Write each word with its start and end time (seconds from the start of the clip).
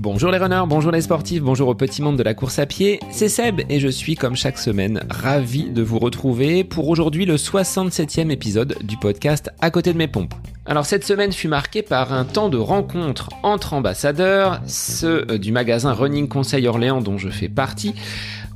Bonjour 0.00 0.30
les 0.30 0.38
runners, 0.38 0.64
bonjour 0.66 0.92
les 0.92 1.02
sportifs, 1.02 1.42
bonjour 1.42 1.68
au 1.68 1.74
petit 1.74 2.02
monde 2.02 2.16
de 2.16 2.22
la 2.22 2.34
course 2.34 2.58
à 2.58 2.66
pied, 2.66 3.00
c'est 3.10 3.28
Seb 3.28 3.60
et 3.68 3.80
je 3.80 3.88
suis 3.88 4.16
comme 4.16 4.34
chaque 4.34 4.58
semaine 4.58 5.02
ravi 5.10 5.70
de 5.70 5.82
vous 5.82 5.98
retrouver 5.98 6.64
pour 6.64 6.88
aujourd'hui 6.88 7.26
le 7.26 7.36
67e 7.36 8.30
épisode 8.30 8.76
du 8.82 8.96
podcast 8.96 9.50
À 9.60 9.70
côté 9.70 9.92
de 9.92 9.98
mes 9.98 10.08
pompes. 10.08 10.34
Alors 10.66 10.86
cette 10.86 11.04
semaine 11.04 11.32
fut 11.32 11.48
marquée 11.48 11.82
par 11.82 12.12
un 12.12 12.24
temps 12.24 12.48
de 12.48 12.58
rencontre 12.58 13.30
entre 13.42 13.74
ambassadeurs, 13.74 14.60
ceux 14.66 15.24
du 15.38 15.52
magasin 15.52 15.92
Running 15.92 16.28
Conseil 16.28 16.66
Orléans 16.66 17.00
dont 17.00 17.18
je 17.18 17.28
fais 17.28 17.48
partie, 17.48 17.94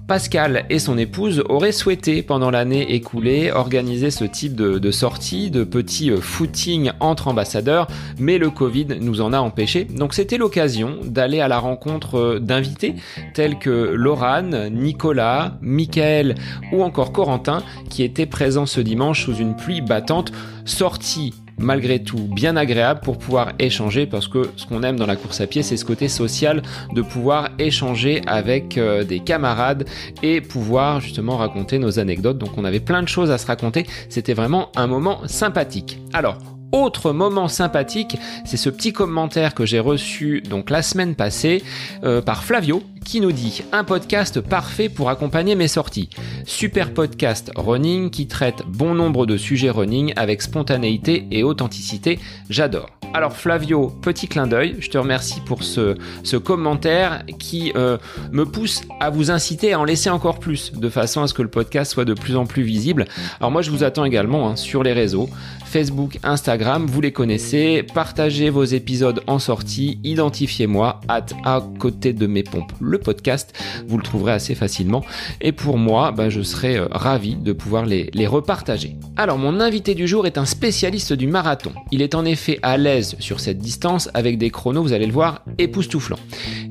Pascal 0.07 0.67
et 0.69 0.79
son 0.79 0.99
épouse 0.99 1.43
auraient 1.49 1.73
souhaité, 1.73 2.23
pendant 2.23 2.51
l'année 2.51 2.95
écoulée, 2.95 3.51
organiser 3.51 4.11
ce 4.11 4.25
type 4.25 4.55
de, 4.55 4.91
sortie, 4.91 5.51
de 5.51 5.65
petits 5.65 6.11
euh, 6.11 6.21
footings 6.21 6.93
entre 7.01 7.29
ambassadeurs, 7.29 7.87
mais 8.19 8.37
le 8.37 8.51
Covid 8.51 8.99
nous 9.01 9.23
en 9.23 9.33
a 9.33 9.39
empêchés. 9.39 9.85
Donc 9.85 10.13
c'était 10.13 10.37
l'occasion 10.37 10.99
d'aller 11.05 11.41
à 11.41 11.49
la 11.49 11.59
rencontre 11.59 12.19
euh, 12.19 12.39
d'invités 12.39 12.97
tels 13.33 13.59
que 13.59 13.71
Laurane, 13.71 14.69
Nicolas, 14.69 15.57
Michael 15.63 16.35
ou 16.73 16.83
encore 16.83 17.13
Corentin, 17.13 17.63
qui 17.89 18.03
étaient 18.03 18.27
présents 18.27 18.67
ce 18.67 18.81
dimanche 18.81 19.25
sous 19.25 19.37
une 19.37 19.57
pluie 19.57 19.81
battante, 19.81 20.33
sortie 20.67 21.33
malgré 21.59 22.03
tout 22.03 22.29
bien 22.35 22.57
agréable 22.57 23.01
pour 23.03 23.19
pouvoir 23.19 23.53
échanger 23.59 24.07
parce 24.07 24.29
que 24.29 24.51
ce 24.57 24.67
qu'on 24.67 24.83
aime 24.83 24.97
dans 24.97 25.07
la 25.07 25.17
course 25.17 25.41
à 25.41 25.47
pied 25.47 25.63
c'est 25.63 25.77
ce 25.77 25.85
côté 25.85 26.09
social 26.09 26.63
de 26.95 27.03
pouvoir 27.03 27.51
échanger 27.59 28.23
avec 28.27 28.79
euh, 28.79 29.05
des 29.05 29.21
camarades 29.21 29.87
et 30.23 30.41
pouvoir 30.41 31.01
justement 31.01 31.37
raconter 31.37 31.79
nos 31.79 31.99
anecdotes. 31.99 32.39
Donc 32.39 32.57
on 32.57 32.65
avait 32.65 32.81
plein 32.81 33.03
de 33.03 33.09
choses 33.09 33.31
à 33.31 33.39
se 33.39 33.47
raconter. 33.47 33.87
C'était 34.09 34.35
vraiment 34.35 34.71
un 34.77 34.87
moment 34.87 35.21
sympathique. 35.27 35.99
Alors 36.13 36.54
autre 36.75 37.13
moment 37.13 37.47
sympathique, 37.47 38.19
c'est 38.45 38.57
ce 38.57 38.69
petit 38.69 38.93
commentaire 38.93 39.55
que 39.55 39.65
j'ai 39.65 39.79
reçu 39.79 40.41
donc 40.41 40.71
la 40.71 40.83
semaine 40.83 41.15
passée 41.15 41.63
euh, 42.03 42.21
par 42.21 42.43
Flavio 42.43 42.83
qui 43.05 43.21
nous 43.21 43.33
dit 43.33 43.63
un 43.73 43.85
podcast 43.85 44.41
parfait 44.41 44.89
pour 44.89 45.11
accompagner 45.11 45.55
mes 45.55 45.69
sorties. 45.69 46.09
Super 46.47 46.93
podcast 46.93 47.53
running 47.55 48.11
qui 48.11 48.27
traite 48.27 48.63
bon 48.67 48.95
nombre 48.95 49.27
de 49.27 49.37
sujets 49.37 49.71
running 49.71 50.13
avec 50.17 50.43
spontanéité 50.43 51.27
et 51.31 51.45
authenticité. 51.45 52.19
J'adore. 52.51 52.89
Alors 53.13 53.37
Flavio, 53.37 53.91
petit 54.03 54.27
clin 54.27 54.49
d'œil, 54.49 54.75
je 54.81 54.91
te 54.91 54.99
remercie 54.99 55.41
pour 55.41 55.63
ce, 55.63 55.97
ce 56.25 56.37
commentaire 56.37 57.23
qui 57.39 57.73
euh, 57.77 57.97
me 58.33 58.45
pousse 58.45 58.83
à 58.99 59.11
vous 59.11 59.31
inciter 59.31 59.73
à 59.73 59.79
en 59.79 59.85
laisser 59.85 60.11
encore 60.11 60.41
plus, 60.41 60.73
de 60.73 60.89
façon 60.89 61.23
à 61.23 61.29
ce 61.29 61.35
que 61.35 61.43
le 61.43 61.49
podcast 61.49 61.93
soit 61.93 62.05
de 62.05 62.15
plus 62.15 62.35
en 62.35 62.45
plus 62.45 62.65
visible. 62.65 63.07
Alors 63.39 63.53
moi 63.53 63.63
je 63.63 63.71
vous 63.71 63.85
attends 63.85 64.05
également 64.05 64.49
hein, 64.49 64.57
sur 64.57 64.83
les 64.83 64.93
réseaux, 64.93 65.29
Facebook, 65.65 66.19
Instagram, 66.25 66.64
vous 66.65 67.01
les 67.03 67.13
connaissez, 67.13 67.85
partagez 67.95 68.49
vos 68.49 68.65
épisodes 68.65 69.21
en 69.27 69.39
sortie, 69.39 69.99
identifiez-moi 70.03 71.01
at 71.09 71.27
à 71.45 71.63
côté 71.79 72.15
de 72.15 72.27
mes 72.27 72.43
pompes 72.43 72.73
le 72.81 72.99
podcast, 72.99 73.53
vous 73.87 73.99
le 73.99 74.03
trouverez 74.03 74.33
assez 74.33 74.55
facilement. 74.55 75.05
Et 75.43 75.53
pour 75.53 75.77
moi, 75.77 76.11
bah, 76.11 76.31
je 76.31 76.41
serai 76.41 76.77
euh, 76.77 76.87
ravi 76.91 77.37
de 77.37 77.53
pouvoir 77.53 77.85
les, 77.85 78.11
les 78.15 78.27
repartager. 78.27 78.97
Alors 79.17 79.37
mon 79.37 79.61
invité 79.61 79.95
du 79.95 80.09
jour 80.09 80.27
est 80.27 80.39
un 80.39 80.47
spécialiste 80.47 81.13
du 81.13 81.27
marathon. 81.27 81.73
Il 81.93 82.01
est 82.01 82.15
en 82.15 82.25
effet 82.25 82.59
à 82.63 82.79
l'aise 82.79 83.17
sur 83.19 83.41
cette 83.41 83.59
distance 83.59 84.09
avec 84.15 84.39
des 84.39 84.51
chronos, 84.51 84.83
vous 84.83 84.95
allez 84.95 85.07
le 85.07 85.13
voir, 85.13 85.43
époustouflants. 85.59 86.19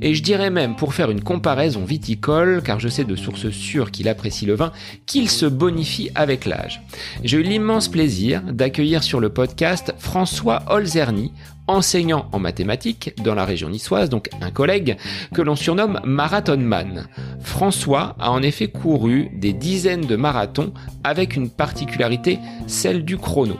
Et 0.01 0.15
je 0.15 0.23
dirais 0.23 0.49
même, 0.49 0.75
pour 0.75 0.95
faire 0.95 1.11
une 1.11 1.21
comparaison 1.21 1.85
viticole, 1.85 2.63
car 2.63 2.79
je 2.79 2.89
sais 2.89 3.03
de 3.03 3.15
sources 3.15 3.51
sûres 3.51 3.91
qu'il 3.91 4.09
apprécie 4.09 4.45
le 4.47 4.55
vin, 4.55 4.71
qu'il 5.05 5.29
se 5.29 5.45
bonifie 5.45 6.09
avec 6.15 6.45
l'âge. 6.45 6.81
J'ai 7.23 7.37
eu 7.37 7.43
l'immense 7.43 7.89
plaisir 7.89 8.41
d'accueillir 8.41 9.03
sur 9.03 9.19
le 9.19 9.29
podcast 9.29 9.82
François 9.97 10.63
Olzerny, 10.69 11.31
enseignant 11.67 12.27
en 12.31 12.39
mathématiques 12.39 13.13
dans 13.23 13.35
la 13.35 13.45
région 13.45 13.69
niçoise, 13.69 14.09
donc 14.09 14.29
un 14.41 14.51
collègue 14.51 14.97
que 15.33 15.41
l'on 15.41 15.55
surnomme 15.55 15.99
Marathonman. 16.03 17.07
François 17.39 18.15
a 18.19 18.31
en 18.31 18.41
effet 18.41 18.67
couru 18.67 19.29
des 19.33 19.53
dizaines 19.53 20.05
de 20.05 20.15
marathons 20.15 20.73
avec 21.03 21.35
une 21.35 21.49
particularité, 21.49 22.39
celle 22.67 23.05
du 23.05 23.17
chrono. 23.17 23.57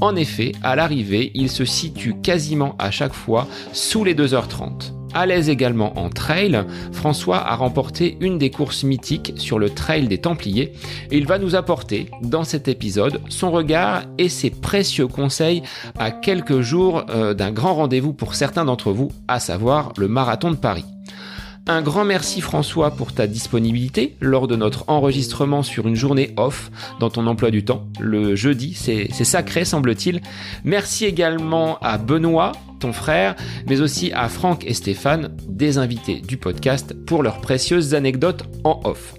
En 0.00 0.16
effet, 0.16 0.52
à 0.62 0.76
l'arrivée, 0.76 1.30
il 1.34 1.50
se 1.50 1.64
situe 1.64 2.14
quasiment 2.20 2.74
à 2.78 2.90
chaque 2.90 3.14
fois 3.14 3.46
sous 3.72 4.04
les 4.04 4.14
2h30. 4.14 4.95
À 5.16 5.24
l'aise 5.24 5.48
également 5.48 5.98
en 5.98 6.10
trail, 6.10 6.62
François 6.92 7.38
a 7.38 7.56
remporté 7.56 8.18
une 8.20 8.36
des 8.36 8.50
courses 8.50 8.84
mythiques 8.84 9.32
sur 9.36 9.58
le 9.58 9.70
trail 9.70 10.08
des 10.08 10.18
Templiers 10.18 10.74
et 11.10 11.16
il 11.16 11.26
va 11.26 11.38
nous 11.38 11.54
apporter 11.54 12.10
dans 12.20 12.44
cet 12.44 12.68
épisode 12.68 13.22
son 13.30 13.50
regard 13.50 14.02
et 14.18 14.28
ses 14.28 14.50
précieux 14.50 15.06
conseils 15.06 15.62
à 15.98 16.10
quelques 16.10 16.60
jours 16.60 17.06
euh, 17.08 17.32
d'un 17.32 17.50
grand 17.50 17.76
rendez-vous 17.76 18.12
pour 18.12 18.34
certains 18.34 18.66
d'entre 18.66 18.92
vous, 18.92 19.10
à 19.26 19.40
savoir 19.40 19.94
le 19.96 20.06
marathon 20.06 20.50
de 20.50 20.56
Paris. 20.56 20.84
Un 21.68 21.82
grand 21.82 22.04
merci 22.04 22.40
François 22.40 22.92
pour 22.92 23.12
ta 23.12 23.26
disponibilité 23.26 24.14
lors 24.20 24.46
de 24.46 24.54
notre 24.54 24.84
enregistrement 24.86 25.64
sur 25.64 25.88
une 25.88 25.96
journée 25.96 26.32
off 26.36 26.70
dans 27.00 27.10
ton 27.10 27.26
emploi 27.26 27.50
du 27.50 27.64
temps. 27.64 27.88
Le 27.98 28.36
jeudi, 28.36 28.72
c'est 28.74 29.10
sacré 29.24 29.64
semble-t-il. 29.64 30.20
Merci 30.62 31.06
également 31.06 31.78
à 31.80 31.98
Benoît, 31.98 32.52
ton 32.78 32.92
frère, 32.92 33.34
mais 33.68 33.80
aussi 33.80 34.12
à 34.12 34.28
Franck 34.28 34.64
et 34.64 34.74
Stéphane, 34.74 35.36
des 35.48 35.76
invités 35.76 36.20
du 36.20 36.36
podcast, 36.36 36.94
pour 37.04 37.24
leurs 37.24 37.40
précieuses 37.40 37.94
anecdotes 37.94 38.44
en 38.62 38.80
off. 38.84 39.14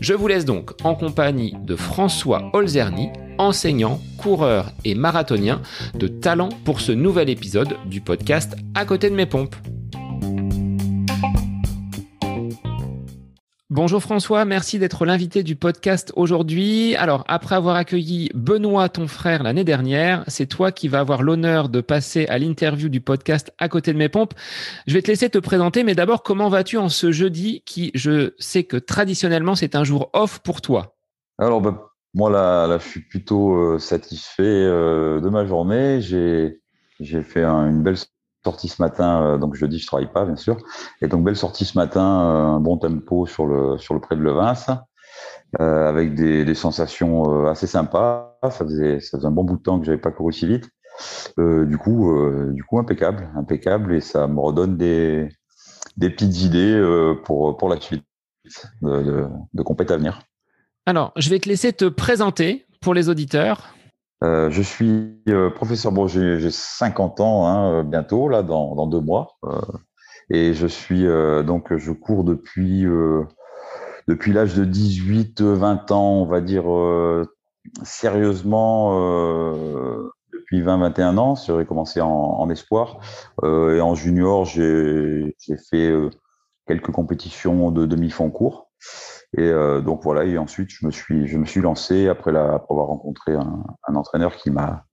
Je 0.00 0.14
vous 0.14 0.28
laisse 0.28 0.46
donc 0.46 0.70
en 0.84 0.94
compagnie 0.94 1.54
de 1.62 1.76
François 1.76 2.50
Olzerny, 2.54 3.10
enseignant, 3.36 4.00
coureur 4.16 4.72
et 4.86 4.94
marathonien 4.94 5.60
de 5.94 6.08
talent 6.08 6.48
pour 6.64 6.80
ce 6.80 6.92
nouvel 6.92 7.28
épisode 7.28 7.76
du 7.84 8.00
podcast 8.00 8.56
À 8.74 8.86
côté 8.86 9.10
de 9.10 9.14
mes 9.14 9.26
pompes. 9.26 9.56
Bonjour 13.74 14.02
François, 14.02 14.44
merci 14.44 14.78
d'être 14.78 15.06
l'invité 15.06 15.42
du 15.42 15.56
podcast 15.56 16.12
aujourd'hui. 16.14 16.94
Alors, 16.96 17.24
après 17.26 17.54
avoir 17.54 17.74
accueilli 17.74 18.30
Benoît, 18.34 18.90
ton 18.90 19.08
frère, 19.08 19.42
l'année 19.42 19.64
dernière, 19.64 20.24
c'est 20.26 20.44
toi 20.44 20.72
qui 20.72 20.88
vas 20.88 20.98
avoir 20.98 21.22
l'honneur 21.22 21.70
de 21.70 21.80
passer 21.80 22.26
à 22.26 22.36
l'interview 22.36 22.90
du 22.90 23.00
podcast 23.00 23.50
à 23.56 23.70
côté 23.70 23.94
de 23.94 23.98
mes 23.98 24.10
pompes. 24.10 24.34
Je 24.86 24.92
vais 24.92 25.00
te 25.00 25.06
laisser 25.06 25.30
te 25.30 25.38
présenter, 25.38 25.84
mais 25.84 25.94
d'abord, 25.94 26.22
comment 26.22 26.50
vas-tu 26.50 26.76
en 26.76 26.90
ce 26.90 27.12
jeudi 27.12 27.62
qui, 27.64 27.90
je 27.94 28.34
sais 28.38 28.64
que 28.64 28.76
traditionnellement, 28.76 29.54
c'est 29.54 29.74
un 29.74 29.84
jour 29.84 30.10
off 30.12 30.40
pour 30.40 30.60
toi? 30.60 30.94
Alors, 31.38 31.62
ben, 31.62 31.80
moi, 32.12 32.28
là, 32.28 32.76
je 32.76 32.86
suis 32.86 33.00
plutôt 33.00 33.54
euh, 33.54 33.78
satisfait 33.78 34.42
euh, 34.42 35.18
de 35.18 35.30
ma 35.30 35.46
journée. 35.46 36.02
J'ai 36.02 37.22
fait 37.22 37.42
une 37.42 37.82
belle 37.82 37.96
sortie 38.44 38.68
ce 38.68 38.82
matin, 38.82 39.22
euh, 39.22 39.38
donc 39.38 39.54
jeudi 39.54 39.78
je 39.78 39.86
travaille 39.86 40.10
pas 40.12 40.24
bien 40.24 40.36
sûr, 40.36 40.56
et 41.00 41.08
donc 41.08 41.24
belle 41.24 41.36
sortie 41.36 41.64
ce 41.64 41.78
matin, 41.78 42.22
euh, 42.22 42.56
un 42.56 42.60
bon 42.60 42.76
tempo 42.76 43.26
sur 43.26 43.46
le 43.46 43.78
sur 43.78 43.94
le 43.94 44.00
de 44.00 44.22
Levins, 44.22 44.54
euh, 45.60 45.88
avec 45.88 46.14
des, 46.14 46.44
des 46.44 46.54
sensations 46.54 47.46
assez 47.46 47.66
sympas. 47.66 48.38
Ça 48.42 48.64
faisait 48.64 49.00
ça 49.00 49.18
faisait 49.18 49.28
un 49.28 49.30
bon 49.30 49.44
bout 49.44 49.56
de 49.56 49.62
temps 49.62 49.78
que 49.78 49.86
j'avais 49.86 49.98
pas 49.98 50.10
couru 50.10 50.32
si 50.32 50.46
vite. 50.46 50.68
du 51.38 51.78
coup 51.78 52.12
du 52.52 52.64
coup 52.64 52.78
impeccable, 52.78 53.30
impeccable 53.36 53.94
et 53.94 54.00
ça 54.00 54.26
me 54.26 54.40
redonne 54.40 54.76
des 54.76 55.28
des 55.96 56.10
petites 56.10 56.42
idées 56.42 56.76
pour 57.24 57.56
pour 57.56 57.68
la 57.68 57.80
suite 57.80 58.04
de, 58.82 59.02
de, 59.02 59.26
de 59.54 59.62
compète 59.62 59.90
à 59.90 59.96
venir. 59.96 60.20
Alors, 60.84 61.12
je 61.16 61.30
vais 61.30 61.38
te 61.38 61.48
laisser 61.48 61.72
te 61.72 61.84
présenter 61.84 62.66
pour 62.80 62.92
les 62.92 63.08
auditeurs. 63.08 63.72
Euh, 64.22 64.50
je 64.50 64.62
suis 64.62 65.20
euh, 65.28 65.50
professeur, 65.50 65.90
bon, 65.90 66.06
j'ai 66.06 66.50
50 66.50 67.20
ans 67.20 67.46
hein, 67.46 67.80
euh, 67.80 67.82
bientôt, 67.82 68.28
là, 68.28 68.42
dans, 68.42 68.74
dans 68.74 68.86
deux 68.86 69.00
mois. 69.00 69.38
et 70.30 70.54
je 70.54 70.66
suis, 70.66 71.04
donc, 71.44 71.76
je 71.76 71.92
cours 71.92 72.24
depuis, 72.24 72.86
depuis 74.08 74.32
l'âge 74.32 74.54
de 74.54 74.64
18-20 74.64 75.92
ans, 75.92 76.12
on 76.22 76.26
va 76.26 76.40
dire, 76.40 76.64
sérieusement, 77.82 78.96
depuis 80.32 80.62
20-21 80.62 81.18
ans. 81.18 81.34
J'aurais 81.34 81.66
commencé 81.66 82.00
en, 82.00 82.08
en 82.08 82.48
espoir. 82.50 82.98
et 83.44 83.80
en 83.80 83.94
junior, 83.94 84.44
j'ai 84.44 85.34
fait 85.70 85.92
quelques 86.66 86.92
compétitions 86.92 87.70
de 87.70 87.86
demi-fond 87.86 88.30
court. 88.30 88.70
Et 89.36 89.42
euh, 89.42 89.80
donc 89.80 90.02
voilà, 90.02 90.24
et 90.24 90.36
ensuite 90.38 90.70
je 90.70 90.84
me 90.84 90.90
suis 90.90 91.26
je 91.26 91.38
me 91.38 91.46
suis 91.46 91.60
lancé 91.60 92.08
après, 92.08 92.32
la, 92.32 92.54
après 92.54 92.72
avoir 92.72 92.88
rencontré 92.88 93.34
un, 93.34 93.64
un 93.88 93.94
entraîneur 93.94 94.36
qui 94.36 94.50
m'a 94.50 94.84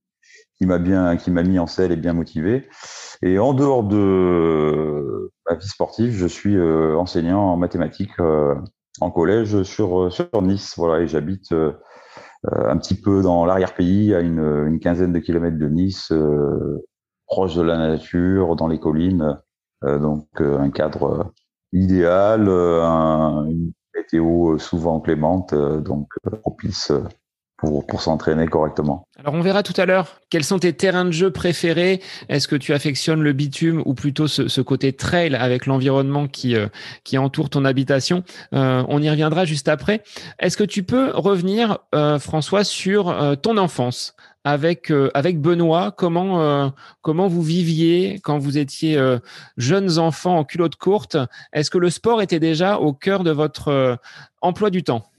qui 0.59 0.65
m'a 0.65 0.77
bien 0.77 1.17
qui 1.17 1.31
m'a 1.31 1.43
mis 1.43 1.59
en 1.59 1.67
selle 1.67 1.91
et 1.91 1.95
bien 1.95 2.13
motivé. 2.13 2.67
Et 3.21 3.39
en 3.39 3.53
dehors 3.53 3.83
de 3.83 5.31
ma 5.49 5.55
vie 5.55 5.67
sportive, 5.67 6.13
je 6.13 6.27
suis 6.27 6.55
euh, 6.57 6.95
enseignant 6.97 7.53
en 7.53 7.57
mathématiques 7.57 8.19
euh, 8.19 8.55
en 9.01 9.11
collège 9.11 9.63
sur 9.63 10.11
sur 10.11 10.41
Nice. 10.41 10.73
Voilà, 10.77 11.03
et 11.03 11.07
j'habite 11.07 11.51
euh, 11.53 11.73
un 12.45 12.77
petit 12.77 12.95
peu 12.95 13.21
dans 13.21 13.45
l'arrière-pays, 13.45 14.13
à 14.13 14.21
une, 14.21 14.39
une, 14.67 14.79
quinzaine 14.79 15.13
de 15.13 15.19
kilomètres 15.19 15.57
de 15.57 15.67
Nice, 15.67 16.13
proche 17.27 17.55
de 17.55 17.61
la 17.61 17.77
nature, 17.77 18.55
dans 18.55 18.67
les 18.67 18.79
collines. 18.79 19.37
donc 19.83 20.27
un 20.39 20.69
cadre 20.69 21.33
idéal, 21.73 22.47
un, 22.47 23.45
une 23.45 23.73
euh, 24.17 24.57
souvent 24.57 24.99
clémente, 24.99 25.53
euh, 25.53 25.79
donc 25.79 26.09
euh, 26.27 26.35
propice 26.37 26.91
pour, 27.57 27.83
s'entraîner 28.01 28.47
correctement. 28.47 29.05
Alors 29.17 29.33
on 29.33 29.41
verra 29.41 29.63
tout 29.63 29.73
à 29.75 29.85
l'heure 29.85 30.21
quels 30.29 30.45
sont 30.45 30.59
tes 30.59 30.71
terrains 30.71 31.03
de 31.03 31.11
jeu 31.11 31.29
préférés. 31.29 32.01
Est-ce 32.29 32.47
que 32.47 32.55
tu 32.55 32.73
affectionnes 32.73 33.21
le 33.21 33.33
bitume 33.33 33.83
ou 33.85 33.93
plutôt 33.93 34.27
ce, 34.27 34.61
côté 34.61 34.93
trail 34.93 35.35
avec 35.35 35.65
l'environnement 35.65 36.27
qui, 36.27 36.55
qui 37.03 37.17
entoure 37.17 37.49
ton 37.49 37.65
habitation? 37.65 38.23
On 38.53 39.01
y 39.01 39.09
reviendra 39.09 39.43
juste 39.43 39.67
après. 39.67 40.03
Est-ce 40.39 40.55
que 40.55 40.63
tu 40.63 40.83
peux 40.83 41.11
revenir, 41.13 41.79
François, 42.19 42.63
sur 42.63 43.37
ton 43.41 43.57
enfance? 43.57 44.15
Avec 44.51 44.91
euh, 44.91 45.09
avec 45.13 45.41
Benoît 45.41 45.91
Comment 45.95 46.71
comment 47.01 47.27
vous 47.27 47.41
viviez 47.41 48.19
quand 48.23 48.37
vous 48.37 48.57
étiez 48.57 48.99
jeunes 49.57 49.99
enfants 49.99 50.37
en 50.37 50.43
culotte 50.43 50.75
courte? 50.75 51.17
Est-ce 51.53 51.69
que 51.69 51.77
le 51.77 51.89
sport 51.89 52.21
était 52.21 52.39
déjà 52.39 52.79
au 52.79 52.93
cœur 52.93 53.23
de 53.23 53.31
votre 53.31 53.97
emploi 54.41 54.69
du 54.69 54.83
temps? 54.83 55.09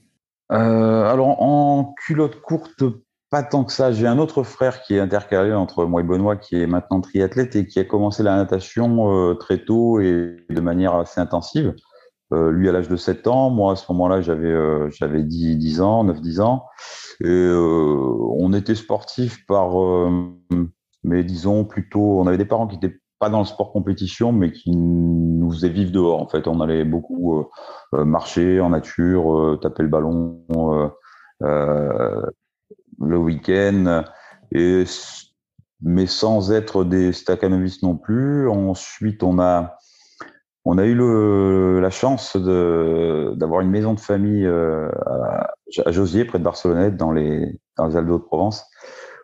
Euh, 0.51 1.05
alors, 1.05 1.41
en 1.41 1.95
culotte 2.05 2.41
courte, 2.41 2.83
pas 3.29 3.43
tant 3.43 3.63
que 3.63 3.71
ça. 3.71 3.91
J'ai 3.91 4.07
un 4.07 4.17
autre 4.17 4.43
frère 4.43 4.81
qui 4.81 4.95
est 4.95 4.99
intercalé 4.99 5.53
entre 5.53 5.85
moi 5.85 6.01
et 6.01 6.03
Benoît, 6.03 6.35
qui 6.35 6.61
est 6.61 6.67
maintenant 6.67 6.99
triathlète 6.99 7.55
et 7.55 7.65
qui 7.65 7.79
a 7.79 7.85
commencé 7.85 8.23
la 8.23 8.35
natation 8.35 9.13
euh, 9.31 9.33
très 9.35 9.63
tôt 9.63 10.01
et 10.01 10.37
de 10.49 10.61
manière 10.61 10.95
assez 10.95 11.21
intensive. 11.21 11.73
Euh, 12.33 12.51
lui 12.51 12.69
à 12.69 12.71
l'âge 12.71 12.89
de 12.89 12.95
7 12.95 13.27
ans, 13.27 13.49
moi 13.49 13.73
à 13.73 13.75
ce 13.75 13.91
moment-là 13.91 14.21
j'avais 14.21 14.47
euh, 14.47 14.89
j'avais 14.89 15.23
10, 15.23 15.57
10 15.57 15.81
ans, 15.81 16.05
9-10 16.05 16.41
ans. 16.41 16.65
Et 17.23 17.27
euh, 17.27 18.17
on 18.39 18.53
était 18.53 18.75
sportifs 18.75 19.45
par, 19.45 19.75
mais 21.03 21.23
disons 21.23 21.65
plutôt, 21.65 22.19
on 22.19 22.27
avait 22.27 22.37
des 22.37 22.45
parents 22.45 22.67
qui 22.67 22.77
étaient 22.77 23.01
pas 23.21 23.29
dans 23.29 23.39
le 23.39 23.45
sport 23.45 23.71
compétition, 23.71 24.31
mais 24.31 24.51
qui 24.51 24.71
nous 24.71 25.51
faisait 25.51 25.69
vivre 25.69 25.91
dehors. 25.91 26.19
En 26.19 26.27
fait, 26.27 26.47
on 26.47 26.59
allait 26.59 26.83
beaucoup 26.83 27.37
euh, 27.37 27.43
euh, 27.93 28.03
marcher 28.03 28.59
en 28.59 28.71
nature, 28.71 29.37
euh, 29.37 29.57
taper 29.61 29.83
le 29.83 29.89
ballon 29.89 30.41
le 32.99 33.17
week-end, 33.17 34.03
et 34.51 34.83
mais 35.81 36.05
sans 36.07 36.51
être 36.51 36.83
des 36.83 37.13
staccanovistes 37.13 37.83
non 37.83 37.95
plus. 37.95 38.49
Ensuite, 38.49 39.21
on 39.23 39.39
a 39.39 39.77
on 40.65 40.77
a 40.77 40.85
eu 40.85 40.93
le, 40.93 41.79
la 41.79 41.89
chance 41.89 42.37
d'avoir 42.37 43.61
une 43.61 43.69
maison 43.71 43.93
de 43.93 43.99
famille 43.99 44.45
à, 44.45 45.53
à 45.85 45.91
Josier, 45.91 46.25
près 46.25 46.39
de 46.39 46.43
Barcelonnette, 46.43 46.97
dans 46.97 47.11
les 47.11 47.59
dans 47.77 47.87
les 47.87 47.95
Alpes 47.95 48.09
de 48.09 48.17
Provence, 48.17 48.65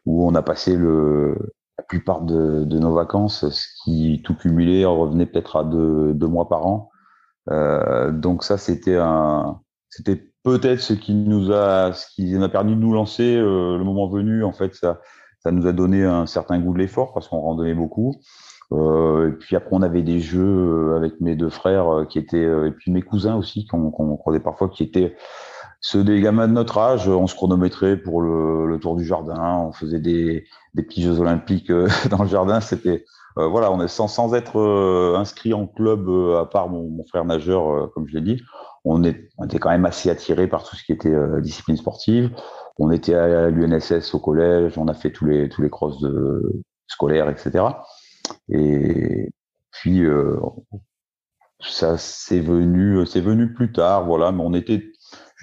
où 0.05 0.27
on 0.27 0.33
a 0.35 0.41
passé 0.41 0.75
le 0.75 1.35
la 1.77 1.83
plupart 1.83 2.21
de, 2.21 2.63
de, 2.63 2.79
nos 2.79 2.93
vacances, 2.93 3.47
ce 3.49 3.65
qui 3.83 4.21
tout 4.23 4.35
cumulé 4.35 4.83
revenait 4.85 5.27
peut-être 5.27 5.57
à 5.57 5.63
deux, 5.63 6.13
deux, 6.13 6.27
mois 6.27 6.49
par 6.49 6.65
an. 6.65 6.89
Euh, 7.51 8.11
donc 8.11 8.43
ça, 8.43 8.57
c'était 8.57 8.97
un, 8.97 9.61
c'était 9.89 10.31
peut-être 10.43 10.79
ce 10.79 10.93
qui 10.93 11.13
nous 11.13 11.51
a, 11.51 11.93
ce 11.93 12.07
qui 12.15 12.33
nous 12.33 12.43
a 12.43 12.49
permis 12.49 12.75
de 12.75 12.79
nous 12.79 12.93
lancer 12.93 13.35
euh, 13.35 13.77
le 13.77 13.83
moment 13.83 14.07
venu. 14.09 14.43
En 14.43 14.53
fait, 14.53 14.73
ça, 14.73 15.01
ça 15.39 15.51
nous 15.51 15.67
a 15.67 15.71
donné 15.71 16.03
un 16.03 16.25
certain 16.25 16.59
goût 16.59 16.73
de 16.73 16.79
l'effort 16.79 17.13
parce 17.13 17.27
qu'on 17.27 17.41
randonnait 17.41 17.75
beaucoup. 17.75 18.15
Euh, 18.73 19.29
et 19.29 19.31
puis 19.33 19.55
après, 19.55 19.69
on 19.71 19.81
avait 19.81 20.03
des 20.03 20.19
jeux 20.19 20.41
euh, 20.41 20.97
avec 20.97 21.21
mes 21.21 21.35
deux 21.35 21.49
frères 21.49 21.89
euh, 21.89 22.05
qui 22.05 22.19
étaient, 22.19 22.43
et 22.43 22.71
puis 22.71 22.91
mes 22.91 23.01
cousins 23.01 23.35
aussi, 23.35 23.65
qu'on 23.65 23.91
qu 23.91 24.17
croisait 24.17 24.39
parfois, 24.39 24.69
qui 24.69 24.83
étaient 24.83 25.15
ceux 25.79 26.03
des 26.03 26.21
gamins 26.21 26.47
de 26.47 26.53
notre 26.53 26.77
âge, 26.79 27.07
on 27.07 27.27
se 27.27 27.35
chronométrait 27.35 27.97
pour 27.97 28.21
le, 28.21 28.65
le 28.67 28.79
tour 28.79 28.95
du 28.95 29.05
jardin, 29.05 29.67
on 29.67 29.71
faisait 29.71 29.99
des, 29.99 30.45
des 30.73 30.83
petits 30.83 31.03
Jeux 31.03 31.19
olympiques 31.19 31.69
euh, 31.69 31.87
dans 32.09 32.23
le 32.23 32.29
jardin. 32.29 32.61
C'était 32.61 33.05
euh, 33.37 33.47
voilà, 33.47 33.71
on 33.71 33.79
est 33.81 33.87
sans, 33.87 34.07
sans 34.07 34.33
être 34.33 34.59
euh, 34.59 35.15
inscrit 35.15 35.53
en 35.53 35.67
club, 35.67 36.09
à 36.35 36.45
part 36.45 36.69
mon, 36.69 36.89
mon 36.89 37.05
frère 37.05 37.25
nageur, 37.25 37.91
comme 37.93 38.07
je 38.07 38.15
l'ai 38.15 38.21
dit, 38.21 38.41
on, 38.83 39.03
est, 39.03 39.29
on, 39.37 39.45
était 39.45 39.59
quand 39.59 39.69
même 39.69 39.85
assez 39.85 40.09
attiré 40.09 40.47
par 40.47 40.63
tout 40.63 40.75
ce 40.75 40.83
qui 40.83 40.91
était 40.91 41.15
discipline 41.41 41.77
sportive. 41.77 42.31
On 42.79 42.91
était 42.91 43.13
à 43.13 43.49
l'UNSS 43.49 44.13
au 44.13 44.19
collège, 44.19 44.77
on 44.77 44.87
a 44.87 44.93
fait 44.93 45.11
tous 45.11 45.25
les 45.25 45.49
tous 45.49 45.61
les 45.61 45.69
crosses 45.69 46.05
scolaires, 46.87 47.29
etc. 47.29 47.65
Et 48.50 49.29
puis 49.71 50.03
ça 51.59 51.97
c'est 51.97 52.39
venu, 52.39 53.06
c'est 53.06 53.21
venu 53.21 53.53
plus 53.53 53.71
tard, 53.71 54.06
voilà. 54.06 54.31
Mais 54.31 54.44
on 54.44 54.53
était 54.53 54.91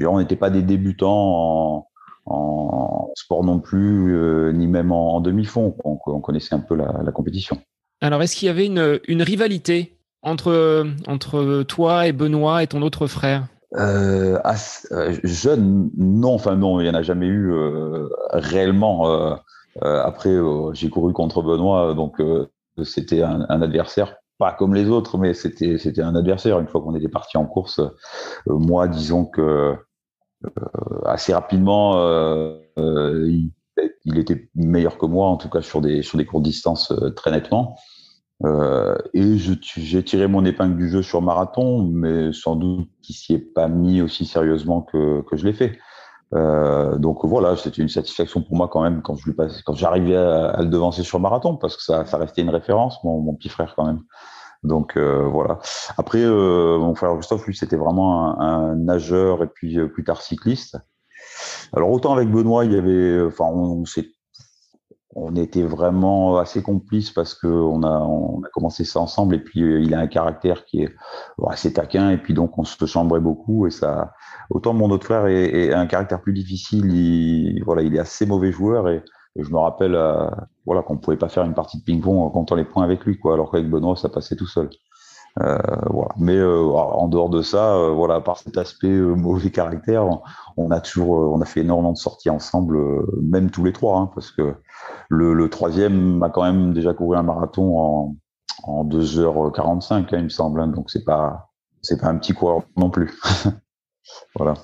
on 0.03 0.19
n'était 0.19 0.37
pas 0.37 0.51
des 0.51 0.63
débutants 0.63 1.09
en, 1.11 1.89
en, 2.27 3.11
sport 3.15 3.45
non 3.45 3.61
plus, 3.61 4.17
euh, 4.17 4.53
ni 4.53 4.67
même 4.67 4.93
en, 4.93 5.17
en 5.17 5.21
demi-fond. 5.21 5.77
On, 5.85 5.99
on, 6.07 6.21
connaissait 6.21 6.55
un 6.55 6.61
peu 6.61 6.75
la, 6.75 7.01
la 7.05 7.13
compétition. 7.13 7.59
Alors, 8.01 8.23
est-ce 8.23 8.37
qu'il 8.37 8.47
y 8.47 8.51
avait 8.51 8.67
une, 8.67 9.01
une, 9.07 9.23
rivalité 9.23 9.97
entre, 10.23 10.87
entre 11.07 11.63
toi 11.63 12.07
et 12.07 12.13
Benoît 12.13 12.63
et 12.63 12.67
ton 12.67 12.83
autre 12.83 13.07
frère? 13.07 13.47
Euh, 13.77 14.39
euh, 14.93 15.17
Jeune, 15.23 15.91
non. 15.97 16.35
Enfin, 16.35 16.57
non, 16.57 16.81
il 16.81 16.85
n'y 16.85 16.91
en 16.91 16.95
a 16.95 17.03
jamais 17.03 17.27
eu 17.27 17.53
euh, 17.53 18.09
réellement. 18.33 19.09
Euh, 19.11 19.37
après, 19.83 20.37
j'ai 20.73 20.89
couru 20.89 21.13
contre 21.13 21.43
Benoît, 21.43 21.95
donc 21.95 22.21
c'était 22.83 23.23
un, 23.23 23.43
adversaire 23.43 24.17
pas 24.39 24.53
comme 24.53 24.75
les 24.75 24.89
autres, 24.89 25.17
mais 25.17 25.33
c'était 25.33 25.79
c'était 25.79 26.03
un 26.03 26.17
adversaire. 26.17 26.59
Une 26.59 26.67
fois 26.67 26.81
qu'on 26.81 26.95
était 26.95 27.09
parti 27.09 27.37
en 27.37 27.47
course, 27.47 27.79
euh, 27.79 27.91
moi, 28.47 28.89
disons 28.89 29.27
que 29.27 29.41
euh, 29.41 31.01
assez 31.05 31.33
rapidement, 31.33 31.99
euh, 31.99 32.59
il, 32.77 34.19
était 34.19 34.49
meilleur 34.57 34.99
que 34.99 35.07
moi, 35.07 35.29
en 35.29 35.37
tout 35.37 35.49
cas 35.49 35.63
sur 35.63 35.81
des 35.81 36.03
sur 36.03 36.19
courtes 36.27 36.43
distances 36.43 36.93
très 37.17 37.31
nettement. 37.31 37.77
et 39.15 39.37
j'ai 39.39 40.05
tiré 40.05 40.27
mon 40.27 40.45
épingle 40.45 40.77
du 40.77 40.91
jeu 40.91 41.03
sur 41.03 41.23
marathon, 41.23 41.85
mais 41.85 42.33
sans 42.33 42.57
doute 42.57 42.89
qu'il 43.03 43.15
s'y 43.15 43.35
est 43.35 43.39
pas 43.39 43.69
mis 43.69 44.03
aussi 44.03 44.27
sérieusement 44.27 44.83
que 44.83 45.25
je 45.33 45.47
l'ai 45.47 45.53
fait. 45.53 45.79
Euh, 46.33 46.97
donc 46.99 47.25
voilà, 47.25 47.57
c'était 47.57 47.83
une 47.83 47.89
satisfaction 47.89 48.43
pour 48.43 48.57
moi 48.57 48.69
quand 48.69 48.83
même 48.83 49.03
quand 49.03 49.15
je 49.15 49.27
lui 49.27 49.35
passe, 49.35 49.63
quand 49.63 49.75
j'arrivais 49.75 50.17
à, 50.17 50.61
le 50.61 50.69
devancer 50.69 51.03
sur 51.03 51.21
marathon 51.21 51.57
parce 51.57 51.77
que 51.77 51.83
ça, 51.83 52.05
ça 52.07 52.17
restait 52.17 52.43
une 52.43 52.51
référence, 52.51 52.99
mon, 53.05 53.21
mon 53.21 53.35
petit 53.35 53.49
frère 53.49 53.75
quand 53.77 53.85
même. 53.85 54.01
Donc 54.65 54.97
euh, 54.97 55.29
voilà. 55.29 55.59
Après, 55.99 56.23
euh, 56.23 56.79
mon 56.79 56.95
frère 56.95 57.13
Christophe, 57.15 57.47
lui, 57.47 57.55
c'était 57.55 57.77
vraiment 57.77 58.41
un, 58.41 58.71
un, 58.71 58.77
nageur 58.77 59.43
et 59.43 59.47
puis 59.47 59.79
euh, 59.79 59.89
plus 59.89 60.05
tard 60.05 60.23
cycliste. 60.23 60.79
Alors 61.75 61.91
autant 61.91 62.15
avec 62.15 62.31
Benoît, 62.31 62.65
il 62.65 62.73
y 62.73 62.77
avait, 62.77 63.23
enfin, 63.27 63.45
on, 63.45 63.81
on 63.81 63.85
s'est 63.85 64.07
on 65.15 65.37
était 65.37 65.63
vraiment 65.63 66.39
assez 66.39 66.63
complices 66.63 67.11
parce 67.11 67.35
que 67.35 67.47
on 67.47 67.83
a, 67.83 68.07
commencé 68.53 68.85
ça 68.85 69.01
ensemble 69.01 69.37
et 69.37 69.39
puis 69.39 69.63
euh, 69.63 69.81
il 69.81 69.95
a 69.95 70.01
un 70.01 70.07
caractère 70.07 70.65
qui 70.65 70.83
est 70.83 70.95
assez 71.47 71.73
taquin 71.73 72.11
et 72.11 72.19
puis 72.19 72.35
donc 72.35 72.59
on 72.59 72.65
se 72.65 72.85
chambrait 72.87 73.21
beaucoup 73.21 73.67
et 73.67 73.71
ça 73.71 74.13
autant 74.51 74.75
mon 74.75 74.91
autre 74.91 75.07
frère 75.07 75.27
est, 75.27 75.73
un 75.73 75.87
caractère 75.87 76.21
plus 76.21 76.33
difficile 76.33 76.93
il 76.93 77.63
voilà 77.65 77.83
il 77.83 77.95
est 77.95 77.99
assez 77.99 78.27
mauvais 78.27 78.53
joueur 78.53 78.89
et, 78.89 79.03
et 79.37 79.43
je 79.43 79.51
me 79.51 79.59
rappelle 79.59 79.95
euh, 79.95 80.29
voilà 80.67 80.83
qu'on 80.83 80.99
pouvait 80.99 81.17
pas 81.17 81.29
faire 81.29 81.45
une 81.45 81.55
partie 81.55 81.79
de 81.79 81.85
ping-pong 81.85 82.19
en 82.19 82.31
comptant 82.31 82.57
les 82.57 82.65
points 82.65 82.85
avec 82.85 83.05
lui 83.05 83.19
quoi 83.19 83.35
alors 83.35 83.51
qu'avec 83.51 83.69
Benoît 83.69 83.97
ça 83.97 84.09
passait 84.09 84.37
tout 84.37 84.47
seul 84.47 84.69
euh, 85.43 85.59
voilà. 85.91 86.11
Mais 86.17 86.37
euh, 86.37 86.63
en 86.63 87.09
dehors 87.09 87.29
de 87.29 87.43
ça, 87.43 87.75
euh, 87.75 87.91
voilà, 87.91 88.21
par 88.21 88.39
cet 88.39 88.57
aspect 88.57 88.89
euh, 88.89 89.15
mauvais 89.15 89.51
caractère, 89.51 90.07
on, 90.57 90.71
a 90.71 90.81
toujours, 90.81 91.33
on 91.33 91.41
a 91.41 91.45
fait 91.45 91.61
énormément 91.61 91.93
de 91.93 91.99
sorties 91.99 92.31
ensemble, 92.31 92.79
même 93.21 93.51
tous 93.51 93.65
les 93.65 93.73
trois, 93.73 93.99
hein, 93.99 94.11
parce 94.15 94.31
que 94.31 94.55
le, 95.09 95.35
le, 95.35 95.51
troisième 95.51 96.23
a 96.23 96.31
quand 96.31 96.45
même 96.45 96.73
déjà 96.73 96.95
couru 96.95 97.17
un 97.17 97.25
marathon 97.25 97.79
en, 97.79 98.17
en 98.63 98.85
2h45, 98.85 99.93
hein, 99.93 100.07
il 100.13 100.25
me 100.25 100.29
semble. 100.29 100.61
Hein, 100.61 100.69
donc 100.69 100.91
c'est 100.91 101.05
pas, 101.05 101.51
c'est 101.83 102.01
pas 102.01 102.09
un 102.09 102.19
petit 102.19 102.33
coureur 102.33 102.63
non 102.77 102.91
plus. 102.91 103.19
voilà. 104.37 104.55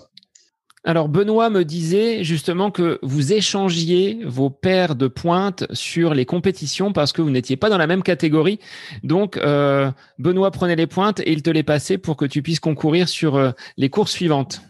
Alors 0.83 1.11
Benoît 1.11 1.51
me 1.51 1.63
disait 1.63 2.25
justement 2.25 2.71
que 2.71 2.99
vous 3.03 3.35
échangiez 3.35 4.21
vos 4.25 4.49
paires 4.49 4.95
de 4.95 5.09
pointes 5.09 5.67
sur 5.73 6.15
les 6.15 6.25
compétitions 6.25 6.95
parce 6.95 7.13
que 7.13 7.21
vous 7.21 7.29
n'étiez 7.29 7.59
pas 7.59 7.69
dans 7.69 7.77
la 7.77 7.87
même 7.87 8.03
catégorie. 8.03 8.61
Donc 9.05 9.37
euh, 9.37 9.91
Benoît 10.19 10.51
prenait 10.51 10.77
les 10.77 10.87
pointes 10.87 11.21
et 11.21 11.33
il 11.33 11.43
te 11.43 11.51
les 11.51 11.63
passait 11.63 11.99
pour 11.99 12.17
que 12.17 12.25
tu 12.25 12.41
puisses 12.41 12.61
concourir 12.61 13.09
sur 13.09 13.37
euh, 13.37 13.51
les 13.77 13.91
courses 13.91 14.13
suivantes. 14.13 14.63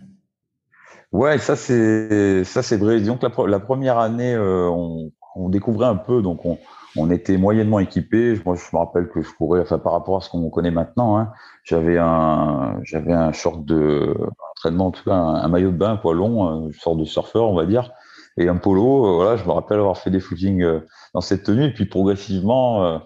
Ouais, 1.13 1.39
ça 1.39 1.55
c'est 1.55 2.43
ça 2.43 2.63
c'est 2.63 2.77
vrai. 2.77 2.99
Disons 2.99 3.19
la, 3.47 3.61
première 3.61 3.99
année, 3.99 4.35
euh, 4.35 4.69
on, 4.69 5.13
on, 5.37 5.49
découvrait 5.49 5.87
un 5.87 5.97
peu, 5.97 6.23
donc 6.23 6.45
on, 6.45 6.59
on 6.97 7.11
était 7.11 7.37
moyennement 7.37 7.79
équipé. 7.79 8.35
Moi, 8.45 8.57
je 8.57 8.77
me 8.77 8.79
rappelle 8.79 9.09
que 9.09 9.23
je 9.23 9.31
courais, 9.31 9.61
enfin 9.61 9.79
par 9.79 9.93
rapport 9.93 10.17
à 10.17 10.21
ce 10.21 10.31
qu'on 10.31 10.49
connaît 10.51 10.71
maintenant, 10.71 11.19
hein, 11.19 11.33
j'avais 11.65 11.99
un 11.99 12.81
j'avais 12.85 13.13
un 13.13 13.33
short 13.33 13.65
de 13.65 14.15
entraînement, 14.61 14.87
en 14.89 14.91
tout 14.91 15.05
cas 15.05 15.15
un, 15.15 15.35
un 15.37 15.49
maillot 15.49 15.71
de 15.71 15.77
bain, 15.77 15.97
poids 15.97 16.15
long, 16.15 16.67
une 16.67 16.73
sorte 16.73 16.99
de 16.99 17.05
surfeur, 17.05 17.45
on 17.49 17.55
va 17.55 17.67
dire, 17.67 17.91
et 18.37 18.49
un 18.49 18.57
polo. 18.57 19.07
Euh, 19.07 19.15
voilà, 19.17 19.37
je 19.37 19.45
me 19.45 19.53
rappelle 19.53 19.79
avoir 19.79 19.99
fait 19.99 20.11
des 20.11 20.21
footings 20.21 20.63
euh, 20.63 20.81
dans 21.15 21.21
cette 21.21 21.45
tenue, 21.45 21.65
et 21.65 21.73
puis 21.73 21.87
progressivement, 21.87 22.85
euh, 22.85 22.99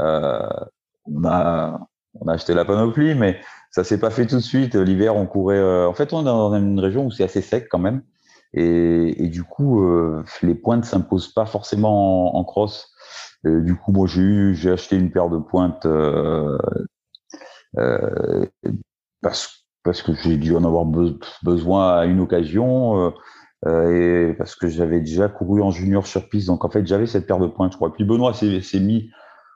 euh, 0.00 0.48
on 1.06 1.24
a 1.24 1.80
on 2.20 2.28
a 2.28 2.34
acheté 2.34 2.54
la 2.54 2.64
panoplie, 2.64 3.14
mais 3.14 3.40
ça 3.70 3.84
s'est 3.84 3.98
pas 3.98 4.10
fait 4.10 4.26
tout 4.26 4.36
de 4.36 4.40
suite. 4.40 4.74
L'hiver, 4.74 5.16
on 5.16 5.26
courait. 5.26 5.62
en 5.86 5.94
fait, 5.94 6.12
on 6.12 6.20
est 6.20 6.24
dans 6.24 6.54
une 6.54 6.78
région 6.78 7.06
où 7.06 7.10
c'est 7.10 7.24
assez 7.24 7.40
sec 7.40 7.68
quand 7.70 7.78
même, 7.78 8.02
et, 8.52 9.24
et 9.24 9.28
du 9.28 9.44
coup, 9.44 9.82
les 10.42 10.54
pointes 10.54 10.84
s'imposent 10.84 11.32
pas 11.32 11.46
forcément 11.46 12.36
en, 12.36 12.40
en 12.40 12.44
cross. 12.44 12.90
Du 13.44 13.74
coup, 13.76 13.92
moi, 13.92 14.06
j'ai 14.06 14.20
eu, 14.20 14.54
j'ai 14.54 14.70
acheté 14.70 14.96
une 14.96 15.10
paire 15.10 15.28
de 15.30 15.38
pointes 15.38 15.86
euh, 15.86 16.56
euh, 17.78 18.46
parce, 19.20 19.61
parce 19.84 20.02
que 20.02 20.12
j'ai 20.14 20.36
dû 20.36 20.54
en 20.56 20.64
avoir 20.64 20.84
be 20.84 21.18
besoin 21.42 21.98
à 21.98 22.04
une 22.06 22.20
occasion. 22.20 23.12
Euh, 23.66 24.30
et 24.30 24.34
parce 24.34 24.56
que 24.56 24.68
j'avais 24.68 25.00
déjà 25.00 25.28
couru 25.28 25.62
en 25.62 25.70
junior 25.70 26.06
sur 26.06 26.28
piste, 26.28 26.48
donc 26.48 26.64
en 26.64 26.70
fait 26.70 26.84
j'avais 26.84 27.06
cette 27.06 27.26
paire 27.28 27.38
de 27.38 27.46
points, 27.46 27.70
je 27.70 27.76
crois. 27.76 27.92
Puis 27.92 28.04
Benoît 28.04 28.34
s'est 28.34 28.80
mis 28.80 29.10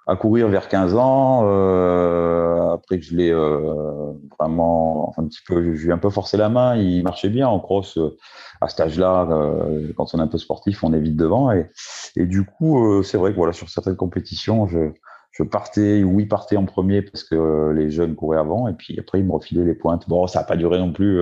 à 0.06 0.16
courir 0.16 0.48
vers 0.48 0.68
15 0.68 0.94
ans. 0.94 1.42
Euh, 1.44 2.72
après 2.72 2.98
que 2.98 3.04
je 3.04 3.16
l'ai 3.16 3.30
euh, 3.30 4.12
vraiment 4.38 5.12
un 5.16 5.26
petit 5.26 5.40
peu, 5.46 5.74
je 5.74 5.82
lui 5.82 5.88
ai 5.88 5.92
un 5.92 5.98
peu 5.98 6.10
forcé 6.10 6.36
la 6.36 6.48
main. 6.48 6.76
Il 6.76 7.02
marchait 7.02 7.28
bien 7.28 7.48
en 7.48 7.58
cross 7.58 7.98
euh, 7.98 8.16
à 8.60 8.68
cet 8.68 8.80
âge-là. 8.80 9.26
Euh, 9.30 9.92
quand 9.96 10.14
on 10.14 10.18
est 10.18 10.22
un 10.22 10.28
peu 10.28 10.38
sportif, 10.38 10.84
on 10.84 10.92
est 10.92 11.00
vite 11.00 11.16
devant. 11.16 11.50
Et, 11.50 11.70
et 12.14 12.26
du 12.26 12.44
coup, 12.44 13.02
c'est 13.02 13.18
vrai 13.18 13.32
que 13.32 13.36
voilà, 13.36 13.52
sur 13.52 13.68
certaines 13.68 13.96
compétitions, 13.96 14.66
je, 14.66 14.92
je 15.36 15.42
partais, 15.42 16.02
oui, 16.02 16.26
partais 16.26 16.56
en 16.56 16.64
premier 16.64 17.02
parce 17.02 17.24
que 17.24 17.72
les 17.74 17.90
jeunes 17.90 18.14
couraient 18.14 18.38
avant. 18.38 18.68
Et 18.68 18.72
puis 18.72 18.98
après, 18.98 19.20
ils 19.20 19.24
me 19.24 19.32
refilaient 19.32 19.64
les 19.64 19.74
pointes. 19.74 20.08
Bon, 20.08 20.26
ça 20.26 20.40
n'a 20.40 20.44
pas 20.44 20.56
duré 20.56 20.78
non 20.78 20.92
plus. 20.92 21.20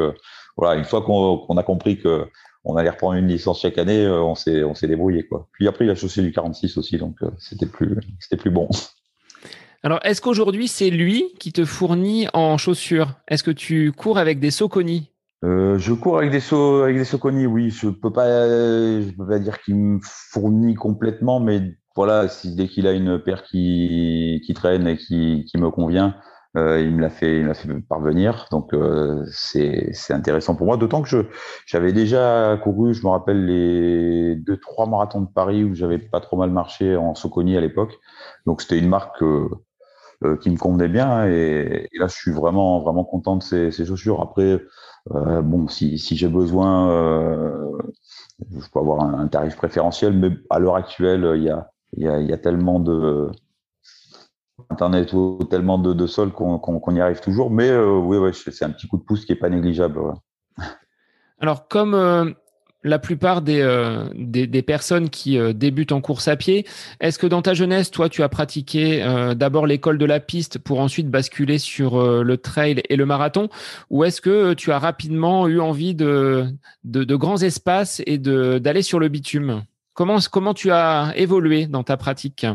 voilà, 0.56 0.78
une 0.78 0.85
fois 0.85 1.02
qu'on 1.02 1.56
a 1.56 1.62
compris 1.62 1.99
que 1.99 2.26
on 2.64 2.76
allait 2.76 2.90
reprendre 2.90 3.14
une 3.14 3.28
licence 3.28 3.61
chaque 3.61 3.78
année, 3.78 4.04
euh, 4.04 4.23
on 4.23 4.35
s'est 4.35 4.64
on 4.64 4.75
s'est 4.75 4.88
débrouillé 4.88 5.26
quoi. 5.26 5.49
Puis 5.52 5.68
après 5.68 5.85
il 5.85 5.90
a 5.90 5.94
chaussé 5.94 6.23
du 6.23 6.33
46 6.33 6.76
aussi, 6.78 6.97
donc 6.97 7.16
euh, 7.23 7.30
c'était 7.38 7.66
plus 7.66 7.97
c'était 8.18 8.37
plus 8.37 8.50
bon. 8.50 8.68
Alors 9.83 10.00
est-ce 10.02 10.23
qu'aujourd'hui 10.23 10.66
c'est 10.66 10.90
lui 10.90 11.35
qui 11.38 11.52
te 11.52 11.64
fournit 11.64 12.26
en 12.33 12.56
chaussures? 12.56 13.14
Est-ce 13.28 13.42
que 13.42 13.50
tu 13.50 13.92
cours 13.92 14.18
avec 14.18 14.40
des 14.40 14.50
Soconi 14.50 15.11
euh, 15.44 15.76
je 15.76 15.92
cours 15.92 16.16
avec 16.16 16.30
des 16.30 16.40
so 16.40 16.85
avec 16.85 16.97
des 16.97 17.47
oui. 17.47 17.68
Je 17.68 17.90
peux 17.90 18.11
pas, 18.11 18.49
je 18.49 19.11
peux 19.11 19.26
pas 19.26 19.38
dire 19.38 19.61
qu'il 19.61 19.75
me 19.75 19.99
fournit 20.02 20.75
complètement, 20.75 21.38
mais 21.38 21.61
voilà, 21.96 22.28
si 22.28 22.54
dès 22.54 22.68
qu'il 22.68 22.86
a 22.86 22.92
une 22.92 23.18
paire 23.20 23.44
qui, 23.44 24.40
traîne 24.54 24.86
et 24.88 24.96
qui, 24.96 25.46
me 25.56 25.70
convient, 25.70 26.16
euh, 26.56 26.80
il 26.80 26.92
me 26.92 27.00
l'a 27.00 27.10
fait, 27.10 27.40
il 27.40 27.54
fait 27.54 27.68
parvenir, 27.88 28.46
donc 28.50 28.72
euh, 28.74 29.24
c'est 29.30 29.92
intéressant 30.10 30.56
pour 30.56 30.66
moi. 30.66 30.76
D'autant 30.76 31.02
que 31.02 31.28
j'avais 31.66 31.92
déjà 31.92 32.58
couru, 32.62 32.94
je 32.94 33.02
me 33.04 33.10
rappelle 33.10 33.46
les 33.46 34.36
deux 34.36 34.56
trois 34.56 34.86
marathons 34.86 35.20
de 35.20 35.28
Paris 35.28 35.64
où 35.64 35.74
j'avais 35.74 35.98
pas 35.98 36.20
trop 36.20 36.36
mal 36.36 36.50
marché 36.50 36.96
en 36.96 37.14
Soconi 37.14 37.56
à 37.56 37.60
l'époque. 37.60 37.98
Donc 38.46 38.62
c'était 38.62 38.78
une 38.78 38.88
marque 38.88 39.22
euh, 39.22 39.48
qui 40.40 40.50
me 40.50 40.56
convenait 40.56 40.88
bien 40.88 41.26
et, 41.26 41.88
là 41.98 42.06
je 42.08 42.14
suis 42.14 42.32
vraiment 42.32 42.80
vraiment 42.80 43.04
content 43.04 43.36
de 43.36 43.42
ces, 43.42 43.70
chaussures. 43.84 44.20
Après 44.20 44.60
bon 45.10 45.68
si 45.68 45.98
j'ai 45.98 46.28
besoin, 46.28 46.88
je 48.50 48.68
peux 48.72 48.78
avoir 48.80 49.00
un, 49.02 49.28
tarif 49.28 49.56
préférentiel, 49.56 50.12
mais 50.12 50.30
à 50.50 50.58
l'heure 50.58 50.76
actuelle 50.76 51.32
il 51.36 51.42
y 51.42 51.50
a 51.50 51.73
il 51.96 52.04
y 52.04 52.32
a, 52.32 52.38
tellement 52.38 52.80
de 52.80 53.30
Internet 54.70 55.12
ou 55.12 55.38
tellement 55.50 55.78
de, 55.78 55.92
de 55.92 56.06
sol 56.06 56.32
qu'on 56.32 56.94
y 56.94 57.00
arrive 57.00 57.20
toujours. 57.20 57.50
Mais 57.50 57.70
euh, 57.70 57.96
oui, 57.96 58.32
c'est 58.32 58.64
un 58.64 58.70
petit 58.70 58.86
coup 58.86 58.98
de 58.98 59.02
pouce 59.02 59.24
qui 59.24 59.32
est 59.32 59.36
pas 59.36 59.48
négligeable. 59.48 60.00
Alors, 61.40 61.66
comme 61.66 61.94
euh, 61.94 62.30
la 62.84 63.00
plupart 63.00 63.42
des, 63.42 63.60
euh, 63.60 64.62
personnes 64.62 65.10
qui 65.10 65.38
débutent 65.54 65.92
en 65.92 66.00
course 66.00 66.28
à 66.28 66.36
pied, 66.36 66.66
est-ce 67.00 67.18
que 67.18 67.26
dans 67.26 67.42
ta 67.42 67.52
jeunesse, 67.52 67.90
toi, 67.90 68.08
tu 68.08 68.22
as 68.22 68.28
pratiqué 68.28 69.04
d'abord 69.36 69.66
l'école 69.66 69.98
de 69.98 70.06
la 70.06 70.20
piste 70.20 70.58
pour 70.58 70.80
ensuite 70.80 71.10
basculer 71.10 71.58
sur 71.58 72.22
le 72.22 72.36
trail 72.36 72.82
et 72.88 72.96
le 72.96 73.06
marathon 73.06 73.48
Ou 73.90 74.04
est-ce 74.04 74.20
que 74.20 74.54
tu 74.54 74.70
as 74.70 74.78
rapidement 74.78 75.48
eu 75.48 75.60
envie 75.60 75.94
de 75.94 76.54
grands 76.84 77.42
espaces 77.42 78.02
et 78.06 78.18
d'aller 78.18 78.82
sur 78.82 79.00
le 79.00 79.08
bitume? 79.08 79.64
Comment, 79.94 80.54
tu 80.54 80.70
as 80.70 81.12
évolué 81.16 81.66
dans 81.66 81.82
ta 81.82 81.96
pratique? 81.96 82.46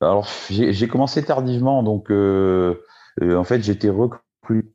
Alors, 0.00 0.28
j'ai 0.48 0.88
commencé 0.88 1.24
tardivement, 1.24 1.82
donc 1.82 2.10
euh, 2.10 2.76
euh, 3.20 3.36
en 3.36 3.44
fait, 3.44 3.62
j'étais 3.62 3.90
recruté. 3.90 4.22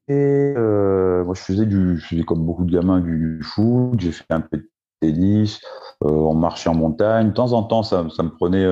Euh, 0.09 1.23
moi, 1.23 1.33
je 1.33 1.41
faisais 1.41 1.65
du, 1.65 1.97
je 1.97 2.05
faisais 2.05 2.23
comme 2.23 2.45
beaucoup 2.45 2.65
de 2.65 2.71
gamins 2.71 2.99
du 2.99 3.41
foot. 3.41 3.99
J'ai 3.99 4.11
fait 4.11 4.25
un 4.31 4.41
peu 4.41 4.57
de 4.57 4.69
tennis. 4.99 5.61
On 6.01 6.35
marchait 6.35 6.69
en 6.69 6.75
montagne. 6.75 7.29
De 7.29 7.33
temps 7.33 7.53
en 7.53 7.63
temps, 7.63 7.83
ça, 7.83 8.03
me 8.03 8.35
prenait 8.35 8.67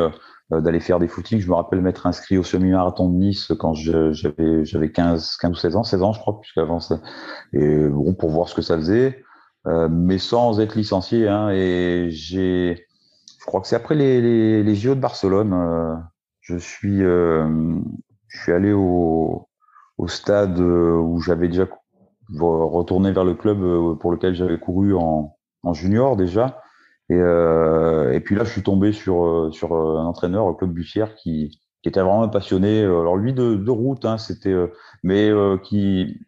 d'aller 0.51 0.81
faire 0.81 0.99
des 0.99 1.07
footings. 1.07 1.39
Je 1.39 1.47
me 1.47 1.55
rappelle 1.55 1.81
m'être 1.81 2.05
inscrit 2.05 2.37
au 2.37 2.43
semi-marathon 2.43 3.09
de 3.09 3.15
Nice 3.15 3.53
quand 3.57 3.73
j'avais 3.73 4.65
j'avais 4.65 4.91
15, 4.91 5.37
15 5.37 5.51
ou 5.51 5.55
16 5.55 5.75
ans, 5.77 5.83
16 5.83 6.03
ans, 6.03 6.11
je 6.11 6.19
crois, 6.19 6.41
puisqu'avant 6.41 6.81
ça. 6.81 6.99
Et 7.53 7.87
bon, 7.87 8.13
pour 8.13 8.29
voir 8.29 8.49
ce 8.49 8.55
que 8.55 8.61
ça 8.61 8.75
faisait, 8.75 9.23
mais 9.65 10.17
sans 10.17 10.59
être 10.59 10.75
licencié. 10.75 11.29
Hein, 11.29 11.49
et 11.51 12.09
j'ai, 12.09 12.85
je 13.41 13.45
crois 13.45 13.59
que 13.59 13.67
c'est 13.67 13.75
après 13.75 13.95
les, 13.95 14.21
les, 14.21 14.63
les 14.63 14.75
JO 14.75 14.95
de 14.95 14.99
Barcelone 14.99 15.53
je 16.41 16.57
suis, 16.57 17.03
euh, 17.03 17.47
je 18.27 18.41
suis 18.41 18.51
allé 18.51 18.73
au, 18.73 19.47
au 19.97 20.07
stade 20.07 20.59
euh, 20.59 20.97
où 20.97 21.21
j'avais 21.21 21.47
déjà 21.47 21.67
retourné 22.39 23.11
vers 23.11 23.23
le 23.23 23.35
club 23.35 23.61
euh, 23.61 23.95
pour 23.95 24.11
lequel 24.11 24.33
j'avais 24.35 24.59
couru 24.59 24.95
en, 24.95 25.37
en, 25.63 25.73
junior 25.73 26.17
déjà. 26.17 26.61
Et, 27.09 27.15
euh, 27.15 28.13
et, 28.13 28.19
puis 28.19 28.35
là, 28.35 28.43
je 28.43 28.51
suis 28.51 28.63
tombé 28.63 28.93
sur, 28.93 29.49
sur 29.53 29.75
un 29.75 30.05
entraîneur, 30.05 30.55
Claude 30.57 30.73
Bussière, 30.73 31.15
qui, 31.15 31.59
qui 31.83 31.89
était 31.89 32.01
vraiment 32.01 32.27
passionné. 32.29 32.83
Alors 32.83 33.17
lui, 33.17 33.33
de, 33.33 33.55
de 33.55 33.71
route, 33.71 34.05
hein, 34.05 34.17
c'était, 34.17 34.55
mais 35.03 35.29
qui, 35.63 36.21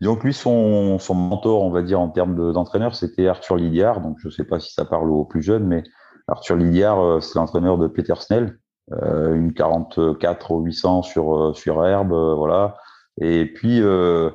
donc 0.00 0.24
lui, 0.24 0.34
son, 0.34 0.98
son 0.98 1.14
mentor, 1.14 1.62
on 1.62 1.70
va 1.70 1.82
dire 1.82 2.00
en 2.00 2.08
termes 2.08 2.52
d'entraîneur, 2.52 2.96
c'était 2.96 3.28
Arthur 3.28 3.56
Lidiard. 3.56 4.00
Donc 4.00 4.16
je 4.18 4.28
ne 4.28 4.32
sais 4.32 4.44
pas 4.44 4.58
si 4.58 4.72
ça 4.72 4.84
parle 4.84 5.10
aux 5.10 5.24
plus 5.24 5.42
jeunes, 5.42 5.66
mais 5.66 5.84
Arthur 6.30 6.56
Lidiard, 6.56 7.22
c'est 7.22 7.38
l'entraîneur 7.38 7.78
de 7.78 7.86
Peter 7.88 8.14
Snell. 8.16 8.58
Euh, 8.92 9.34
une 9.34 9.52
44 9.52 10.50
au 10.50 10.60
800 10.60 11.02
sur 11.02 11.36
euh, 11.36 11.54
sur 11.54 11.84
herbe, 11.84 12.12
euh, 12.12 12.34
voilà. 12.34 12.76
Et 13.20 13.46
puis 13.46 13.80
de 13.80 14.32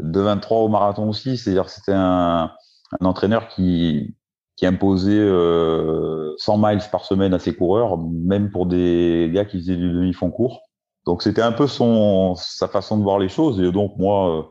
23 0.00 0.58
au 0.58 0.68
marathon 0.68 1.08
aussi, 1.08 1.36
c'est-à-dire 1.36 1.68
c'était 1.68 1.92
un, 1.94 2.52
entraîneur 3.00 3.48
qui 3.48 4.14
qui 4.56 4.66
imposait 4.66 5.12
euh, 5.12 6.34
100 6.38 6.58
miles 6.58 6.80
par 6.90 7.04
semaine 7.04 7.34
à 7.34 7.38
ses 7.38 7.54
coureurs, 7.54 7.98
même 7.98 8.50
pour 8.50 8.66
des 8.66 9.30
gars 9.32 9.44
qui 9.44 9.58
faisaient 9.58 9.76
du 9.76 9.92
demi-fond 9.92 10.30
court. 10.30 10.62
Donc 11.06 11.22
c'était 11.22 11.42
un 11.42 11.52
peu 11.52 11.66
son 11.66 12.34
sa 12.36 12.68
façon 12.68 12.96
de 12.98 13.02
voir 13.02 13.18
les 13.18 13.28
choses 13.28 13.60
et 13.60 13.72
donc 13.72 13.96
moi 13.98 14.50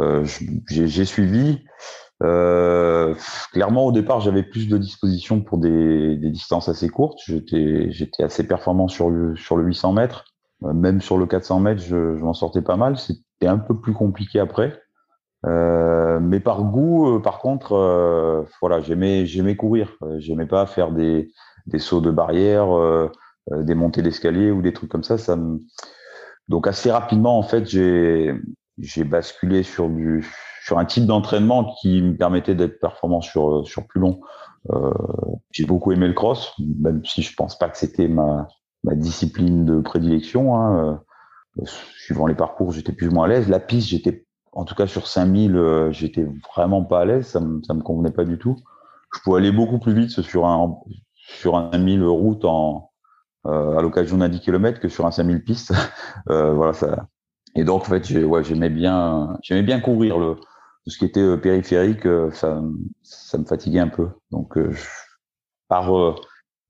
euh, 0.00 0.24
j'ai 0.68 1.04
suivi. 1.04 1.64
Euh, 2.24 3.14
clairement, 3.52 3.84
au 3.86 3.92
départ, 3.92 4.20
j'avais 4.20 4.42
plus 4.42 4.68
de 4.68 4.78
disposition 4.78 5.40
pour 5.40 5.58
des, 5.58 6.16
des 6.16 6.30
distances 6.30 6.68
assez 6.68 6.88
courtes. 6.88 7.20
J'étais, 7.26 7.90
assez 8.20 8.46
performant 8.46 8.88
sur 8.88 9.10
le, 9.10 9.36
sur 9.36 9.56
le 9.56 9.64
800 9.64 9.92
mètres. 9.92 10.24
Euh, 10.64 10.72
même 10.72 11.00
sur 11.00 11.18
le 11.18 11.26
400 11.26 11.60
mètres, 11.60 11.82
je, 11.82 12.16
je 12.16 12.22
m'en 12.24 12.34
sortais 12.34 12.62
pas 12.62 12.76
mal. 12.76 12.96
C'était 12.96 13.46
un 13.46 13.58
peu 13.58 13.78
plus 13.78 13.92
compliqué 13.92 14.40
après. 14.40 14.80
Euh, 15.46 16.20
mais 16.20 16.40
par 16.40 16.62
goût, 16.64 17.16
euh, 17.16 17.20
par 17.20 17.38
contre, 17.38 17.72
euh, 17.72 18.42
voilà, 18.60 18.80
j'aimais, 18.80 19.26
j'aimais 19.26 19.56
courir. 19.56 19.96
J'aimais 20.18 20.46
pas 20.46 20.66
faire 20.66 20.90
des, 20.92 21.30
des 21.66 21.78
sauts 21.78 22.00
de 22.00 22.10
barrière, 22.10 22.68
des 23.50 23.74
montées 23.74 24.02
d'escalier 24.02 24.50
ou 24.50 24.62
des 24.62 24.72
trucs 24.72 24.90
comme 24.90 25.04
ça. 25.04 25.18
Ça 25.18 25.36
me... 25.36 25.60
Donc 26.48 26.66
assez 26.66 26.90
rapidement, 26.90 27.38
en 27.38 27.42
fait, 27.42 27.66
j'ai 27.66 29.04
basculé 29.04 29.62
sur 29.62 29.88
du 29.88 30.26
sur 30.64 30.78
un 30.78 30.86
type 30.86 31.04
d'entraînement 31.04 31.74
qui 31.74 32.00
me 32.00 32.16
permettait 32.16 32.54
d'être 32.54 32.80
performant 32.80 33.20
sur 33.20 33.66
sur 33.66 33.86
plus 33.86 34.00
long. 34.00 34.22
Euh, 34.72 34.94
j'ai 35.50 35.66
beaucoup 35.66 35.92
aimé 35.92 36.08
le 36.08 36.14
cross, 36.14 36.54
même 36.58 37.04
si 37.04 37.20
je 37.20 37.34
pense 37.36 37.58
pas 37.58 37.68
que 37.68 37.76
c'était 37.76 38.08
ma 38.08 38.48
ma 38.82 38.94
discipline 38.94 39.66
de 39.66 39.80
prédilection. 39.80 40.56
Hein. 40.56 41.00
Euh, 41.58 41.64
suivant 41.66 42.26
les 42.26 42.34
parcours, 42.34 42.72
j'étais 42.72 42.92
plus 42.92 43.08
ou 43.08 43.10
moins 43.10 43.26
à 43.26 43.28
l'aise. 43.28 43.50
La 43.50 43.60
piste, 43.60 43.88
j'étais 43.88 44.24
en 44.52 44.64
tout 44.64 44.74
cas 44.74 44.86
sur 44.86 45.06
5000, 45.06 45.54
euh, 45.54 45.92
j'étais 45.92 46.26
vraiment 46.54 46.82
pas 46.82 47.00
à 47.00 47.04
l'aise. 47.04 47.26
Ça 47.26 47.40
me 47.40 47.62
ça 47.62 47.74
me 47.74 47.82
convenait 47.82 48.10
pas 48.10 48.24
du 48.24 48.38
tout. 48.38 48.56
Je 49.14 49.20
pouvais 49.20 49.40
aller 49.40 49.52
beaucoup 49.52 49.78
plus 49.78 49.92
vite 49.92 50.22
sur 50.22 50.46
un 50.46 50.78
sur 51.12 51.56
un 51.56 51.76
1000 51.76 52.02
route 52.04 52.44
en 52.46 52.90
à 53.44 53.82
l'occasion 53.82 54.16
d'un 54.16 54.30
10 54.30 54.40
km 54.40 54.80
que 54.80 54.88
sur 54.88 55.04
un 55.04 55.10
5000 55.10 55.44
pistes. 55.44 55.74
voilà 56.26 56.72
ça. 56.72 57.06
Et 57.54 57.64
donc 57.64 57.82
en 57.82 57.84
fait, 57.84 58.06
j'ai, 58.06 58.24
ouais, 58.24 58.42
j'aimais 58.42 58.70
bien 58.70 59.38
j'aimais 59.42 59.62
bien 59.62 59.80
courir 59.80 60.18
le 60.18 60.36
tout 60.84 60.90
ce 60.90 60.98
qui 60.98 61.04
était 61.06 61.20
euh, 61.20 61.36
périphérique, 61.38 62.06
euh, 62.06 62.30
ça, 62.32 62.62
ça 63.02 63.38
me 63.38 63.44
fatiguait 63.44 63.80
un 63.80 63.88
peu. 63.88 64.08
Donc, 64.30 64.56
euh, 64.58 64.74
par 65.68 65.90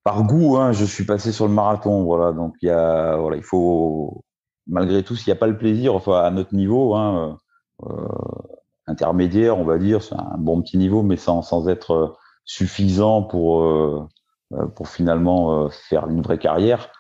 par 0.04 0.25
goût, 0.25 0.56
hein, 0.59 0.73
je 0.73 0.85
suis 0.85 1.04
passé 1.04 1.33
sur 1.33 1.47
le 1.49 1.54
marathon. 1.54 2.04
Voilà, 2.04 2.33
donc 2.33 2.54
il 2.62 2.66
y 2.68 2.71
a, 2.71 3.16
voilà, 3.16 3.37
il 3.37 3.42
faut 3.42 4.23
malgré 4.66 5.02
tout, 5.02 5.16
s'il 5.16 5.33
n'y 5.33 5.37
a 5.37 5.40
pas 5.40 5.47
le 5.47 5.59
plaisir, 5.59 5.94
enfin 5.94 6.23
à 6.23 6.30
notre 6.30 6.54
niveau, 6.54 6.94
hein, 6.94 7.38
euh, 7.85 8.09
intermédiaire, 8.87 9.59
on 9.59 9.64
va 9.64 9.78
dire, 9.78 10.02
c'est 10.02 10.14
un 10.14 10.37
bon 10.38 10.62
petit 10.62 10.78
niveau, 10.78 11.02
mais 11.02 11.16
sans 11.16 11.42
sans 11.42 11.68
être 11.68 12.16
suffisant 12.44 13.23
pour 13.23 13.62
euh, 13.64 14.06
pour 14.76 14.88
finalement 14.88 15.68
faire 15.71 16.09
une 16.09 16.23
vraie 16.23 16.38
carrière. 16.38 16.90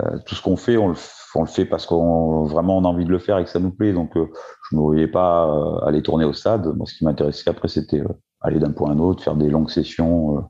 Euh, 0.00 0.18
tout 0.26 0.34
ce 0.34 0.42
qu'on 0.42 0.56
fait, 0.56 0.76
on 0.76 0.88
le, 0.88 0.94
on 1.34 1.42
le 1.42 1.46
fait 1.46 1.64
parce 1.64 1.86
qu'on 1.86 2.44
vraiment 2.44 2.78
on 2.78 2.84
a 2.84 2.88
envie 2.88 3.04
de 3.04 3.10
le 3.10 3.18
faire 3.18 3.38
et 3.38 3.44
que 3.44 3.50
ça 3.50 3.60
nous 3.60 3.70
plaît. 3.70 3.92
Donc, 3.92 4.16
euh, 4.16 4.26
je 4.70 4.76
ne 4.76 4.80
me 4.80 5.10
pas 5.10 5.48
euh, 5.48 5.86
aller 5.86 6.02
tourner 6.02 6.24
au 6.24 6.32
stade. 6.32 6.66
Moi, 6.76 6.86
ce 6.86 6.94
qui 6.94 7.04
m'intéressait 7.04 7.50
après, 7.50 7.68
c'était 7.68 8.02
aller 8.40 8.58
d'un 8.58 8.72
point 8.72 8.90
à 8.90 8.94
un 8.94 8.98
autre, 8.98 9.22
faire 9.22 9.36
des 9.36 9.50
longues 9.50 9.70
sessions 9.70 10.48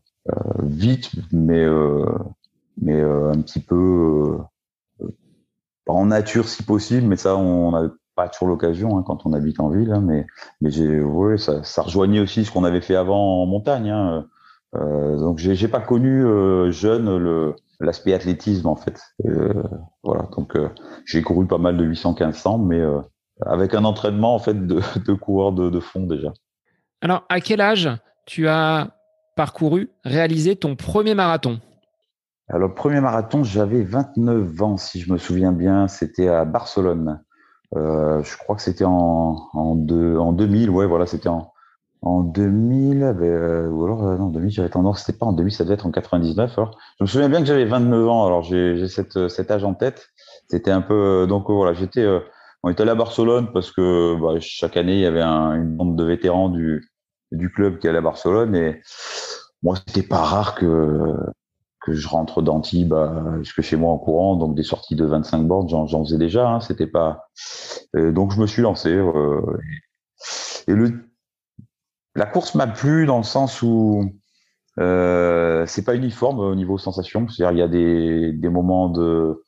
vite, 0.63 1.11
mais 1.33 1.67
mais 2.81 3.01
un 3.01 3.41
petit 3.43 3.61
peu 3.61 4.39
pas 5.87 5.93
en 5.93 6.07
nature 6.07 6.49
si 6.49 6.63
possible, 6.63 7.07
mais 7.07 7.17
ça, 7.17 7.37
on 7.37 7.73
n'a 7.73 7.91
pas 8.17 8.29
toujours 8.29 8.49
l'occasion 8.49 8.97
hein, 8.97 9.05
quand 9.07 9.27
on 9.27 9.35
habite 9.35 9.61
en 9.61 9.69
ville. 9.69 9.93
Hein, 9.93 10.01
mais 10.01 10.27
mais 10.63 10.71
j'ai, 10.71 11.03
ouais, 11.03 11.37
ça, 11.37 11.63
ça 11.63 11.83
rejoignait 11.83 12.21
aussi 12.21 12.45
ce 12.45 12.51
qu'on 12.51 12.65
avait 12.65 12.81
fait 12.81 12.97
avant 12.97 13.43
en 13.43 13.47
montagne. 13.47 13.91
Hein. 13.91 14.27
donc 14.73 15.39
j'ai 15.39 15.69
pas 15.69 15.81
connu 15.81 16.23
jeune 16.73 17.17
le 17.19 17.55
l'aspect 17.81 18.15
athlétisme 18.15 18.69
en 18.69 18.77
fait. 18.77 19.01
voilà, 20.03 20.29
donc 20.37 20.57
j'ai 21.05 21.23
couru 21.23 21.47
pas 21.47 21.59
mal 21.59 21.77
de 21.77 21.85
800-1500, 21.85 22.65
mais 22.65 22.83
avec 23.45 23.75
un 23.75 23.85
entraînement 23.85 24.35
en 24.35 24.39
fait 24.39 24.67
de, 24.67 24.81
de 25.07 25.13
coureur 25.15 25.53
de, 25.53 25.71
de 25.71 25.81
fond 25.81 26.07
déjà. 26.07 26.33
Alors, 27.01 27.25
à 27.29 27.41
quel 27.41 27.61
âge 27.61 27.91
tu 28.27 28.49
as 28.49 28.97
parcouru, 29.37 29.91
réalisé 30.05 30.57
ton 30.57 30.77
premier 30.77 31.15
marathon? 31.15 31.61
Alors, 32.49 32.69
le 32.69 32.75
premier 32.75 33.01
marathon, 33.01 33.43
j'avais 33.43 33.83
29 33.83 34.63
ans, 34.63 34.77
si 34.77 35.01
je 35.01 35.13
me 35.13 35.19
souviens 35.19 35.53
bien. 35.53 35.89
C'était 35.89 36.29
à 36.29 36.45
Barcelone. 36.45 37.23
Euh, 37.75 38.23
je 38.23 38.37
crois 38.37 38.57
que 38.57 38.63
c'était 38.63 38.85
en, 38.85 39.37
en, 39.53 39.87
en 39.89 40.33
2000. 40.33 40.71
Ouais, 40.71 40.87
voilà, 40.87 41.07
c'était 41.07 41.29
en, 41.29 41.53
en 42.05 42.23
2000. 42.23 43.03
Euh, 43.03 43.69
ou 43.69 43.85
alors, 43.85 44.07
euh, 44.07 44.17
non, 44.17 44.29
2000, 44.29 44.51
j'avais 44.51 44.69
tendance, 44.69 45.01
c'était 45.01 45.19
pas 45.19 45.27
en 45.27 45.33
2000, 45.33 45.53
ça 45.53 45.65
devait 45.65 45.75
être 45.75 45.87
en 45.87 45.91
99. 45.91 46.59
Alors. 46.59 46.79
Je 46.99 47.05
me 47.05 47.09
souviens 47.09 47.29
bien 47.29 47.41
que 47.41 47.47
j'avais 47.47 47.65
29 47.65 48.09
ans. 48.09 48.27
Alors, 48.27 48.43
j'ai 48.43 48.87
cet 48.89 49.51
âge 49.51 49.65
en 49.65 49.75
tête. 49.75 50.09
C'était 50.49 50.71
un 50.71 50.83
peu. 50.83 51.27
Donc, 51.29 51.49
voilà, 51.49 51.73
j'étais. 51.75 52.07
on 52.63 52.71
était 52.71 52.83
allé 52.83 52.91
à 52.91 52.97
Barcelone 52.97 53.51
parce 53.53 53.73
que 53.73 54.21
bah, 54.21 54.39
chaque 54.41 54.77
année, 54.77 54.95
il 54.95 55.01
y 55.01 55.07
avait 55.07 55.23
une 55.23 55.77
bande 55.77 55.97
de 55.97 56.05
vétérans 56.05 56.51
du, 56.51 56.91
du 57.33 57.51
club 57.51 57.79
qui 57.79 57.87
est 57.87 57.97
à 57.97 58.01
Barcelone. 58.01 58.55
Et 58.55 58.81
moi, 59.63 59.77
c'était 59.77 60.07
pas 60.07 60.23
rare 60.23 60.55
que 60.55 61.15
que 61.85 61.93
je 61.93 62.09
rentre 62.09 62.41
d'Antibes 62.41 62.95
jusque 63.43 63.61
chez 63.61 63.77
moi 63.77 63.93
en 63.93 63.99
courant, 63.99 64.37
donc 64.37 64.55
des 64.55 64.63
sorties 64.63 64.97
de 64.97 65.05
25 65.05 65.47
bornes, 65.47 65.69
j'en 65.69 66.03
faisais 66.03 66.17
déjà. 66.17 66.49
Hein, 66.49 66.61
c'était 66.61 66.87
pas. 66.87 67.29
donc 67.95 68.33
je 68.33 68.41
me 68.41 68.47
suis 68.47 68.63
lancé. 68.63 68.89
Euh, 68.89 69.43
et 70.67 70.73
le 70.73 71.05
la 72.15 72.27
course 72.27 72.55
m'a 72.55 72.67
plu 72.67 73.07
dans 73.07 73.19
le 73.19 73.25
sens 73.25 73.63
où 73.63 74.05
euh, 74.79 75.65
c'est 75.67 75.85
pas 75.85 75.95
uniforme 75.95 76.41
au 76.41 76.55
niveau 76.55 76.79
sensation. 76.79 77.29
C'est-à-dire 77.29 77.53
il 77.53 77.59
y 77.59 77.63
a 77.63 78.33
des, 78.33 78.49
moments 78.49 78.89
de 78.89 79.43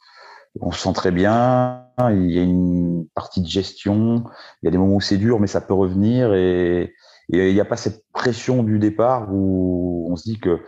on 0.61 0.73
se 0.73 0.81
sent 0.81 0.93
très 0.95 1.11
bien, 1.11 1.85
il 1.99 2.31
y 2.31 2.39
a 2.39 2.43
une 2.43 3.07
partie 3.15 3.43
de 3.43 3.47
gestion, 3.47 4.25
il 4.63 4.67
y 4.67 4.69
a 4.69 4.71
des 4.71 4.79
moments 4.79 4.97
où 4.97 5.01
c'est 5.01 5.19
dur, 5.19 5.39
mais 5.39 5.47
ça 5.47 5.61
peut 5.61 5.75
revenir 5.75 6.33
et 6.33 6.95
il 7.29 7.53
n'y 7.53 7.61
a 7.61 7.65
pas 7.65 7.77
cette 7.77 8.05
pression 8.13 8.63
du 8.63 8.79
départ 8.79 9.29
où 9.33 10.09
on 10.11 10.17
se 10.17 10.23
dit 10.23 10.39
que 10.39 10.61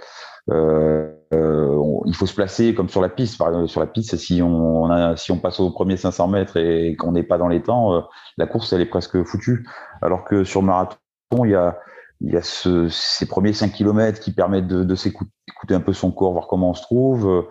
euh, 0.50 1.14
euh, 1.32 2.00
il 2.06 2.14
faut 2.14 2.26
se 2.26 2.34
placer 2.34 2.74
comme 2.74 2.88
sur 2.88 3.00
la 3.00 3.08
piste. 3.08 3.38
Par 3.38 3.48
exemple, 3.48 3.68
sur 3.68 3.80
la 3.80 3.86
piste, 3.86 4.16
si 4.16 4.42
on, 4.42 4.88
passe 5.40 5.60
au 5.60 5.70
premier 5.70 5.96
500 5.96 6.28
mètres 6.28 6.56
et 6.56 6.96
qu'on 6.96 7.12
n'est 7.12 7.22
pas 7.22 7.38
dans 7.38 7.48
les 7.48 7.62
temps, 7.62 8.04
la 8.36 8.46
course 8.46 8.72
elle 8.72 8.80
est 8.80 8.86
presque 8.86 9.22
foutue. 9.22 9.66
Alors 10.02 10.24
que 10.24 10.44
sur 10.44 10.62
marathon, 10.62 10.96
il 11.44 11.50
y 11.50 11.54
a 11.54 11.78
il 12.20 12.32
y 12.32 12.36
a 12.36 12.42
ce, 12.42 12.88
ces 12.88 13.26
premiers 13.26 13.52
5 13.52 13.72
km 13.72 14.18
qui 14.18 14.32
permettent 14.32 14.66
de, 14.66 14.82
de 14.82 14.94
s'écouter 14.96 15.30
un 15.70 15.80
peu 15.80 15.92
son 15.92 16.10
corps, 16.10 16.32
voir 16.32 16.48
comment 16.48 16.70
on 16.70 16.74
se 16.74 16.82
trouve. 16.82 17.46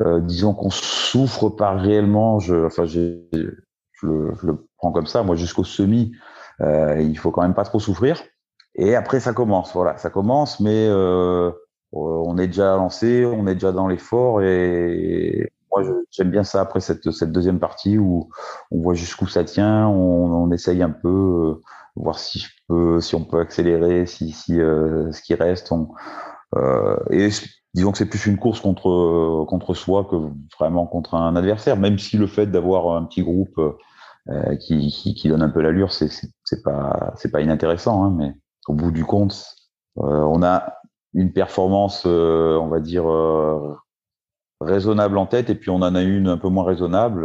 Euh, 0.00 0.20
disons 0.20 0.52
qu'on 0.52 0.70
souffre 0.70 1.48
pas 1.48 1.72
réellement. 1.72 2.38
Je, 2.38 2.66
enfin, 2.66 2.84
je 2.84 3.22
le, 4.02 4.34
je 4.34 4.46
le 4.46 4.66
prends 4.76 4.92
comme 4.92 5.06
ça. 5.06 5.22
Moi, 5.22 5.36
jusqu'au 5.36 5.64
semi, 5.64 6.12
euh, 6.60 7.00
il 7.00 7.16
faut 7.16 7.30
quand 7.30 7.42
même 7.42 7.54
pas 7.54 7.64
trop 7.64 7.80
souffrir. 7.80 8.22
Et 8.74 8.94
après, 8.94 9.20
ça 9.20 9.32
commence. 9.32 9.72
Voilà, 9.72 9.96
ça 9.96 10.10
commence, 10.10 10.60
mais 10.60 10.86
euh, 10.88 11.50
on 11.92 12.36
est 12.38 12.46
déjà 12.46 12.76
lancé, 12.76 13.24
on 13.24 13.46
est 13.46 13.54
déjà 13.54 13.72
dans 13.72 13.88
l'effort. 13.88 14.42
Et 14.42 15.50
moi, 15.72 15.82
j'aime 16.10 16.30
bien 16.30 16.44
ça 16.44 16.60
après 16.60 16.80
cette, 16.80 17.10
cette 17.10 17.32
deuxième 17.32 17.58
partie 17.58 17.96
où 17.98 18.28
on 18.70 18.82
voit 18.82 18.94
jusqu'où 18.94 19.26
ça 19.26 19.44
tient, 19.44 19.86
on, 19.88 20.44
on 20.44 20.50
essaye 20.52 20.82
un 20.82 20.90
peu, 20.90 21.08
euh, 21.08 21.62
voir 21.96 22.18
si 22.18 22.40
je 22.40 22.48
peux, 22.68 23.00
si 23.00 23.14
on 23.14 23.24
peut 23.24 23.40
accélérer, 23.40 24.06
si, 24.06 24.32
si 24.32 24.60
euh, 24.60 25.10
ce 25.12 25.22
qui 25.22 25.34
reste. 25.34 25.72
On, 25.72 25.88
euh, 26.56 26.96
et 27.10 27.28
disons 27.74 27.92
que 27.92 27.98
c'est 27.98 28.06
plus 28.06 28.26
une 28.26 28.38
course 28.38 28.60
contre 28.60 29.44
contre 29.48 29.74
soi 29.74 30.04
que 30.04 30.16
vraiment 30.58 30.86
contre 30.86 31.14
un 31.14 31.36
adversaire. 31.36 31.76
Même 31.76 31.98
si 31.98 32.16
le 32.16 32.26
fait 32.26 32.46
d'avoir 32.46 32.96
un 32.96 33.04
petit 33.04 33.22
groupe 33.22 33.58
euh, 34.28 34.56
qui, 34.56 34.88
qui, 34.88 35.14
qui, 35.14 35.28
donne 35.28 35.42
un 35.42 35.48
peu 35.50 35.60
l'allure, 35.60 35.92
c'est 35.92 36.10
c'est 36.44 36.62
pas 36.62 37.12
c'est 37.16 37.30
pas 37.30 37.40
inintéressant, 37.40 38.04
hein, 38.04 38.14
mais 38.16 38.34
au 38.68 38.74
bout 38.74 38.90
du 38.92 39.04
compte, 39.04 39.56
euh, 39.98 40.02
on 40.02 40.42
a 40.42 40.74
une 41.14 41.32
performance, 41.32 42.04
euh, 42.06 42.56
on 42.56 42.68
va 42.68 42.80
dire, 42.80 43.10
euh, 43.10 43.76
raisonnable 44.60 45.18
en 45.18 45.26
tête, 45.26 45.50
et 45.50 45.54
puis 45.54 45.70
on 45.70 45.76
en 45.76 45.94
a 45.94 46.02
une 46.02 46.28
un 46.28 46.38
peu 46.38 46.48
moins 46.48 46.64
raisonnable. 46.64 47.24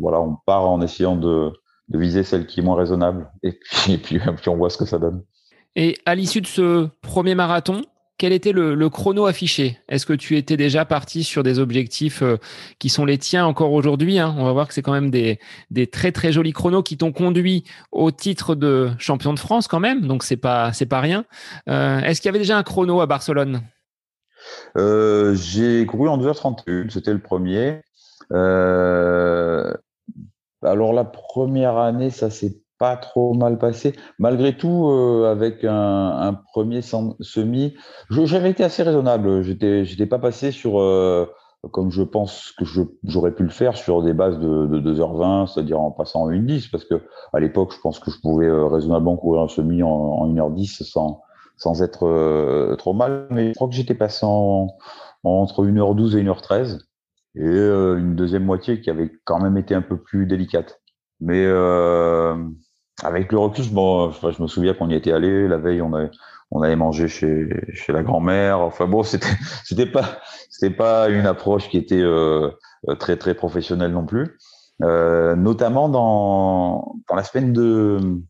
voilà, 0.00 0.20
on 0.20 0.36
part 0.46 0.68
en 0.70 0.80
essayant 0.80 1.16
de, 1.16 1.52
viser 1.88 2.22
celle 2.22 2.46
qui 2.46 2.60
est 2.60 2.62
moins 2.62 2.76
raisonnable, 2.76 3.30
et 3.42 3.52
puis, 3.52 3.92
et 3.92 3.98
puis, 3.98 4.18
puis 4.18 4.48
on 4.48 4.56
voit 4.56 4.70
ce 4.70 4.78
que 4.78 4.86
ça 4.86 4.98
donne. 4.98 5.22
Et 5.76 5.98
à 6.06 6.14
l'issue 6.14 6.40
de 6.40 6.46
ce 6.46 6.88
premier 7.02 7.34
marathon, 7.34 7.82
quel 8.16 8.32
était 8.32 8.52
le, 8.52 8.88
chrono 8.88 9.26
affiché? 9.26 9.78
Est-ce 9.88 10.06
que 10.06 10.12
tu 10.12 10.36
étais 10.36 10.56
déjà 10.56 10.84
parti 10.84 11.24
sur 11.24 11.42
des 11.42 11.58
objectifs 11.58 12.22
euh, 12.22 12.36
qui 12.78 12.88
sont 12.88 13.04
les 13.04 13.18
tiens 13.18 13.44
encore 13.44 13.72
aujourd'hui 13.72 14.20
hein? 14.20 14.34
On 14.38 14.44
va 14.44 14.52
voir 14.52 14.68
que 14.68 14.74
c'est 14.74 14.82
quand 14.82 14.92
même 14.92 15.10
des, 15.10 15.38
très 15.90 16.12
très 16.12 16.30
jolis 16.30 16.52
chronos 16.52 16.84
qui 16.84 16.96
t'ont 16.96 17.12
conduit 17.12 17.64
au 17.90 18.12
titre 18.12 18.54
de 18.54 18.90
champion 18.98 19.34
de 19.34 19.38
France 19.38 19.66
quand 19.66 19.80
même, 19.80 20.06
donc 20.06 20.22
c'est 20.22 20.36
pas 20.36 20.72
c'est 20.72 20.86
pas 20.86 21.00
rien. 21.00 21.24
Euh, 21.68 21.98
est-ce 22.00 22.20
qu'il 22.20 22.28
y 22.28 22.30
avait 22.30 22.38
déjà 22.38 22.56
un 22.56 22.62
chrono 22.62 23.00
à 23.00 23.06
Barcelone? 23.06 23.62
Euh, 24.76 25.34
J'ai 25.34 25.84
couru 25.86 26.08
en 26.08 26.18
2h31, 26.18 26.90
c'était 26.90 27.12
le 27.12 27.20
premier. 27.20 27.80
Alors 30.64 30.92
la 30.92 31.04
première 31.04 31.76
année, 31.76 32.10
ça 32.10 32.30
s'est 32.30 32.64
pas 32.78 32.96
trop 32.96 33.34
mal 33.34 33.58
passé. 33.58 33.94
Malgré 34.18 34.56
tout, 34.56 34.88
euh, 34.88 35.30
avec 35.30 35.64
un, 35.64 36.40
premier 36.52 36.82
semi, 36.82 37.74
j'avais 38.10 38.50
été 38.50 38.64
assez 38.64 38.82
raisonnable. 38.82 39.42
J'étais, 39.42 39.84
j'étais 39.84 40.06
pas 40.06 40.18
passé 40.18 40.50
sur, 40.50 40.80
euh, 40.80 41.26
comme 41.70 41.90
je 41.90 42.02
pense 42.02 42.52
que 42.58 42.64
j'aurais 43.04 43.32
pu 43.32 43.44
le 43.44 43.50
faire, 43.50 43.76
sur 43.76 44.02
des 44.02 44.12
bases 44.12 44.38
de, 44.38 44.80
2h20, 44.80 45.46
c'est-à-dire 45.46 45.80
en 45.80 45.90
passant 45.90 46.22
en 46.22 46.30
1h10, 46.30 46.70
parce 46.70 46.84
que 46.84 47.02
à 47.32 47.40
l'époque, 47.40 47.72
je 47.74 47.80
pense 47.80 47.98
que 47.98 48.10
je 48.10 48.20
pouvais 48.20 48.46
euh, 48.46 48.66
raisonnablement 48.66 49.16
courir 49.16 49.42
un 49.42 49.48
semi 49.48 49.82
en, 49.82 50.28
1h10 50.28 50.82
sans, 50.84 51.22
sans 51.56 51.82
être 51.82 52.74
trop 52.76 52.92
mal. 52.92 53.26
Mais 53.30 53.48
je 53.48 53.54
crois 53.54 53.68
que 53.68 53.74
j'étais 53.74 53.94
passé 53.94 54.26
entre 54.26 55.64
1h12 55.64 56.16
et 56.16 56.24
1h13 56.24 56.80
et 57.36 57.58
une 57.58 58.14
deuxième 58.14 58.44
moitié 58.44 58.80
qui 58.80 58.90
avait 58.90 59.10
quand 59.24 59.40
même 59.40 59.56
été 59.56 59.74
un 59.74 59.82
peu 59.82 59.96
plus 59.96 60.26
délicate. 60.26 60.80
Mais 61.20 61.44
euh, 61.46 62.36
avec 63.02 63.32
le 63.32 63.38
recul, 63.38 63.64
bon, 63.72 64.10
je 64.10 64.42
me 64.42 64.46
souviens 64.46 64.74
qu'on 64.74 64.90
y 64.90 64.94
était 64.94 65.12
allé. 65.12 65.48
La 65.48 65.58
veille, 65.58 65.82
on 65.82 65.92
avait, 65.92 66.10
on 66.50 66.62
avait 66.62 66.76
mangé 66.76 67.08
chez, 67.08 67.48
chez 67.72 67.92
la 67.92 68.02
grand-mère. 68.02 68.60
Enfin 68.60 68.86
bon, 68.86 69.02
c'était, 69.02 69.26
c'était 69.64 69.90
pas, 69.90 70.20
c'était 70.50 70.74
pas 70.74 71.08
une 71.08 71.26
approche 71.26 71.68
qui 71.68 71.78
était 71.78 72.02
euh, 72.02 72.50
très 72.98 73.16
très 73.16 73.34
professionnelle 73.34 73.92
non 73.92 74.06
plus. 74.06 74.38
Euh, 74.82 75.36
notamment 75.36 75.88
dans, 75.88 76.96
dans 77.08 77.14
la 77.14 77.22
semaine 77.22 77.52
de 77.52 78.20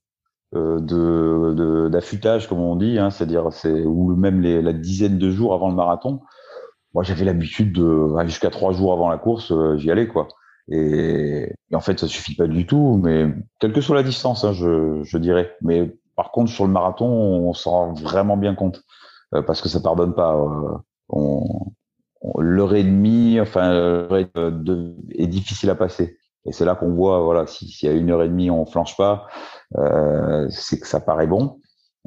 euh, 0.54 0.78
de, 0.78 1.88
d'affûtage, 1.88 2.48
comme 2.48 2.60
on 2.60 2.76
dit, 2.76 2.98
hein, 2.98 3.10
c'est-à-dire 3.10 3.52
c'est 3.52 3.84
ou 3.84 4.14
même 4.14 4.40
les, 4.40 4.62
la 4.62 4.72
dizaine 4.72 5.18
de 5.18 5.30
jours 5.30 5.52
avant 5.52 5.68
le 5.68 5.74
marathon. 5.74 6.20
Moi, 6.94 7.02
j'avais 7.02 7.24
l'habitude 7.24 7.72
de 7.72 8.08
jusqu'à 8.26 8.50
trois 8.50 8.72
jours 8.72 8.92
avant 8.92 9.08
la 9.08 9.18
course, 9.18 9.52
euh, 9.52 9.76
j'y 9.76 9.90
allais 9.90 10.06
quoi. 10.06 10.28
Et, 10.68 11.52
en 11.72 11.80
fait, 11.80 11.98
ça 12.00 12.08
suffit 12.08 12.34
pas 12.36 12.46
du 12.46 12.66
tout, 12.66 13.00
mais 13.02 13.26
quelle 13.60 13.72
que 13.72 13.80
soit 13.80 13.96
la 13.96 14.02
distance, 14.02 14.44
hein, 14.44 14.52
je, 14.52 15.02
je, 15.02 15.18
dirais. 15.18 15.54
Mais 15.60 15.94
par 16.16 16.30
contre, 16.30 16.50
sur 16.50 16.64
le 16.64 16.72
marathon, 16.72 17.06
on 17.06 17.52
s'en 17.52 17.70
rend 17.70 17.92
vraiment 17.94 18.36
bien 18.36 18.54
compte 18.54 18.82
euh, 19.34 19.42
parce 19.42 19.60
que 19.60 19.68
ça 19.68 19.80
pardonne 19.80 20.14
pas. 20.14 20.34
Euh, 20.36 20.78
on, 21.10 21.42
l'heure 22.38 22.74
et 22.74 22.84
demie, 22.84 23.38
enfin, 23.38 23.70
de, 23.70 24.94
est 25.10 25.26
difficile 25.26 25.68
à 25.68 25.74
passer. 25.74 26.16
Et 26.46 26.52
c'est 26.52 26.64
là 26.64 26.74
qu'on 26.74 26.92
voit, 26.92 27.20
voilà, 27.20 27.46
s'il 27.46 27.88
y 27.88 27.92
a 27.92 27.94
une 27.94 28.10
heure 28.10 28.22
et 28.22 28.28
demie, 28.28 28.50
on 28.50 28.66
flanche 28.66 28.96
pas, 28.96 29.26
euh, 29.76 30.46
c'est 30.50 30.78
que 30.78 30.86
ça 30.86 31.00
paraît 31.00 31.26
bon. 31.26 31.58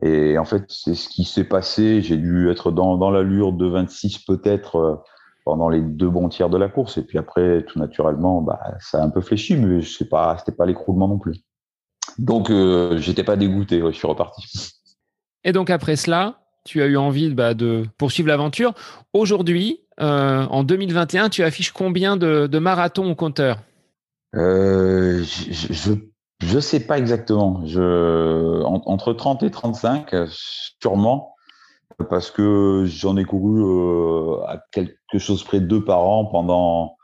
Et 0.03 0.37
en 0.37 0.45
fait, 0.45 0.65
c'est 0.67 0.93
ce 0.93 1.09
qui 1.09 1.23
s'est 1.23 1.43
passé. 1.43 2.01
J'ai 2.01 2.17
dû 2.17 2.49
être 2.49 2.71
dans, 2.71 2.97
dans 2.97 3.09
l'allure 3.09 3.53
de 3.53 3.65
26 3.65 4.19
peut-être 4.19 4.75
euh, 4.75 4.95
pendant 5.43 5.69
les 5.69 5.81
deux 5.81 6.09
bons 6.09 6.29
tiers 6.29 6.49
de 6.49 6.57
la 6.57 6.69
course. 6.69 6.97
Et 6.97 7.03
puis 7.03 7.17
après, 7.17 7.65
tout 7.65 7.79
naturellement, 7.79 8.41
bah, 8.41 8.59
ça 8.79 9.01
a 9.01 9.05
un 9.05 9.09
peu 9.09 9.21
fléchi, 9.21 9.55
mais 9.55 9.81
ce 9.81 10.03
n'était 10.03 10.09
pas, 10.09 10.37
pas 10.57 10.65
l'écroulement 10.65 11.07
non 11.07 11.17
plus. 11.17 11.37
Donc, 12.19 12.49
euh, 12.49 12.97
j'étais 12.97 13.23
pas 13.23 13.35
dégoûté, 13.35 13.81
je 13.81 13.91
suis 13.91 14.07
reparti. 14.07 14.71
Et 15.43 15.51
donc, 15.51 15.69
après 15.69 15.95
cela, 15.95 16.41
tu 16.65 16.81
as 16.81 16.85
eu 16.85 16.97
envie 16.97 17.33
bah, 17.33 17.53
de 17.53 17.85
poursuivre 17.97 18.27
l'aventure. 18.27 18.73
Aujourd'hui, 19.13 19.81
euh, 19.99 20.45
en 20.45 20.63
2021, 20.63 21.29
tu 21.29 21.43
affiches 21.43 21.71
combien 21.71 22.17
de, 22.17 22.59
marathons 22.59 23.09
au 23.09 23.15
compteur? 23.15 23.59
Euh, 24.35 25.23
Je 25.23 25.93
ne 26.45 26.59
sais 26.59 26.79
pas 26.79 26.97
exactement. 26.97 27.65
Je, 27.65 28.63
entre 28.63 29.13
30 29.13 29.43
et 29.43 29.51
35, 29.51 30.15
sûrement 30.27 31.37
parce 32.09 32.31
que 32.31 32.83
j'en 32.85 33.17
ai 33.17 33.25
couru 33.25 33.61
euh, 33.61 34.43
à 34.45 34.61
quelque 34.71 35.17
chose 35.17 35.43
près 35.43 35.59
de 35.59 35.65
deux 35.65 35.83
par 35.83 36.03
an 36.03 36.25
pendant 36.25 36.95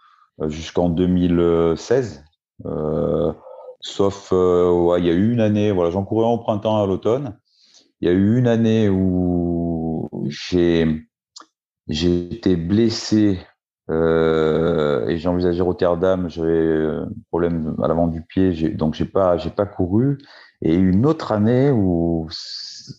euh, 0.42 0.50
jusqu'en 0.50 0.90
2016. 0.90 2.24
Euh, 2.66 3.34
sauf, 3.82 4.32
ouais, 4.32 5.00
il 5.02 5.06
y 5.06 5.10
a 5.10 5.14
eu 5.14 5.34
une 5.34 5.42
année, 5.42 5.72
voilà, 5.72 5.90
j'en 5.90 6.04
courais 6.04 6.28
au 6.28 6.38
printemps 6.38 6.82
à 6.82 6.86
l'automne. 6.86 7.38
Il 8.02 8.08
y 8.08 8.12
a 8.12 8.14
eu 8.14 8.38
une 8.38 8.48
année 8.48 8.90
où 8.90 10.10
j'ai 10.28 11.08
j'ai 11.88 12.34
été 12.34 12.56
blessé 12.56 13.40
euh, 13.90 15.08
et 15.08 15.18
j'ai 15.18 15.30
envisagé 15.30 15.62
Rotterdam. 15.62 16.30
J'avais 16.30 16.86
un 16.88 17.10
problème 17.30 17.76
à 17.84 17.88
l'avant 17.88 18.08
du 18.08 18.22
pied, 18.22 18.70
donc 18.72 18.94
j'ai 18.94 19.06
pas 19.06 19.38
j'ai 19.38 19.50
pas 19.50 19.66
couru. 19.66 20.18
Et 20.62 20.76
une 20.76 21.06
autre 21.06 21.32
année 21.34 21.72
où 21.72 22.30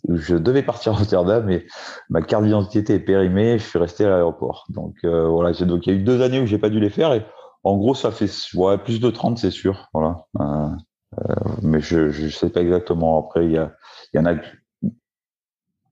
je 0.08 0.36
devais 0.36 0.62
partir 0.62 0.92
à 0.92 0.96
Rotterdam, 0.96 1.44
mais 1.46 1.66
ma 2.10 2.22
carte 2.22 2.44
d'identité 2.44 2.78
était 2.78 2.98
périmée, 2.98 3.58
je 3.58 3.64
suis 3.64 3.78
resté 3.78 4.04
à 4.04 4.10
l'aéroport. 4.10 4.66
Donc 4.68 4.96
euh, 5.04 5.26
voilà, 5.28 5.52
donc 5.52 5.86
il 5.86 5.92
y 5.92 5.96
a 5.96 5.98
eu 5.98 6.02
deux 6.02 6.20
années 6.22 6.40
où 6.40 6.46
j'ai 6.46 6.58
pas 6.58 6.70
dû 6.70 6.80
les 6.80 6.90
faire. 6.90 7.12
Et 7.14 7.24
en 7.64 7.76
gros, 7.76 7.94
ça 7.94 8.10
fait 8.10 8.30
ouais, 8.54 8.78
plus 8.78 9.00
de 9.00 9.10
30, 9.10 9.38
c'est 9.38 9.50
sûr. 9.50 9.88
Voilà. 9.94 10.26
Euh, 10.40 10.68
euh, 11.20 11.34
mais 11.62 11.80
je 11.80 12.10
je 12.10 12.28
sais 12.28 12.50
pas 12.50 12.60
exactement. 12.60 13.18
Après, 13.18 13.46
il 13.46 13.52
y, 13.52 13.58
a, 13.58 13.72
y 14.12 14.18
en 14.18 14.26
a 14.26 14.34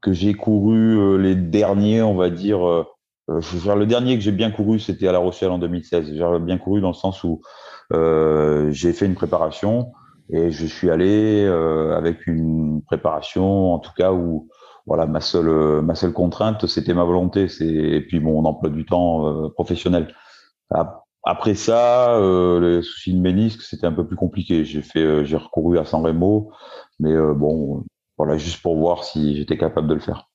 que 0.02 0.12
j'ai 0.12 0.34
couru 0.34 0.98
euh, 0.98 1.16
les 1.16 1.34
derniers, 1.34 2.02
on 2.02 2.14
va 2.14 2.28
dire. 2.30 2.86
Euh, 3.30 3.40
veux 3.40 3.60
dire, 3.60 3.76
le 3.76 3.86
dernier 3.86 4.16
que 4.16 4.22
j'ai 4.22 4.32
bien 4.32 4.50
couru, 4.50 4.78
c'était 4.78 5.08
à 5.08 5.12
La 5.12 5.18
Rochelle 5.18 5.50
en 5.50 5.58
2016. 5.58 6.12
J'ai 6.14 6.38
bien 6.40 6.58
couru 6.58 6.80
dans 6.80 6.88
le 6.88 6.94
sens 6.94 7.24
où 7.24 7.40
j'ai 7.90 8.92
fait 8.92 9.06
une 9.06 9.14
préparation 9.14 9.92
et 10.32 10.50
je 10.50 10.66
suis 10.66 10.90
allé 10.90 11.44
euh, 11.44 11.96
avec 11.96 12.26
une 12.26 12.82
préparation, 12.82 13.74
en 13.74 13.78
tout 13.78 13.92
cas 13.96 14.12
où 14.12 14.48
voilà 14.86 15.06
ma 15.06 15.20
seule 15.20 15.82
ma 15.82 15.94
seule 15.94 16.12
contrainte, 16.12 16.66
c'était 16.66 16.94
ma 16.94 17.04
volonté, 17.04 17.48
c'est 17.48 17.66
et 17.66 18.00
puis 18.00 18.20
mon 18.20 18.44
emploi 18.44 18.70
du 18.70 18.84
temps 18.84 19.26
euh, 19.28 19.48
professionnel. 19.50 20.14
Après 21.24 21.54
ça, 21.54 22.16
euh, 22.16 22.60
les 22.60 22.82
soucis 22.82 23.14
de 23.14 23.20
ménisque, 23.20 23.62
c'était 23.62 23.86
un 23.86 23.92
peu 23.92 24.06
plus 24.06 24.16
compliqué. 24.16 24.64
J'ai 24.64 24.82
fait, 24.82 25.00
euh, 25.00 25.24
j'ai 25.24 25.36
recouru 25.36 25.78
à 25.78 25.84
San 25.84 26.04
Remo, 26.04 26.50
mais 26.98 27.14
bon, 27.34 27.84
voilà, 28.18 28.38
juste 28.38 28.62
pour 28.62 28.76
voir 28.76 29.04
si 29.04 29.36
j'étais 29.36 29.58
capable 29.58 29.88
de 29.88 29.94
le 29.94 30.00
faire. 30.00 30.31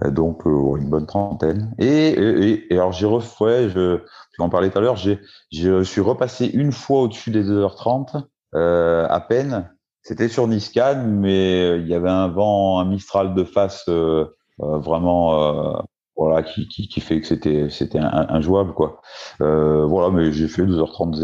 Donc 0.00 0.46
une 0.46 0.88
bonne 0.88 1.06
trentaine. 1.06 1.74
Et, 1.78 2.08
et, 2.08 2.72
et 2.72 2.78
alors 2.78 2.92
j'ai 2.92 3.06
refait, 3.06 3.68
je, 3.68 4.00
en 4.38 4.48
parlais 4.48 4.70
tout 4.70 4.78
à 4.78 4.80
l'heure, 4.80 4.96
j'ai, 4.96 5.20
je 5.50 5.82
suis 5.82 6.00
repassé 6.00 6.46
une 6.46 6.72
fois 6.72 7.02
au-dessus 7.02 7.30
des 7.30 7.44
2h30 7.44 8.24
euh, 8.54 9.06
à 9.08 9.20
peine. 9.20 9.70
C'était 10.02 10.28
sur 10.28 10.48
Niscan, 10.48 11.04
mais 11.06 11.62
euh, 11.62 11.78
il 11.78 11.86
y 11.86 11.94
avait 11.94 12.10
un 12.10 12.28
vent, 12.28 12.80
un 12.80 12.84
Mistral 12.84 13.34
de 13.34 13.44
face 13.44 13.84
euh, 13.88 14.26
euh 14.60 14.78
vraiment, 14.78 15.40
euh, 15.40 15.80
voilà, 16.16 16.42
qui, 16.42 16.68
qui, 16.68 16.88
qui, 16.88 17.00
fait 17.00 17.20
que 17.20 17.26
c'était 17.26 17.68
c'était 17.70 18.00
injouable 18.00 18.74
quoi. 18.74 19.00
voilà, 19.38 20.10
mais 20.10 20.32
j'ai 20.32 20.48
fait 20.48 20.62
2h30 20.62 21.20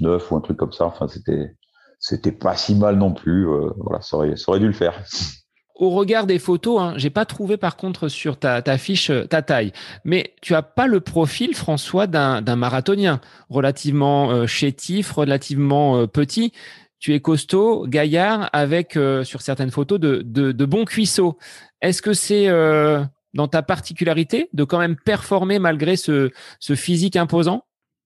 09 0.00 0.30
ou 0.30 0.36
un 0.36 0.40
truc 0.40 0.56
comme 0.56 0.72
ça. 0.72 0.86
Enfin, 0.86 1.08
c'était 1.08 1.56
c'était 2.00 2.32
pas 2.32 2.56
si 2.56 2.74
mal 2.74 2.96
non 2.96 3.12
plus. 3.14 3.46
voilà, 3.76 4.00
ça 4.02 4.16
aurait, 4.16 4.36
ça 4.36 4.50
aurait 4.50 4.60
dû 4.60 4.66
le 4.66 4.72
faire. 4.72 5.02
Au 5.74 5.90
regard 5.90 6.26
des 6.26 6.38
photos, 6.38 6.80
hein, 6.80 6.94
j'ai 6.96 7.10
pas 7.10 7.24
trouvé 7.24 7.56
par 7.56 7.76
contre 7.76 8.06
sur 8.06 8.38
ta, 8.38 8.62
fiche 8.78 9.10
ta 9.28 9.42
taille, 9.42 9.72
mais 10.04 10.34
tu 10.40 10.54
as 10.54 10.62
pas 10.62 10.86
le 10.86 11.00
profil, 11.00 11.56
François, 11.56 12.06
d'un 12.06 12.56
marathonien, 12.56 13.20
relativement 13.50 14.30
euh, 14.30 14.46
chétif, 14.46 15.10
relativement 15.10 15.96
euh, 15.98 16.06
petit. 16.06 16.52
Tu 17.00 17.12
es 17.12 17.20
costaud, 17.20 17.86
gaillard, 17.88 18.50
avec 18.52 18.96
euh, 18.96 19.24
sur 19.24 19.42
certaines 19.42 19.72
photos 19.72 19.98
de, 19.98 20.64
bons 20.64 20.84
cuisseaux. 20.84 21.38
Est-ce 21.82 22.02
que 22.02 22.12
c'est 22.12 22.48
euh, 22.48 23.02
dans 23.34 23.48
ta 23.48 23.62
particularité 23.62 24.48
de 24.52 24.62
quand 24.62 24.78
même 24.78 24.96
performer 24.96 25.58
malgré 25.58 25.96
ce, 25.96 26.30
ce 26.60 26.76
physique 26.76 27.16
imposant? 27.16 27.64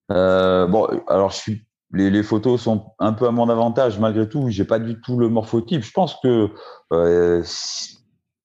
Bon, 0.09 0.87
alors 1.07 1.29
je 1.29 1.37
suis 1.37 1.65
les, 1.91 2.23
photos 2.23 2.61
sont 2.61 2.93
un 2.99 3.13
peu 3.13 3.27
à 3.27 3.31
mon 3.31 3.49
avantage 3.49 3.99
malgré 3.99 4.27
tout. 4.29 4.49
J'ai 4.49 4.65
pas 4.65 4.79
du 4.79 4.99
tout 5.01 5.17
le 5.17 5.29
morphotype. 5.29 5.83
Je 5.83 5.91
pense 5.91 6.15
que 6.21 6.49
euh, 6.93 7.43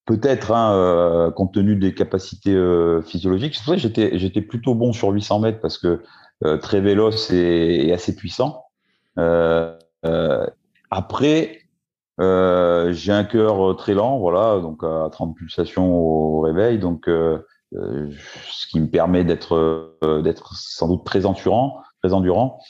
peut-être, 0.06 0.52
hein, 0.52 0.74
euh, 0.74 1.30
compte 1.30 1.52
tenu 1.52 1.76
des 1.76 1.94
capacités 1.94 2.54
euh, 2.54 3.02
physiologiques, 3.02 3.58
j'étais 3.76 4.42
plutôt 4.42 4.74
bon 4.74 4.92
sur 4.92 5.10
800 5.10 5.40
mètres 5.40 5.60
parce 5.60 5.78
que 5.78 6.02
très 6.60 6.80
véloce 6.80 7.30
et, 7.30 7.92
assez 7.92 8.16
puissant. 8.16 8.64
Après, 10.90 11.60
j'ai 12.18 13.12
un 13.12 13.24
cœur 13.24 13.76
très 13.76 13.94
lent, 13.94 14.18
voilà, 14.18 14.60
donc 14.60 14.82
à 14.84 15.08
30 15.10 15.36
pulsations 15.36 15.94
au 15.94 16.40
réveil, 16.40 16.78
donc 16.78 17.04
ce 17.06 18.66
qui 18.70 18.80
me 18.80 18.88
permet 18.88 19.24
d'être 19.24 19.96
d'être 20.22 20.54
sans 20.54 20.88
doute 20.88 21.04
très 21.04 21.24
endurant 21.24 21.83
endurant. 22.12 22.60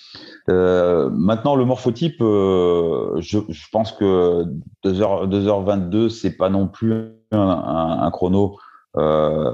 Euh, 0.51 1.11
maintenant, 1.11 1.57
le 1.57 1.64
morphotype, 1.64 2.20
euh, 2.20 3.20
je, 3.20 3.38
pense 3.73 3.92
que 3.92 4.44
2h, 4.85 5.29
2h22, 5.29 6.09
c'est 6.09 6.37
pas 6.37 6.51
non 6.51 6.68
plus 6.68 7.12
un, 7.33 8.11
chrono 8.12 8.59
euh, 8.97 9.53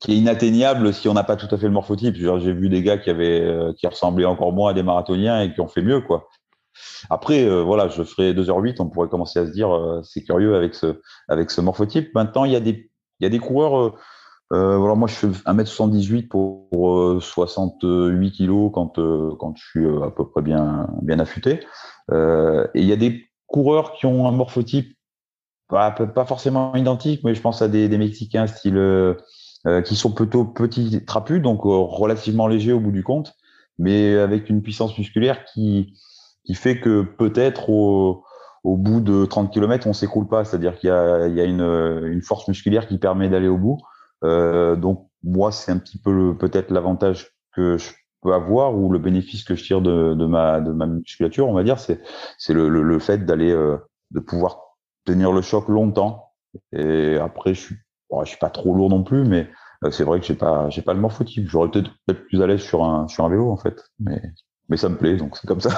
qui 0.00 0.12
est 0.12 0.16
inatteignable 0.16 0.92
si 0.92 1.08
on 1.08 1.14
n'a 1.14 1.24
pas 1.24 1.36
tout 1.36 1.52
à 1.54 1.58
fait 1.58 1.66
le 1.66 1.72
morphotype. 1.72 2.16
J'ai 2.16 2.52
vu 2.52 2.68
des 2.68 2.82
gars 2.82 2.98
qui 2.98 3.10
avaient 3.10 3.74
qui 3.76 3.86
ressemblaient 3.86 4.24
encore 4.24 4.52
moins 4.52 4.70
à 4.70 4.74
des 4.74 4.82
marathoniens 4.82 5.42
et 5.42 5.52
qui 5.52 5.60
ont 5.60 5.68
fait 5.68 5.82
mieux, 5.82 6.00
quoi. 6.00 6.28
Après, 7.08 7.48
voilà, 7.62 7.88
je 7.88 8.02
ferai 8.02 8.32
2h08, 8.32 8.76
on 8.80 8.88
pourrait 8.88 9.08
commencer 9.08 9.38
à 9.38 9.46
se 9.46 9.52
dire, 9.52 10.00
c'est 10.02 10.24
curieux 10.24 10.56
avec 10.56 10.74
ce, 10.74 11.00
avec 11.28 11.50
ce 11.50 11.60
morphotype. 11.60 12.12
Maintenant, 12.14 12.44
il 12.44 12.52
y 12.52 12.60
des, 12.60 12.90
il 13.20 13.24
y 13.24 13.26
a 13.26 13.30
des 13.30 13.38
coureurs 13.38 13.94
euh, 14.52 14.94
moi, 14.94 15.08
je 15.08 15.14
fais 15.14 15.26
1m78 15.26 16.28
pour, 16.28 16.68
pour 16.70 17.22
68 17.22 18.32
kg 18.32 18.70
quand, 18.72 18.98
euh, 18.98 19.34
quand 19.38 19.54
je 19.56 19.64
suis 19.64 19.84
euh, 19.84 20.02
à 20.02 20.10
peu 20.10 20.28
près 20.28 20.42
bien, 20.42 20.88
bien 21.02 21.18
affûté. 21.18 21.60
Euh, 22.10 22.66
et 22.74 22.80
il 22.80 22.86
y 22.86 22.92
a 22.92 22.96
des 22.96 23.24
coureurs 23.46 23.94
qui 23.94 24.06
ont 24.06 24.28
un 24.28 24.32
morphotype 24.32 24.94
pas, 25.68 25.90
pas 25.90 26.26
forcément 26.26 26.74
identique, 26.74 27.22
mais 27.24 27.34
je 27.34 27.40
pense 27.40 27.62
à 27.62 27.68
des, 27.68 27.88
des 27.88 27.96
Mexicains 27.96 28.46
style 28.46 28.76
euh, 28.76 29.14
qui 29.84 29.96
sont 29.96 30.12
plutôt 30.12 30.44
petits 30.44 31.04
trapus, 31.06 31.40
donc 31.40 31.62
relativement 31.62 32.46
légers 32.46 32.74
au 32.74 32.80
bout 32.80 32.92
du 32.92 33.02
compte, 33.02 33.32
mais 33.78 34.14
avec 34.14 34.50
une 34.50 34.60
puissance 34.60 34.96
musculaire 34.98 35.42
qui, 35.46 35.94
qui 36.44 36.54
fait 36.54 36.80
que 36.80 37.00
peut-être 37.00 37.70
au, 37.70 38.24
au 38.62 38.76
bout 38.76 39.00
de 39.00 39.24
30 39.24 39.50
km, 39.50 39.86
on 39.86 39.94
s'écroule 39.94 40.28
pas, 40.28 40.44
c'est-à-dire 40.44 40.76
qu'il 40.76 40.88
y 40.88 40.92
a, 40.92 41.28
il 41.28 41.34
y 41.34 41.40
a 41.40 41.44
une, 41.44 41.62
une 41.62 42.20
force 42.20 42.46
musculaire 42.46 42.86
qui 42.86 42.98
permet 42.98 43.30
d'aller 43.30 43.48
au 43.48 43.56
bout. 43.56 43.78
Euh, 44.24 44.76
donc 44.76 45.08
moi, 45.22 45.52
c'est 45.52 45.72
un 45.72 45.78
petit 45.78 45.98
peu 45.98 46.36
peut-être 46.36 46.70
l'avantage 46.70 47.30
que 47.54 47.78
je 47.78 47.90
peux 48.22 48.32
avoir 48.32 48.74
ou 48.74 48.90
le 48.90 48.98
bénéfice 48.98 49.44
que 49.44 49.54
je 49.54 49.64
tire 49.64 49.80
de, 49.80 50.14
ma 50.26 50.60
de 50.60 50.72
ma 50.72 50.86
musculature, 50.86 51.48
on 51.48 51.54
va 51.54 51.62
dire, 51.62 51.78
c'est 51.78 52.00
c'est 52.38 52.54
le, 52.54 52.68
le, 52.68 52.82
le, 52.82 52.98
fait 52.98 53.24
d'aller 53.24 53.52
euh, 53.52 53.76
de 54.10 54.20
pouvoir 54.20 54.58
tenir 55.04 55.32
le 55.32 55.42
choc 55.42 55.68
longtemps. 55.68 56.32
Et 56.72 57.16
après, 57.16 57.54
je 57.54 57.60
suis 57.60 57.76
je 58.22 58.28
suis 58.28 58.38
pas 58.38 58.50
trop 58.50 58.74
lourd 58.74 58.90
non 58.90 59.02
plus, 59.02 59.24
mais 59.24 59.48
euh, 59.84 59.90
c'est 59.90 60.04
vrai 60.04 60.20
que 60.20 60.26
j'ai 60.26 60.34
pas 60.34 60.68
j'ai 60.70 60.82
pas 60.82 60.94
le 60.94 61.00
morphotype. 61.00 61.48
J'aurais 61.48 61.70
peut-être 61.70 61.90
être 62.08 62.24
plus 62.26 62.42
à 62.42 62.46
l'aise 62.46 62.60
sur 62.60 62.84
un 62.84 63.08
sur 63.08 63.24
un 63.24 63.28
vélo 63.28 63.50
en 63.50 63.56
fait, 63.56 63.84
mais 63.98 64.22
mais 64.68 64.76
ça 64.76 64.88
me 64.88 64.96
plaît, 64.96 65.16
donc 65.16 65.36
c'est 65.36 65.46
comme 65.46 65.60
ça. 65.60 65.70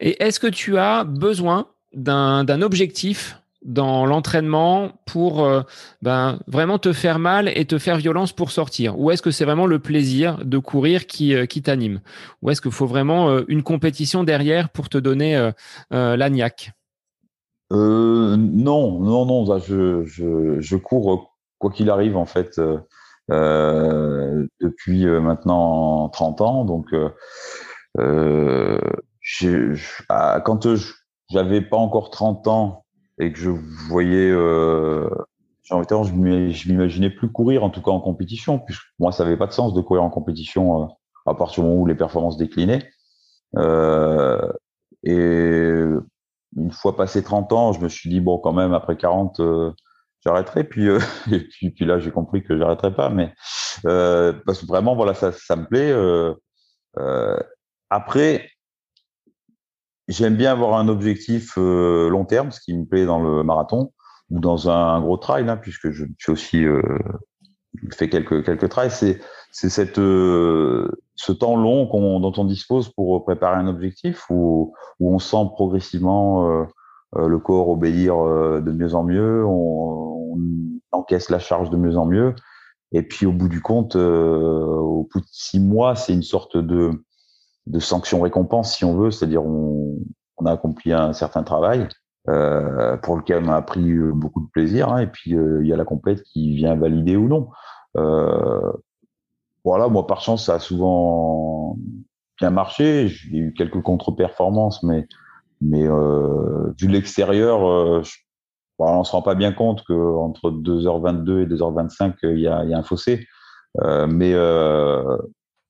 Et 0.00 0.22
est-ce 0.22 0.40
que 0.40 0.48
tu 0.48 0.78
as 0.78 1.04
besoin 1.04 1.68
d'un 1.94 2.62
objectif 2.62 3.41
dans 3.64 4.06
l'entraînement 4.06 4.92
pour 5.06 5.44
euh, 5.44 5.62
ben, 6.02 6.38
vraiment 6.46 6.78
te 6.78 6.92
faire 6.92 7.18
mal 7.18 7.50
et 7.54 7.64
te 7.64 7.78
faire 7.78 7.96
violence 7.96 8.32
pour 8.32 8.50
sortir? 8.50 8.98
Ou 8.98 9.10
est-ce 9.10 9.22
que 9.22 9.30
c'est 9.30 9.44
vraiment 9.44 9.66
le 9.66 9.78
plaisir 9.78 10.44
de 10.44 10.58
courir 10.58 11.06
qui, 11.06 11.34
euh, 11.34 11.46
qui 11.46 11.62
t'anime? 11.62 12.00
Ou 12.42 12.50
est-ce 12.50 12.60
qu'il 12.60 12.72
faut 12.72 12.86
vraiment 12.86 13.30
euh, 13.30 13.44
une 13.48 13.62
compétition 13.62 14.24
derrière 14.24 14.68
pour 14.70 14.88
te 14.88 14.98
donner 14.98 15.50
la 15.90 16.30
niaque? 16.30 16.72
Non, 17.70 18.36
non, 18.36 19.26
non. 19.26 19.58
Je, 19.58 20.04
je, 20.04 20.60
je 20.60 20.76
cours 20.76 21.32
quoi 21.58 21.70
qu'il 21.70 21.90
arrive 21.90 22.16
en 22.16 22.26
fait 22.26 22.60
depuis 23.28 25.06
maintenant 25.06 26.08
30 26.10 26.40
ans. 26.40 26.64
Donc, 26.64 26.88
je, 27.96 29.76
quand 30.44 30.66
j'avais 31.30 31.60
pas 31.62 31.76
encore 31.76 32.10
30 32.10 32.48
ans, 32.48 32.81
et 33.18 33.32
que 33.32 33.38
je 33.38 33.50
voyais, 33.88 34.30
euh, 34.30 35.08
je 35.64 36.68
m'imaginais 36.68 37.10
plus 37.10 37.30
courir, 37.30 37.64
en 37.64 37.70
tout 37.70 37.82
cas 37.82 37.90
en 37.90 38.00
compétition, 38.00 38.58
puisque 38.58 38.82
moi, 38.98 39.12
ça 39.12 39.24
n'avait 39.24 39.36
pas 39.36 39.46
de 39.46 39.52
sens 39.52 39.74
de 39.74 39.80
courir 39.80 40.02
en 40.02 40.10
compétition 40.10 40.82
euh, 40.82 40.86
à 41.26 41.34
partir 41.34 41.62
du 41.62 41.68
moment 41.68 41.82
où 41.82 41.86
les 41.86 41.94
performances 41.94 42.36
déclinaient. 42.36 42.90
Euh, 43.56 44.52
et 45.04 45.84
une 46.56 46.72
fois 46.72 46.96
passé 46.96 47.22
30 47.22 47.52
ans, 47.52 47.72
je 47.72 47.80
me 47.80 47.88
suis 47.88 48.08
dit, 48.10 48.20
bon, 48.20 48.38
quand 48.38 48.52
même, 48.52 48.72
après 48.72 48.96
40, 48.96 49.40
euh, 49.40 49.72
j'arrêterai. 50.24 50.64
Puis, 50.64 50.88
euh, 50.88 50.98
et 51.30 51.70
puis, 51.70 51.84
là, 51.84 51.98
j'ai 51.98 52.10
compris 52.10 52.42
que 52.42 52.56
j'arrêterai 52.56 52.94
pas. 52.94 53.08
Mais 53.08 53.32
parce 53.82 54.60
que 54.60 54.66
vraiment, 54.66 54.94
voilà, 54.94 55.14
ça, 55.14 55.32
ça 55.32 55.56
me 55.56 55.66
plaît. 55.66 55.92
après, 57.90 58.48
J'aime 60.12 60.36
bien 60.36 60.52
avoir 60.52 60.78
un 60.78 60.88
objectif 60.88 61.54
euh, 61.56 62.10
long 62.10 62.26
terme, 62.26 62.50
ce 62.50 62.60
qui 62.60 62.74
me 62.76 62.84
plaît 62.84 63.06
dans 63.06 63.18
le 63.18 63.42
marathon 63.42 63.92
ou 64.30 64.40
dans 64.40 64.68
un, 64.68 65.00
gros 65.00 65.16
trail, 65.16 65.48
hein, 65.48 65.56
puisque 65.56 65.90
je 65.90 66.04
fais 66.18 66.32
aussi 66.32 66.64
euh, 66.64 66.82
fait 67.94 68.10
quelques 68.10 68.44
quelques 68.44 68.68
trails. 68.68 68.90
C'est 68.90 69.20
c'est 69.52 69.70
cette 69.70 69.98
euh, 69.98 70.90
ce 71.14 71.32
temps 71.32 71.56
long 71.56 71.86
dont 72.20 72.32
on 72.36 72.44
dispose 72.44 72.90
pour 72.90 73.24
préparer 73.24 73.56
un 73.56 73.68
objectif 73.68 74.28
où 74.28 74.74
où 75.00 75.14
on 75.14 75.18
sent 75.18 75.46
progressivement 75.54 76.46
euh, 76.46 76.64
euh, 77.16 77.26
le 77.26 77.38
corps 77.38 77.70
obéir 77.70 78.14
de 78.16 78.70
mieux 78.70 78.94
en 78.94 79.04
mieux. 79.04 79.46
On, 79.46 80.34
on 80.34 80.38
encaisse 80.92 81.30
la 81.30 81.38
charge 81.38 81.70
de 81.70 81.78
mieux 81.78 81.96
en 81.96 82.04
mieux. 82.04 82.34
Et 82.92 83.02
puis 83.02 83.24
au 83.24 83.32
bout 83.32 83.48
du 83.48 83.62
compte, 83.62 83.96
au 83.96 85.08
bout 85.10 85.20
de 85.20 85.26
six 85.30 85.60
mois, 85.60 85.94
c'est 85.94 86.12
une 86.12 86.22
sorte 86.22 86.58
de, 86.58 86.90
de 87.66 87.78
sanction 87.78 88.20
récompense, 88.20 88.76
si 88.76 88.84
on 88.84 88.96
veut, 88.96 89.10
c'est-à-dire 89.10 89.44
on, 89.44 89.98
on 90.38 90.46
a 90.46 90.52
accompli 90.52 90.92
un 90.92 91.12
certain 91.12 91.42
travail 91.42 91.88
euh, 92.28 92.96
pour 92.98 93.16
lequel 93.16 93.44
on 93.44 93.52
a 93.52 93.62
pris 93.62 93.94
beaucoup 94.12 94.40
de 94.40 94.50
plaisir. 94.50 94.88
Hein, 94.88 94.98
et 94.98 95.06
puis 95.06 95.32
il 95.32 95.66
y 95.66 95.72
a 95.72 95.76
la 95.76 95.84
complète 95.84 96.22
qui 96.22 96.54
vient 96.54 96.74
valider 96.74 97.16
ou 97.16 97.28
non. 97.28 97.50
Euh, 97.96 98.72
voilà, 99.64 99.88
moi 99.88 100.06
par 100.06 100.20
chance, 100.20 100.46
ça 100.46 100.54
a 100.54 100.58
souvent 100.58 101.76
bien 102.38 102.50
marché. 102.50 103.08
J'ai 103.08 103.38
eu 103.38 103.54
quelques 103.54 103.82
contre-performances, 103.82 104.82
mais 104.82 105.06
mais 105.60 105.86
euh, 105.86 106.72
vu 106.78 106.88
l'extérieur, 106.88 107.66
euh, 107.68 108.02
on 108.78 109.04
se 109.04 109.12
rend 109.12 109.22
pas 109.22 109.36
bien 109.36 109.52
compte 109.52 109.84
qu'entre 109.84 110.50
2h22 110.50 111.42
et 111.42 111.46
2h25, 111.46 112.14
il 112.24 112.40
y 112.40 112.48
a, 112.48 112.64
y 112.64 112.74
a 112.74 112.78
un 112.78 112.82
fossé. 112.82 113.26
Euh, 113.80 114.06
mais 114.06 114.32
euh, 114.34 115.16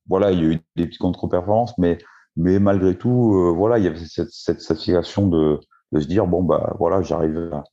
voilà, 0.09 0.33
il 0.33 0.39
y 0.39 0.43
a 0.43 0.53
eu 0.53 0.61
des 0.77 0.87
petites 0.87 1.01
contre-performances, 1.01 1.77
mais 1.79 1.99
mais 2.37 2.59
malgré 2.59 2.97
tout, 2.97 3.35
euh, 3.37 3.53
voilà, 3.53 3.79
il 3.79 3.85
y 3.85 3.87
avait 3.89 3.99
cette, 3.99 4.31
cette 4.31 4.63
satisfaction 4.63 5.29
de, 5.29 5.61
de 5.93 6.01
se 6.01 6.07
dire 6.07 6.27
bon 6.27 6.43
bah 6.43 6.75
voilà, 6.79 7.03
j'arrive 7.03 7.51
à, 7.53 7.65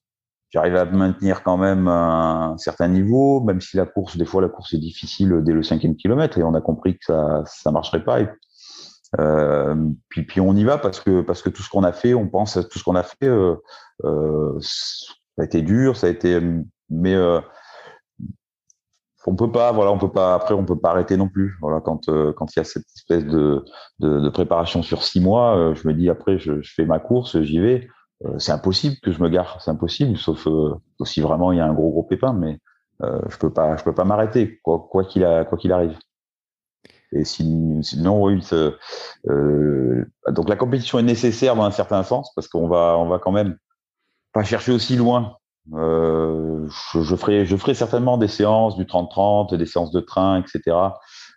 j'arrive 0.50 0.76
à 0.76 0.86
maintenir 0.86 1.44
quand 1.44 1.58
même 1.58 1.88
un 1.88 2.58
certain 2.58 2.88
niveau, 2.88 3.42
même 3.42 3.62
si 3.62 3.78
la 3.78 3.86
course, 3.86 4.18
des 4.18 4.26
fois, 4.26 4.42
la 4.42 4.50
course 4.50 4.74
est 4.74 4.80
difficile 4.80 5.42
dès 5.44 5.54
le 5.54 5.64
cinquième 5.64 5.96
kilomètre 5.96 6.38
et 6.38 6.44
on 6.44 6.54
a 6.56 6.62
compris 6.62 6.98
que 6.98 7.06
ça, 7.06 7.44
ça 7.46 7.72
marcherait 7.72 8.04
pas. 8.04 8.22
Et, 8.22 8.30
euh, 9.20 9.76
puis, 10.10 10.24
puis 10.24 10.42
on 10.42 10.56
y 10.56 10.64
va 10.64 10.78
parce 10.78 11.00
que 11.00 11.22
parce 11.22 11.42
que 11.42 11.50
tout 11.50 11.64
ce 11.64 11.70
qu'on 11.70 11.84
a 11.84 11.94
fait, 11.94 12.14
on 12.14 12.28
pense 12.28 12.58
à 12.58 12.64
tout 12.64 12.78
ce 12.78 12.84
qu'on 12.84 12.96
a 12.96 13.04
fait, 13.04 13.16
euh, 13.24 13.56
euh, 14.04 14.58
ça 14.60 15.42
a 15.42 15.46
été 15.46 15.62
dur, 15.62 15.98
ça 15.98 16.08
a 16.08 16.10
été, 16.10 16.40
mais 16.90 17.16
euh, 17.16 17.40
on 19.28 19.36
peut 19.36 19.52
pas, 19.52 19.72
voilà, 19.72 19.92
on 19.92 19.98
peut 19.98 20.12
pas. 20.12 20.36
Après, 20.36 20.54
on 20.54 20.66
peut 20.66 20.80
pas 20.80 20.92
arrêter 20.92 21.18
non 21.18 21.28
plus. 21.30 21.58
Voilà, 21.62 21.82
quand 21.82 22.10
euh, 22.10 22.34
quand 22.34 22.56
il 22.56 22.60
y 22.60 22.62
a 22.62 22.64
cette 22.64 22.86
espèce 22.96 23.26
de, 23.26 23.66
de, 24.00 24.20
de 24.20 24.30
préparation 24.30 24.82
sur 24.82 25.04
six 25.04 25.20
mois, 25.20 25.58
euh, 25.58 25.76
je 25.76 25.88
me 25.88 25.94
dis 25.94 26.10
après, 26.10 26.40
je, 26.40 26.62
je 26.62 26.74
fais 26.74 26.86
ma 26.86 27.00
course, 27.00 27.42
j'y 27.42 27.60
vais. 27.60 27.88
Euh, 28.26 28.38
c'est 28.40 28.52
impossible 28.52 28.98
que 29.02 29.12
je 29.12 29.22
me 29.22 29.30
gare, 29.30 29.62
c'est 29.62 29.72
impossible, 29.72 30.18
sauf 30.18 30.48
euh, 30.48 30.74
si 31.06 31.22
vraiment 31.22 31.52
il 31.52 31.58
y 31.58 31.62
a 31.62 31.66
un 31.66 31.74
gros 31.74 31.90
gros 31.92 32.04
pépin, 32.04 32.34
mais 32.34 32.60
euh, 33.02 33.22
je 33.30 33.38
peux 33.38 33.52
pas, 33.52 33.78
je 33.78 33.84
peux 33.84 33.94
pas 33.94 34.04
m'arrêter 34.04 34.60
quoi 34.64 34.88
quoi 34.90 35.06
qu'il 35.06 35.24
a 35.24 35.46
quoi 35.46 35.58
qu'il 35.58 35.72
arrive. 35.72 35.98
Et 37.12 37.26
sinon, 37.26 38.24
oui, 38.24 38.40
euh, 38.54 40.06
donc 40.30 40.48
la 40.48 40.56
compétition 40.56 41.00
est 41.00 41.04
nécessaire 41.04 41.56
dans 41.56 41.64
un 41.64 41.72
certain 41.72 42.04
sens 42.04 42.32
parce 42.36 42.48
qu'on 42.48 42.68
va 42.68 42.98
on 43.00 43.08
va 43.08 43.20
quand 43.20 43.32
même 43.32 43.58
pas 44.34 44.44
chercher 44.44 44.72
aussi 44.72 44.96
loin. 44.96 45.39
Euh, 45.74 46.68
je, 46.92 47.02
je, 47.02 47.16
ferai 47.16 47.46
je 47.46 47.56
ferai 47.56 47.74
certainement 47.74 48.18
des 48.18 48.28
séances 48.28 48.76
du 48.76 48.86
30-30, 48.86 49.56
des 49.56 49.66
séances 49.66 49.92
de 49.92 50.00
train, 50.00 50.42
etc. 50.42 50.76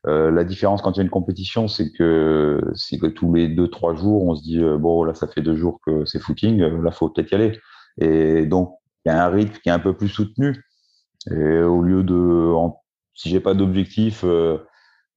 Euh, 0.07 0.31
la 0.31 0.45
différence 0.45 0.83
quand 0.83 0.93
il 0.93 0.97
y 0.97 1.01
a 1.01 1.05
une 1.05 1.11
compétition, 1.11 1.69
c'est 1.69 1.93
que 1.93 2.61
c'est 2.75 2.99
que 2.99 3.07
tous 3.07 3.33
les 3.33 3.49
deux 3.49 3.69
trois 3.69 3.95
jours, 3.95 4.25
on 4.27 4.35
se 4.35 4.43
dit 4.43 4.59
euh, 4.59 4.77
bon 4.79 5.05
là 5.05 5.15
ça 5.15 5.29
fait 5.29 5.43
deux 5.43 5.55
jours 5.57 5.81
que 5.87 6.05
c'est 6.07 6.19
footing, 6.19 6.61
euh, 6.61 6.83
là 6.83 6.91
faut 6.91 7.09
peut-être 7.09 7.31
y 7.33 7.35
aller. 7.35 7.61
Et 8.01 8.47
donc 8.47 8.75
il 9.05 9.11
y 9.11 9.13
a 9.13 9.25
un 9.25 9.29
rythme 9.31 9.59
qui 9.63 9.69
est 9.69 9.73
un 9.73 9.79
peu 9.79 9.95
plus 9.97 10.09
soutenu. 10.09 10.65
Et 11.31 11.63
au 11.63 11.83
lieu 11.83 12.03
de, 12.03 12.53
en, 12.55 12.81
si 13.15 13.29
j'ai 13.31 13.41
pas 13.41 13.55
d'objectif, 13.55 14.25
euh, 14.25 14.59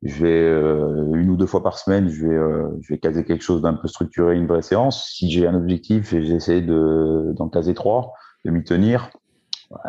je 0.03 0.23
vais 0.23 1.19
une 1.19 1.29
ou 1.31 1.35
deux 1.37 1.47
fois 1.47 1.63
par 1.63 1.79
semaine, 1.79 2.09
je 2.09 2.27
vais 2.27 2.37
je 2.81 2.93
vais 2.93 2.99
caser 2.99 3.25
quelque 3.25 3.43
chose 3.43 3.61
d'un 3.61 3.73
peu 3.73 3.87
structuré, 3.87 4.35
une 4.35 4.45
vraie 4.47 4.61
séance. 4.61 5.05
Si 5.09 5.31
j'ai 5.31 5.47
un 5.47 5.55
objectif, 5.55 6.11
j'essaie 6.11 6.61
de 6.61 7.33
d'en 7.37 7.49
caser 7.49 7.73
trois, 7.73 8.13
de 8.45 8.51
m'y 8.51 8.63
tenir, 8.63 9.09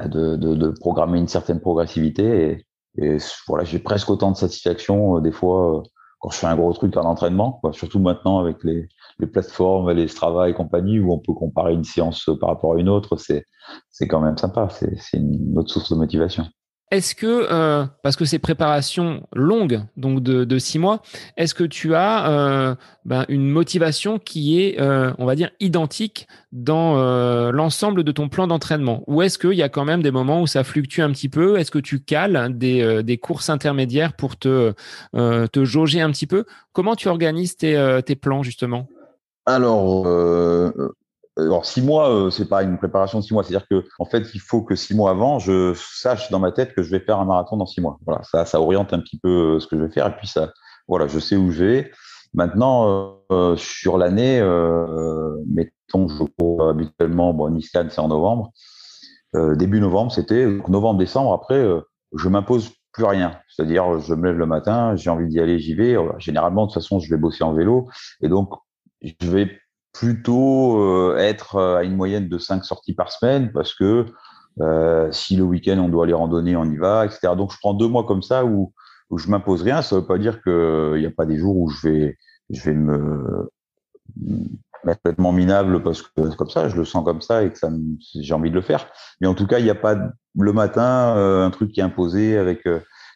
de, 0.04 0.36
de, 0.36 0.68
programmer 0.80 1.18
une 1.18 1.28
certaine 1.28 1.60
progressivité 1.60 2.66
et 2.98 3.18
voilà, 3.46 3.64
j'ai 3.64 3.78
presque 3.78 4.08
autant 4.10 4.30
de 4.30 4.36
satisfaction 4.36 5.18
euh, 5.18 5.20
des 5.20 5.32
fois 5.32 5.78
euh, 5.78 5.82
quand 6.18 6.30
je 6.30 6.38
fais 6.38 6.46
un 6.46 6.56
gros 6.56 6.72
truc 6.72 6.96
en 6.96 7.02
entraînement, 7.02 7.58
quoi. 7.60 7.72
surtout 7.74 7.98
maintenant 7.98 8.38
avec 8.38 8.64
les, 8.64 8.88
les 9.18 9.26
plateformes, 9.26 9.90
les 9.92 10.08
Strava 10.08 10.48
et 10.48 10.54
compagnie, 10.54 10.98
où 10.98 11.12
on 11.12 11.18
peut 11.18 11.34
comparer 11.34 11.74
une 11.74 11.84
séance 11.84 12.30
par 12.40 12.48
rapport 12.48 12.74
à 12.74 12.78
une 12.78 12.88
autre, 12.88 13.16
c'est 13.16 13.44
quand 14.08 14.20
même 14.20 14.38
sympa, 14.38 14.68
c'est 14.70 15.18
une 15.18 15.58
autre 15.58 15.70
source 15.70 15.90
de 15.90 15.96
motivation. 15.96 16.46
Est-ce 16.92 17.16
que, 17.16 17.48
euh, 17.50 17.84
parce 18.04 18.14
que 18.14 18.24
ces 18.24 18.38
préparations 18.38 19.26
longues, 19.34 19.82
donc 19.96 20.22
de, 20.22 20.58
six 20.58 20.78
mois, 20.78 21.02
est-ce 21.36 21.52
que 21.52 21.64
tu 21.64 21.96
as 21.96 22.30
euh, 22.30 22.74
ben, 23.04 23.24
une 23.28 23.48
motivation 23.48 24.20
qui 24.20 24.60
est, 24.60 24.80
euh, 24.80 25.12
on 25.18 25.24
va 25.24 25.34
dire, 25.34 25.50
identique 25.58 26.28
dans 26.52 26.94
l'ensemble 27.50 28.04
de 28.04 28.12
ton 28.12 28.28
plan 28.28 28.46
d'entraînement? 28.46 29.02
Ou 29.08 29.22
est-ce 29.22 29.36
qu'il 29.36 29.54
y 29.54 29.64
a 29.64 29.68
quand 29.68 29.84
même 29.84 30.00
des 30.00 30.12
moments 30.12 30.42
où 30.42 30.46
ça 30.46 30.62
fluctue 30.62 31.00
un 31.00 31.10
petit 31.10 31.28
peu? 31.28 31.58
Est-ce 31.58 31.72
que 31.72 31.80
tu 31.80 31.98
cales 31.98 32.56
des, 32.56 33.18
courses 33.20 33.50
intermédiaires 33.50 34.12
pour 34.12 34.36
te, 34.36 34.72
jauger 35.64 36.00
un 36.00 36.12
petit 36.12 36.28
peu? 36.28 36.44
Comment 36.72 36.94
tu 36.94 37.08
organises 37.08 37.56
tes 37.56 38.16
plans, 38.20 38.44
justement? 38.44 38.86
Alors, 39.44 40.06
alors 41.36 41.66
six 41.66 41.82
mois, 41.82 42.10
euh, 42.10 42.30
c'est 42.30 42.48
pas 42.48 42.62
une 42.62 42.78
préparation 42.78 43.18
de 43.18 43.24
six 43.24 43.34
mois. 43.34 43.42
C'est-à-dire 43.42 43.66
que 43.68 43.84
en 43.98 44.04
fait, 44.04 44.26
il 44.34 44.40
faut 44.40 44.62
que 44.62 44.74
six 44.74 44.94
mois 44.94 45.10
avant, 45.10 45.38
je 45.38 45.74
sache 45.74 46.30
dans 46.30 46.38
ma 46.38 46.52
tête 46.52 46.74
que 46.74 46.82
je 46.82 46.90
vais 46.90 47.00
faire 47.00 47.18
un 47.18 47.24
marathon 47.24 47.56
dans 47.56 47.66
six 47.66 47.80
mois. 47.80 47.98
Voilà, 48.06 48.22
ça, 48.24 48.44
ça 48.46 48.60
oriente 48.60 48.92
un 48.92 49.00
petit 49.00 49.18
peu 49.18 49.56
euh, 49.56 49.60
ce 49.60 49.66
que 49.66 49.76
je 49.76 49.82
vais 49.82 49.90
faire. 49.90 50.06
Et 50.06 50.16
puis 50.16 50.26
ça, 50.26 50.52
voilà, 50.88 51.06
je 51.06 51.18
sais 51.18 51.36
où 51.36 51.50
je 51.50 51.64
vais. 51.64 51.90
Maintenant, 52.34 53.16
euh, 53.32 53.56
sur 53.56 53.98
l'année, 53.98 54.40
euh, 54.40 55.36
mettons, 55.46 56.08
je 56.08 56.24
cours 56.38 56.68
habituellement. 56.68 57.32
Bon, 57.32 57.50
Niscan, 57.50 57.86
c'est 57.90 58.00
en 58.00 58.08
novembre. 58.08 58.52
Euh, 59.34 59.54
début 59.54 59.80
novembre, 59.80 60.12
c'était 60.12 60.46
novembre-décembre. 60.68 61.32
Après, 61.32 61.66
je 62.14 62.28
m'impose 62.28 62.72
plus 62.92 63.04
rien. 63.04 63.38
C'est-à-dire, 63.48 64.00
je 64.00 64.14
me 64.14 64.28
lève 64.28 64.38
le 64.38 64.46
matin, 64.46 64.96
j'ai 64.96 65.10
envie 65.10 65.28
d'y 65.28 65.40
aller, 65.40 65.58
j'y 65.58 65.74
vais. 65.74 65.96
Généralement, 66.18 66.66
de 66.66 66.72
toute 66.72 66.82
façon, 66.82 66.98
je 66.98 67.10
vais 67.10 67.20
bosser 67.20 67.44
en 67.44 67.52
vélo, 67.52 67.88
et 68.22 68.28
donc 68.28 68.50
je 69.02 69.30
vais 69.30 69.58
plutôt 69.98 70.80
euh, 70.80 71.16
être 71.16 71.56
euh, 71.56 71.78
à 71.78 71.84
une 71.84 71.96
moyenne 71.96 72.28
de 72.28 72.38
cinq 72.38 72.64
sorties 72.64 72.94
par 72.94 73.10
semaine 73.10 73.50
parce 73.52 73.74
que 73.74 74.06
euh, 74.60 75.10
si 75.10 75.36
le 75.36 75.42
week-end 75.42 75.78
on 75.78 75.88
doit 75.88 76.04
aller 76.04 76.12
randonner, 76.12 76.56
on 76.56 76.64
y 76.64 76.76
va, 76.76 77.06
etc. 77.06 77.34
Donc 77.36 77.52
je 77.52 77.58
prends 77.58 77.74
deux 77.74 77.88
mois 77.88 78.04
comme 78.04 78.22
ça 78.22 78.44
où, 78.44 78.72
où 79.10 79.18
je 79.18 79.28
m'impose 79.28 79.62
rien. 79.62 79.82
Ça 79.82 79.96
veut 79.96 80.06
pas 80.06 80.18
dire 80.18 80.42
qu'il 80.42 80.98
n'y 80.98 81.06
a 81.06 81.10
pas 81.10 81.26
des 81.26 81.38
jours 81.38 81.56
où 81.56 81.68
je 81.70 81.88
vais, 81.88 82.18
je 82.50 82.62
vais 82.62 82.74
me 82.74 83.50
mettre 84.84 85.00
complètement 85.02 85.32
minable 85.32 85.82
parce 85.82 86.02
que 86.02 86.34
comme 86.36 86.50
ça, 86.50 86.68
je 86.68 86.76
le 86.76 86.84
sens 86.84 87.04
comme 87.04 87.22
ça 87.22 87.42
et 87.42 87.50
que 87.50 87.58
ça 87.58 87.70
j'ai 88.14 88.34
envie 88.34 88.50
de 88.50 88.54
le 88.54 88.62
faire. 88.62 88.86
Mais 89.20 89.26
en 89.26 89.34
tout 89.34 89.46
cas, 89.46 89.58
il 89.58 89.64
n'y 89.64 89.70
a 89.70 89.74
pas 89.74 89.96
le 90.38 90.52
matin 90.52 91.16
un 91.16 91.50
truc 91.50 91.72
qui 91.72 91.80
est 91.80 91.84
imposé 91.84 92.36
avec. 92.38 92.68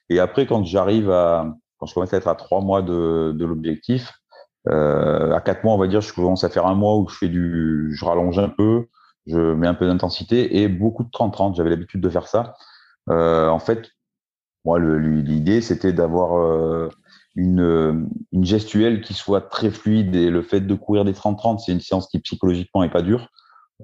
et 0.08 0.18
après, 0.18 0.46
quand 0.46 0.64
j'arrive 0.64 1.10
à, 1.10 1.46
quand 1.78 1.86
je 1.86 1.94
commence 1.94 2.12
à 2.12 2.16
être 2.16 2.28
à 2.28 2.34
trois 2.34 2.60
mois 2.60 2.82
de, 2.82 3.32
de 3.32 3.44
l'objectif, 3.44 4.19
euh, 4.68 5.32
à 5.32 5.40
quatre 5.40 5.64
mois, 5.64 5.74
on 5.74 5.78
va 5.78 5.86
dire, 5.86 6.00
je 6.00 6.12
commence 6.12 6.44
à 6.44 6.48
faire 6.48 6.66
un 6.66 6.74
mois 6.74 6.96
où 6.98 7.08
je 7.08 7.16
fais 7.16 7.28
du, 7.28 7.90
je 7.92 8.04
rallonge 8.04 8.38
un 8.38 8.48
peu, 8.48 8.86
je 9.26 9.54
mets 9.54 9.66
un 9.66 9.74
peu 9.74 9.86
d'intensité 9.86 10.60
et 10.60 10.68
beaucoup 10.68 11.04
de 11.04 11.10
30-30. 11.10 11.56
J'avais 11.56 11.70
l'habitude 11.70 12.00
de 12.00 12.08
faire 12.08 12.26
ça. 12.26 12.54
Euh, 13.08 13.48
en 13.48 13.58
fait, 13.58 13.90
moi, 14.64 14.78
l'idée, 14.78 15.62
c'était 15.62 15.92
d'avoir 15.92 16.38
euh, 16.38 16.88
une, 17.36 18.08
une 18.32 18.44
gestuelle 18.44 19.00
qui 19.00 19.14
soit 19.14 19.42
très 19.42 19.70
fluide 19.70 20.14
et 20.14 20.30
le 20.30 20.42
fait 20.42 20.60
de 20.60 20.74
courir 20.74 21.04
des 21.04 21.12
30-30, 21.12 21.60
c'est 21.64 21.72
une 21.72 21.80
séance 21.80 22.08
qui 22.08 22.18
psychologiquement 22.18 22.82
est 22.82 22.90
pas 22.90 23.02
dure 23.02 23.28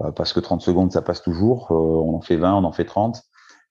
euh, 0.01 0.11
parce 0.11 0.33
que 0.33 0.39
30 0.39 0.61
secondes, 0.61 0.91
ça 0.91 1.01
passe 1.01 1.21
toujours. 1.21 1.71
Euh, 1.71 1.75
on 1.75 2.15
en 2.15 2.21
fait 2.21 2.37
20, 2.37 2.55
on 2.55 2.63
en 2.63 2.71
fait 2.71 2.85
30. 2.85 3.21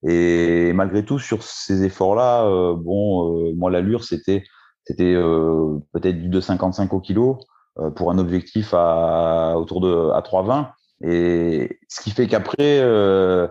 Et 0.03 0.73
malgré 0.75 1.05
tout, 1.05 1.19
sur 1.19 1.43
ces 1.43 1.85
efforts-là, 1.85 2.45
euh, 2.45 2.75
bon, 2.77 3.55
moi, 3.55 3.71
l'allure, 3.71 4.05
c'était 4.05 4.45
c'était 4.87 5.15
euh, 5.15 5.79
peut-être 5.93 6.21
du 6.23 6.31
2,55 6.31 6.95
au 6.95 7.01
kilo 7.01 7.39
euh, 7.79 7.91
pour 7.91 8.11
un 8.11 8.19
objectif 8.19 8.73
à 8.73 9.55
autour 9.59 9.81
de 9.81 10.11
à 10.11 10.21
3,20. 10.21 10.69
Et 11.03 11.79
ce 11.89 12.01
qui 12.01 12.11
fait 12.11 12.29
qu'après, 12.29 12.79
euh, 12.81 13.49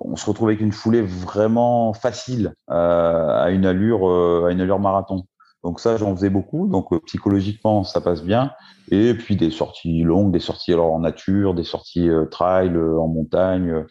on 0.00 0.16
se 0.16 0.26
retrouve 0.26 0.48
avec 0.48 0.60
une 0.60 0.72
foulée 0.72 1.02
vraiment 1.02 1.94
facile 1.94 2.54
à 2.68 3.46
une 3.50 3.64
allure 3.64 4.06
à 4.46 4.52
une 4.52 4.60
allure 4.60 4.80
marathon. 4.80 5.24
Donc 5.62 5.80
ça, 5.80 5.96
j'en 5.96 6.14
faisais 6.14 6.30
beaucoup. 6.30 6.66
Donc 6.66 6.88
psychologiquement, 7.06 7.84
ça 7.84 8.00
passe 8.00 8.22
bien. 8.22 8.52
Et 8.90 9.14
puis 9.14 9.36
des 9.36 9.50
sorties 9.50 10.02
longues, 10.02 10.32
des 10.32 10.40
sorties 10.40 10.72
alors 10.72 10.92
en 10.92 11.00
nature, 11.00 11.54
des 11.54 11.64
sorties 11.64 12.10
trail 12.30 12.76
en 12.76 13.08
montagne, 13.08 13.84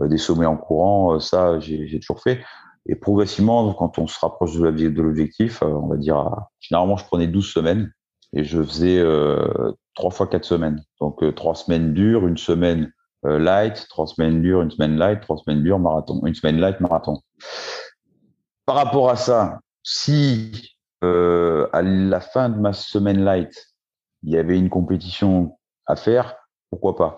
des 0.00 0.18
sommets 0.18 0.46
en 0.46 0.56
courant. 0.56 1.20
ça, 1.20 1.60
j'ai 1.60 2.00
toujours 2.00 2.22
fait. 2.22 2.40
Et 2.86 2.94
progressivement, 2.94 3.72
quand 3.74 3.98
on 3.98 4.06
se 4.06 4.18
rapproche 4.18 4.56
de 4.56 5.02
l'objectif, 5.02 5.62
euh, 5.62 5.66
on 5.66 5.88
va 5.88 5.96
dire, 5.96 6.30
généralement, 6.60 6.96
je 6.96 7.04
prenais 7.04 7.26
12 7.26 7.52
semaines 7.52 7.92
et 8.32 8.44
je 8.44 8.62
faisais 8.62 8.98
euh, 8.98 9.72
trois 9.94 10.10
fois 10.10 10.26
quatre 10.26 10.44
semaines. 10.44 10.82
Donc, 11.00 11.22
euh, 11.22 11.32
trois 11.32 11.54
semaines 11.54 11.92
dures, 11.92 12.26
une 12.26 12.38
semaine 12.38 12.92
euh, 13.26 13.38
light, 13.38 13.86
trois 13.88 14.06
semaines 14.06 14.40
dures, 14.40 14.62
une 14.62 14.70
semaine 14.70 14.96
light, 14.96 15.20
trois 15.20 15.36
semaines 15.36 15.62
dures, 15.62 15.78
marathon, 15.78 16.20
une 16.24 16.34
semaine 16.34 16.58
light, 16.58 16.80
marathon. 16.80 17.20
Par 18.64 18.76
rapport 18.76 19.10
à 19.10 19.16
ça, 19.16 19.60
si 19.82 20.76
euh, 21.04 21.68
à 21.72 21.82
la 21.82 22.20
fin 22.20 22.48
de 22.48 22.58
ma 22.58 22.72
semaine 22.72 23.22
light, 23.22 23.74
il 24.22 24.30
y 24.30 24.36
avait 24.36 24.58
une 24.58 24.70
compétition 24.70 25.58
à 25.86 25.96
faire, 25.96 26.36
pourquoi 26.70 26.96
pas? 26.96 27.16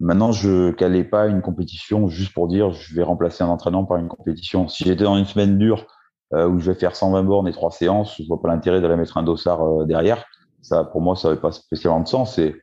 Maintenant, 0.00 0.30
je 0.30 0.70
calais 0.70 1.02
pas 1.02 1.26
une 1.26 1.42
compétition 1.42 2.06
juste 2.08 2.32
pour 2.32 2.46
dire 2.46 2.70
je 2.70 2.94
vais 2.94 3.02
remplacer 3.02 3.42
un 3.42 3.48
entraînement 3.48 3.84
par 3.84 3.96
une 3.96 4.08
compétition. 4.08 4.68
Si 4.68 4.84
j'étais 4.84 5.04
dans 5.04 5.16
une 5.16 5.24
semaine 5.24 5.58
dure 5.58 5.86
euh, 6.34 6.46
où 6.46 6.60
je 6.60 6.70
vais 6.70 6.78
faire 6.78 6.94
120 6.94 7.24
bornes 7.24 7.48
et 7.48 7.52
trois 7.52 7.72
séances, 7.72 8.16
je 8.16 8.26
vois 8.28 8.40
pas 8.40 8.48
l'intérêt 8.48 8.80
d'aller 8.80 8.96
mettre 8.96 9.16
un 9.16 9.24
dossard 9.24 9.62
euh, 9.62 9.86
derrière. 9.86 10.24
Ça, 10.62 10.84
pour 10.84 11.00
moi, 11.00 11.16
ça 11.16 11.28
n'avait 11.28 11.40
pas 11.40 11.50
spécialement 11.50 12.00
de 12.00 12.08
sens. 12.08 12.38
Et 12.38 12.54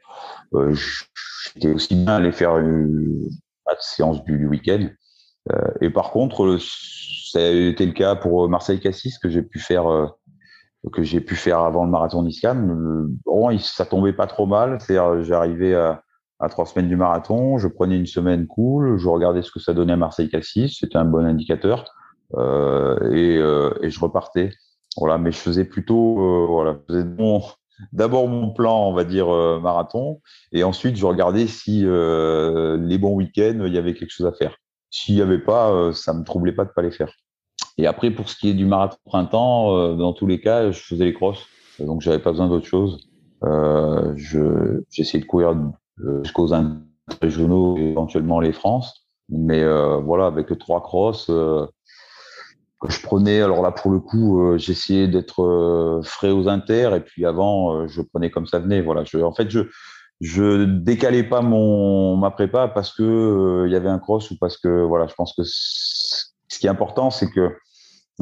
euh, 0.53 0.73
j'étais 1.53 1.73
aussi 1.73 1.95
bien 1.95 2.15
aller 2.15 2.31
faire 2.31 2.57
une, 2.57 3.29
séance 3.79 4.23
du, 4.23 4.47
week-end. 4.47 4.87
et 5.81 5.89
par 5.89 6.11
contre, 6.11 6.57
ça 6.59 7.39
a 7.39 7.49
été 7.49 7.85
le 7.85 7.91
cas 7.91 8.15
pour 8.15 8.47
Marseille 8.47 8.79
Cassis 8.79 9.17
que 9.17 9.27
j'ai 9.27 9.41
pu 9.41 9.59
faire 9.59 10.13
que 10.93 11.01
j'ai 11.01 11.19
pu 11.19 11.35
faire 11.35 11.59
avant 11.59 11.83
le 11.83 11.89
marathon 11.89 12.21
d'Iscan. 12.21 12.55
Bon, 13.25 13.57
ça 13.57 13.85
tombait 13.85 14.13
pas 14.13 14.27
trop 14.27 14.45
mal. 14.45 14.79
C'est-à-dire, 14.79 15.23
j'arrivais 15.23 15.73
à 15.73 16.04
à 16.39 16.49
trois 16.49 16.65
semaines 16.65 16.87
du 16.87 16.95
marathon. 16.95 17.57
Je 17.57 17.67
prenais 17.67 17.97
une 17.97 18.05
semaine 18.05 18.47
cool, 18.47 18.97
je 18.97 19.07
regardais 19.07 19.41
ce 19.41 19.51
que 19.51 19.59
ça 19.59 19.73
donnait 19.73 19.93
à 19.93 19.97
Marseille-Cassis, 19.97 20.77
c'était 20.79 20.97
un 20.97 21.05
bon 21.05 21.25
indicateur, 21.25 21.85
euh, 22.35 23.11
et, 23.11 23.37
euh, 23.37 23.71
et, 23.81 23.89
je 23.89 23.99
repartais. 23.99 24.51
Voilà, 24.97 25.17
mais 25.17 25.31
je 25.31 25.37
faisais 25.37 25.65
plutôt, 25.65 26.19
euh, 26.19 26.45
voilà, 26.47 26.79
d'abord 27.93 28.27
mon 28.27 28.51
plan, 28.51 28.87
on 28.87 28.93
va 28.93 29.03
dire 29.03 29.29
euh, 29.33 29.59
marathon, 29.59 30.21
et 30.51 30.63
ensuite 30.63 30.95
je 30.95 31.05
regardais 31.05 31.47
si 31.47 31.81
euh, 31.85 32.77
les 32.77 32.97
bons 32.97 33.13
week-ends 33.13 33.63
il 33.65 33.73
y 33.73 33.77
avait 33.77 33.93
quelque 33.93 34.11
chose 34.11 34.27
à 34.27 34.33
faire. 34.33 34.55
S'il 34.89 35.15
y 35.15 35.21
avait 35.21 35.39
pas, 35.39 35.91
ça 35.91 36.13
me 36.13 36.23
troublait 36.23 36.53
pas 36.53 36.63
de 36.63 36.69
pas 36.69 36.81
les 36.81 36.91
faire. 36.91 37.11
Et 37.77 37.85
après, 37.85 38.11
pour 38.11 38.29
ce 38.29 38.37
qui 38.37 38.49
est 38.49 38.53
du 38.53 38.65
marathon 38.65 38.97
printemps, 39.03 39.95
dans 39.97 40.13
tous 40.13 40.25
les 40.25 40.39
cas, 40.39 40.71
je 40.71 40.79
faisais 40.79 41.03
les 41.03 41.13
crosses, 41.13 41.45
donc 41.79 41.99
j'avais 42.01 42.19
pas 42.19 42.31
besoin 42.31 42.47
d'autre 42.47 42.65
chose. 42.65 43.09
je 43.43 44.83
j'essayais 44.89 45.21
de 45.21 45.27
courir 45.27 45.49
euh, 45.49 45.55
jusqu'aux 45.97 46.53
régionaux 47.21 47.77
et 47.77 47.89
éventuellement 47.89 48.39
les 48.39 48.53
France. 48.53 49.07
Mais 49.29 49.61
euh, 49.63 49.97
voilà, 49.97 50.27
avec 50.27 50.55
trois 50.59 50.81
crosses, 50.81 51.29
euh, 51.29 51.65
je 52.87 52.99
prenais, 53.01 53.41
alors 53.41 53.61
là 53.61 53.71
pour 53.71 53.89
le 53.91 53.99
coup, 53.99 54.57
j'essayais 54.57 55.07
d'être 55.07 56.01
frais 56.03 56.29
aux 56.29 56.47
inter 56.47 56.91
et 56.95 56.99
puis 56.99 57.25
avant, 57.25 57.87
je 57.87 58.01
prenais 58.01 58.29
comme 58.29 58.45
ça 58.45 58.59
venait. 58.59 58.81
Voilà, 58.81 59.03
en 59.23 59.33
fait, 59.33 59.49
je 59.49 59.61
je 60.21 60.63
décalais 60.65 61.23
pas 61.23 61.41
mon 61.41 62.15
ma 62.15 62.31
prépa 62.31 62.67
parce 62.67 62.93
que 62.93 63.63
il 63.65 63.71
y 63.71 63.75
avait 63.75 63.89
un 63.89 63.97
cross 63.97 64.29
ou 64.29 64.37
parce 64.39 64.57
que 64.57 64.83
voilà, 64.83 65.07
je 65.07 65.15
pense 65.15 65.33
que 65.33 65.41
ce 65.43 66.59
qui 66.59 66.67
est 66.67 66.69
important, 66.69 67.09
c'est 67.09 67.29
que 67.31 67.55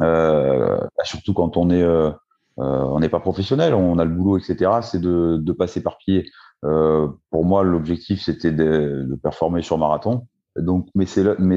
euh, 0.00 0.78
bah, 0.96 1.04
surtout 1.04 1.34
quand 1.34 1.58
on 1.58 1.68
est 1.70 1.84
on 2.56 3.00
n'est 3.00 3.08
pas 3.08 3.20
professionnel, 3.20 3.74
on 3.74 3.98
a 3.98 4.04
le 4.04 4.10
boulot, 4.10 4.38
etc. 4.38 4.70
C'est 4.80 5.00
de, 5.00 5.52
par 5.82 5.98
pied. 5.98 6.20
Euh, 6.20 6.43
pour 7.30 7.44
moi, 7.44 7.62
l'objectif, 7.62 8.22
c'était 8.22 8.52
de, 8.52 9.06
de, 9.08 9.14
performer 9.16 9.62
sur 9.62 9.76
marathon. 9.76 10.26
Donc, 10.56 10.88
mes, 10.94 11.06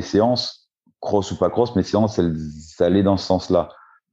séances, 0.02 0.70
cross 1.00 1.32
ou 1.32 1.38
pas 1.38 1.50
cross, 1.50 1.76
mes 1.76 1.84
séances, 1.84 2.20
elles, 2.20 2.36
allaient 2.80 3.04
dans 3.04 3.18
ce 3.18 3.26
sens-là. 3.26 3.70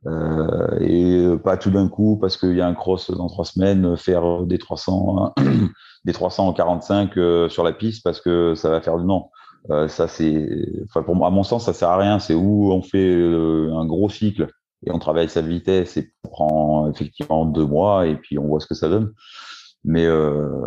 Euh, 0.07 0.78
et 0.80 1.38
pas 1.42 1.57
tout 1.57 1.70
d'un 1.70 1.88
coup, 1.88 2.18
parce 2.20 2.37
qu'il 2.37 2.54
y 2.54 2.61
a 2.61 2.66
un 2.66 2.74
cross 2.74 3.11
dans 3.11 3.28
trois 3.28 3.44
semaines, 3.44 3.96
faire 3.96 4.42
des 4.42 4.59
300, 4.59 5.35
des 6.04 6.12
300 6.12 6.48
en 6.48 6.52
45 6.52 7.16
euh, 7.16 7.48
sur 7.48 7.64
la 7.64 7.72
piste 7.72 8.04
parce 8.04 8.20
que 8.20 8.54
ça 8.54 8.70
va 8.70 8.80
faire 8.80 8.98
du 8.98 9.04
non. 9.04 9.30
Euh, 9.70 9.88
ça, 9.88 10.09
c'est, 10.09 10.66
enfin, 10.85 11.02
pour 11.02 11.16
moi, 11.16 11.28
à 11.28 11.30
mon 11.30 11.42
sens, 11.42 11.64
ça 11.64 11.72
sert 11.72 11.88
à 11.88 11.96
rien. 11.96 12.18
C'est 12.18 12.35
où 12.35 12.70
on 12.70 12.83
fait 12.83 13.14
euh, 13.14 13.72
un 13.74 13.87
gros 13.87 14.11
cycle 14.11 14.48
et 14.87 14.90
on 14.90 14.98
travaille 14.98 15.30
sa 15.30 15.40
vitesse 15.40 15.96
et 15.96 16.12
on 16.24 16.28
prend 16.28 16.90
effectivement 16.90 17.46
deux 17.46 17.64
mois 17.64 18.07
et 18.07 18.16
puis 18.16 18.38
on 18.38 18.46
voit 18.46 18.61
ce 18.61 18.66
que 18.66 18.74
ça 18.74 18.90
donne 18.90 19.12
mais 19.85 20.07
euh, 20.07 20.66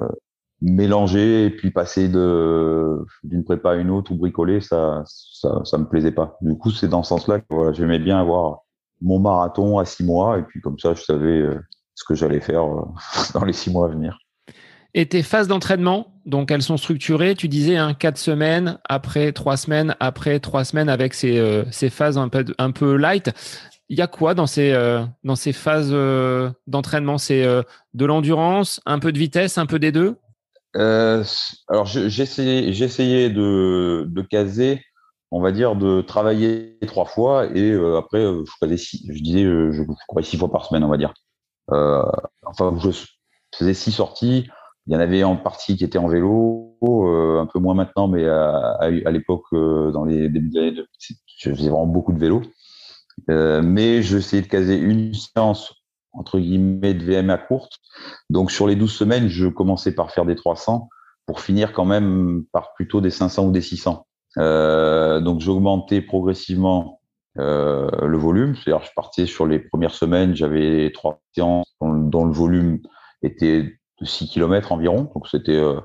mélanger 0.61 1.45
et 1.45 1.49
puis 1.49 1.71
passer 1.71 2.07
de 2.07 3.05
d'une 3.23 3.43
prépa 3.43 3.71
à 3.71 3.75
une 3.75 3.89
autre 3.89 4.11
ou 4.11 4.15
bricoler, 4.15 4.61
ça, 4.61 5.03
ça, 5.05 5.61
ça 5.65 5.77
me 5.77 5.85
plaisait 5.85 6.11
pas. 6.11 6.37
Du 6.41 6.57
coup, 6.57 6.71
c'est 6.71 6.87
dans 6.87 7.03
ce 7.03 7.09
sens-là 7.09 7.39
que 7.39 7.45
voilà, 7.49 7.73
j'aimais 7.73 7.99
bien 7.99 8.19
avoir 8.19 8.61
mon 9.01 9.19
marathon 9.19 9.77
à 9.77 9.85
six 9.85 10.03
mois 10.03 10.39
et 10.39 10.43
puis 10.43 10.61
comme 10.61 10.79
ça, 10.79 10.93
je 10.93 11.03
savais 11.03 11.41
euh, 11.41 11.59
ce 11.95 12.03
que 12.05 12.15
j'allais 12.15 12.41
faire 12.41 12.63
euh, 12.63 12.85
dans 13.33 13.45
les 13.45 13.53
six 13.53 13.71
mois 13.71 13.87
à 13.87 13.89
venir. 13.89 14.17
Et 14.93 15.05
tes 15.05 15.21
phases 15.21 15.47
d'entraînement, 15.47 16.07
donc 16.25 16.49
elles 16.49 16.63
sont 16.63 16.77
structurées, 16.77 17.35
tu 17.35 17.47
disais 17.47 17.77
hein, 17.77 17.93
quatre 17.93 18.17
semaines, 18.17 18.79
après 18.89 19.31
trois 19.31 19.57
semaines, 19.57 19.95
après 19.99 20.39
trois 20.39 20.63
semaines 20.63 20.89
avec 20.89 21.13
ces, 21.13 21.63
ces 21.69 21.91
phases 21.91 22.17
un 22.17 22.29
peu, 22.29 22.45
un 22.57 22.71
peu 22.71 22.95
light. 22.95 23.31
Il 23.89 23.97
y 23.97 24.01
a 24.01 24.07
quoi 24.07 24.33
dans 24.33 24.47
ces, 24.47 24.71
euh, 24.73 25.05
dans 25.23 25.37
ces 25.37 25.53
phases 25.53 25.91
euh, 25.93 26.49
d'entraînement? 26.67 27.17
C'est 27.17 27.43
euh, 27.43 27.61
de 27.93 28.05
l'endurance, 28.05 28.81
un 28.85 28.99
peu 28.99 29.13
de 29.13 29.17
vitesse, 29.17 29.57
un 29.57 29.65
peu 29.65 29.79
des 29.79 29.91
deux? 29.91 30.17
Alors, 30.73 31.85
j'essayais 31.85 33.29
de, 33.29 34.05
de 34.07 34.21
caser, 34.21 34.83
on 35.31 35.41
va 35.41 35.51
dire, 35.51 35.75
de 35.75 36.01
travailler 36.01 36.77
trois 36.85 37.05
fois 37.05 37.47
et 37.55 37.73
après, 37.97 38.21
je, 38.21 38.75
six, 38.75 39.03
je 39.09 39.23
disais, 39.23 39.43
je, 39.43 39.83
six 40.21 40.37
fois 40.37 40.51
par 40.51 40.65
semaine, 40.65 40.83
on 40.83 40.89
va 40.89 40.97
dire. 40.97 41.13
enfin, 41.69 42.77
je 42.79 42.91
faisais 43.55 43.73
six 43.73 43.91
sorties. 43.91 44.47
Il 44.85 44.93
y 44.93 44.95
en 44.95 44.99
avait 44.99 45.23
en 45.23 45.35
partie 45.35 45.75
qui 45.77 45.83
étaient 45.83 45.97
en 45.97 46.07
vélo, 46.07 46.77
un 46.81 47.47
peu 47.51 47.57
moins 47.57 47.73
maintenant, 47.73 48.07
mais 48.07 48.27
à, 48.27 48.77
à, 48.79 48.89
l'époque, 48.89 49.45
dans 49.51 50.05
les 50.05 50.29
débuts 50.29 50.49
d'année, 50.49 50.75
je 51.39 51.49
faisais 51.49 51.69
vraiment 51.69 51.87
beaucoup 51.87 52.13
de 52.13 52.19
vélo. 52.19 52.43
Euh, 53.29 53.61
mais 53.61 54.01
je 54.01 54.17
essayais 54.17 54.41
de 54.41 54.47
caser 54.47 54.77
une 54.77 55.13
séance 55.13 55.73
entre 56.13 56.39
guillemets 56.39 56.93
de 56.93 57.03
VMA 57.03 57.37
courte. 57.37 57.73
Donc 58.29 58.51
sur 58.51 58.67
les 58.67 58.75
12 58.75 58.91
semaines, 58.91 59.27
je 59.27 59.47
commençais 59.47 59.93
par 59.93 60.11
faire 60.11 60.25
des 60.25 60.35
300 60.35 60.89
pour 61.25 61.41
finir 61.41 61.73
quand 61.73 61.85
même 61.85 62.43
par 62.51 62.73
plutôt 62.73 63.01
des 63.01 63.11
500 63.11 63.47
ou 63.47 63.51
des 63.51 63.61
600. 63.61 64.05
Euh, 64.37 65.19
donc 65.19 65.41
j'augmentais 65.41 66.01
progressivement 66.01 67.01
euh, 67.37 67.89
le 68.05 68.17
volume. 68.17 68.55
C'est-à-dire 68.55 68.85
je 68.85 68.91
partais 68.95 69.25
sur 69.25 69.45
les 69.45 69.59
premières 69.59 69.93
semaines, 69.93 70.35
j'avais 70.35 70.91
trois 70.91 71.21
séances 71.35 71.75
dont, 71.81 72.25
le 72.25 72.31
volume 72.31 72.79
était 73.21 73.77
de 73.99 74.05
6 74.05 74.29
km 74.29 74.71
environ. 74.71 75.11
Donc 75.13 75.27
c'était 75.27 75.51
euh, 75.51 75.79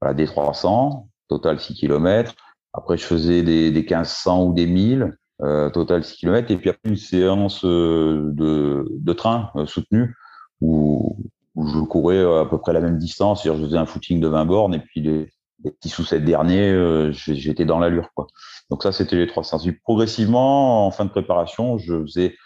voilà, 0.00 0.14
des 0.14 0.26
300, 0.26 1.08
total 1.28 1.58
6 1.58 1.74
km. 1.74 2.34
Après 2.72 2.96
je 2.96 3.04
faisais 3.04 3.42
des, 3.42 3.70
des 3.70 3.82
1500 3.82 4.44
ou 4.44 4.54
des 4.54 4.66
1000. 4.66 5.16
Euh, 5.42 5.70
total 5.70 6.04
6 6.04 6.18
km, 6.18 6.52
et 6.52 6.56
puis 6.56 6.70
après 6.70 6.88
une 6.88 6.96
séance 6.96 7.64
euh, 7.64 8.30
de, 8.32 8.86
de 8.88 9.12
train 9.12 9.50
euh, 9.56 9.66
soutenu 9.66 10.14
où, 10.60 11.16
où, 11.56 11.66
je 11.66 11.80
courais 11.80 12.22
à 12.22 12.44
peu 12.44 12.58
près 12.58 12.72
la 12.72 12.80
même 12.80 12.96
distance, 12.96 13.42
c'est-à-dire 13.42 13.60
je 13.60 13.66
faisais 13.66 13.78
un 13.78 13.86
footing 13.86 14.20
de 14.20 14.28
20 14.28 14.44
bornes, 14.44 14.74
et 14.74 14.78
puis 14.78 15.00
les, 15.00 15.30
les 15.64 15.74
6 15.82 15.98
ou 15.98 16.04
7 16.04 16.24
derniers, 16.24 17.10
j'étais 17.12 17.64
dans 17.64 17.80
l'allure. 17.80 18.10
Donc 18.70 18.84
ça, 18.84 18.92
c'était 18.92 19.16
les 19.16 19.26
trois 19.26 19.42
séances. 19.42 19.66
progressivement, 19.82 20.86
en 20.86 20.92
fin 20.92 21.04
de 21.06 21.10
préparation, 21.10 21.76
je 21.76 22.02
faisais 22.02 22.36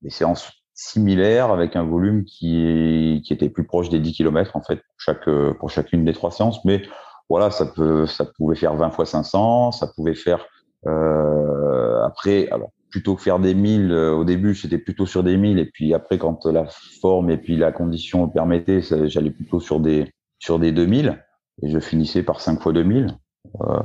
des 0.00 0.10
séances 0.10 0.50
similaires 0.72 1.50
avec 1.50 1.76
un 1.76 1.84
volume 1.84 2.24
qui, 2.24 3.22
qui 3.22 3.32
était 3.34 3.50
plus 3.50 3.66
proche 3.66 3.90
des 3.90 4.00
10 4.00 4.14
km 4.14 4.56
en 4.56 4.62
fait 4.62 4.76
pour, 4.76 4.98
chaque, 4.98 5.28
pour 5.58 5.68
chacune 5.68 6.06
des 6.06 6.14
trois 6.14 6.30
séances. 6.30 6.64
Mais 6.64 6.82
voilà, 7.28 7.50
ça, 7.50 7.66
peut, 7.66 8.06
ça 8.06 8.24
pouvait 8.24 8.56
faire 8.56 8.74
20 8.76 8.90
fois 8.90 9.04
500, 9.04 9.72
ça 9.72 9.88
pouvait 9.88 10.14
faire 10.14 10.38
euh, 10.40 10.55
après, 10.84 12.48
alors 12.50 12.70
plutôt 12.90 13.14
que 13.14 13.22
faire 13.22 13.38
des 13.38 13.54
1000 13.54 13.92
euh, 13.92 14.12
au 14.12 14.24
début, 14.24 14.54
j'étais 14.54 14.78
plutôt 14.78 15.04
sur 15.04 15.22
des 15.22 15.36
1000 15.36 15.58
et 15.58 15.66
puis 15.66 15.92
après 15.92 16.16
quand 16.18 16.46
la 16.46 16.66
forme 17.02 17.30
et 17.30 17.36
puis 17.36 17.56
la 17.56 17.72
condition 17.72 18.28
permettait, 18.28 18.80
j'allais 18.80 19.30
plutôt 19.30 19.60
sur 19.60 19.80
des 19.80 20.10
sur 20.38 20.58
des 20.58 20.72
2000 20.72 21.22
et 21.62 21.68
je 21.70 21.78
finissais 21.78 22.22
par 22.22 22.40
5 22.40 22.60
fois 22.60 22.72
2000, 22.72 23.18
euh, 23.60 23.78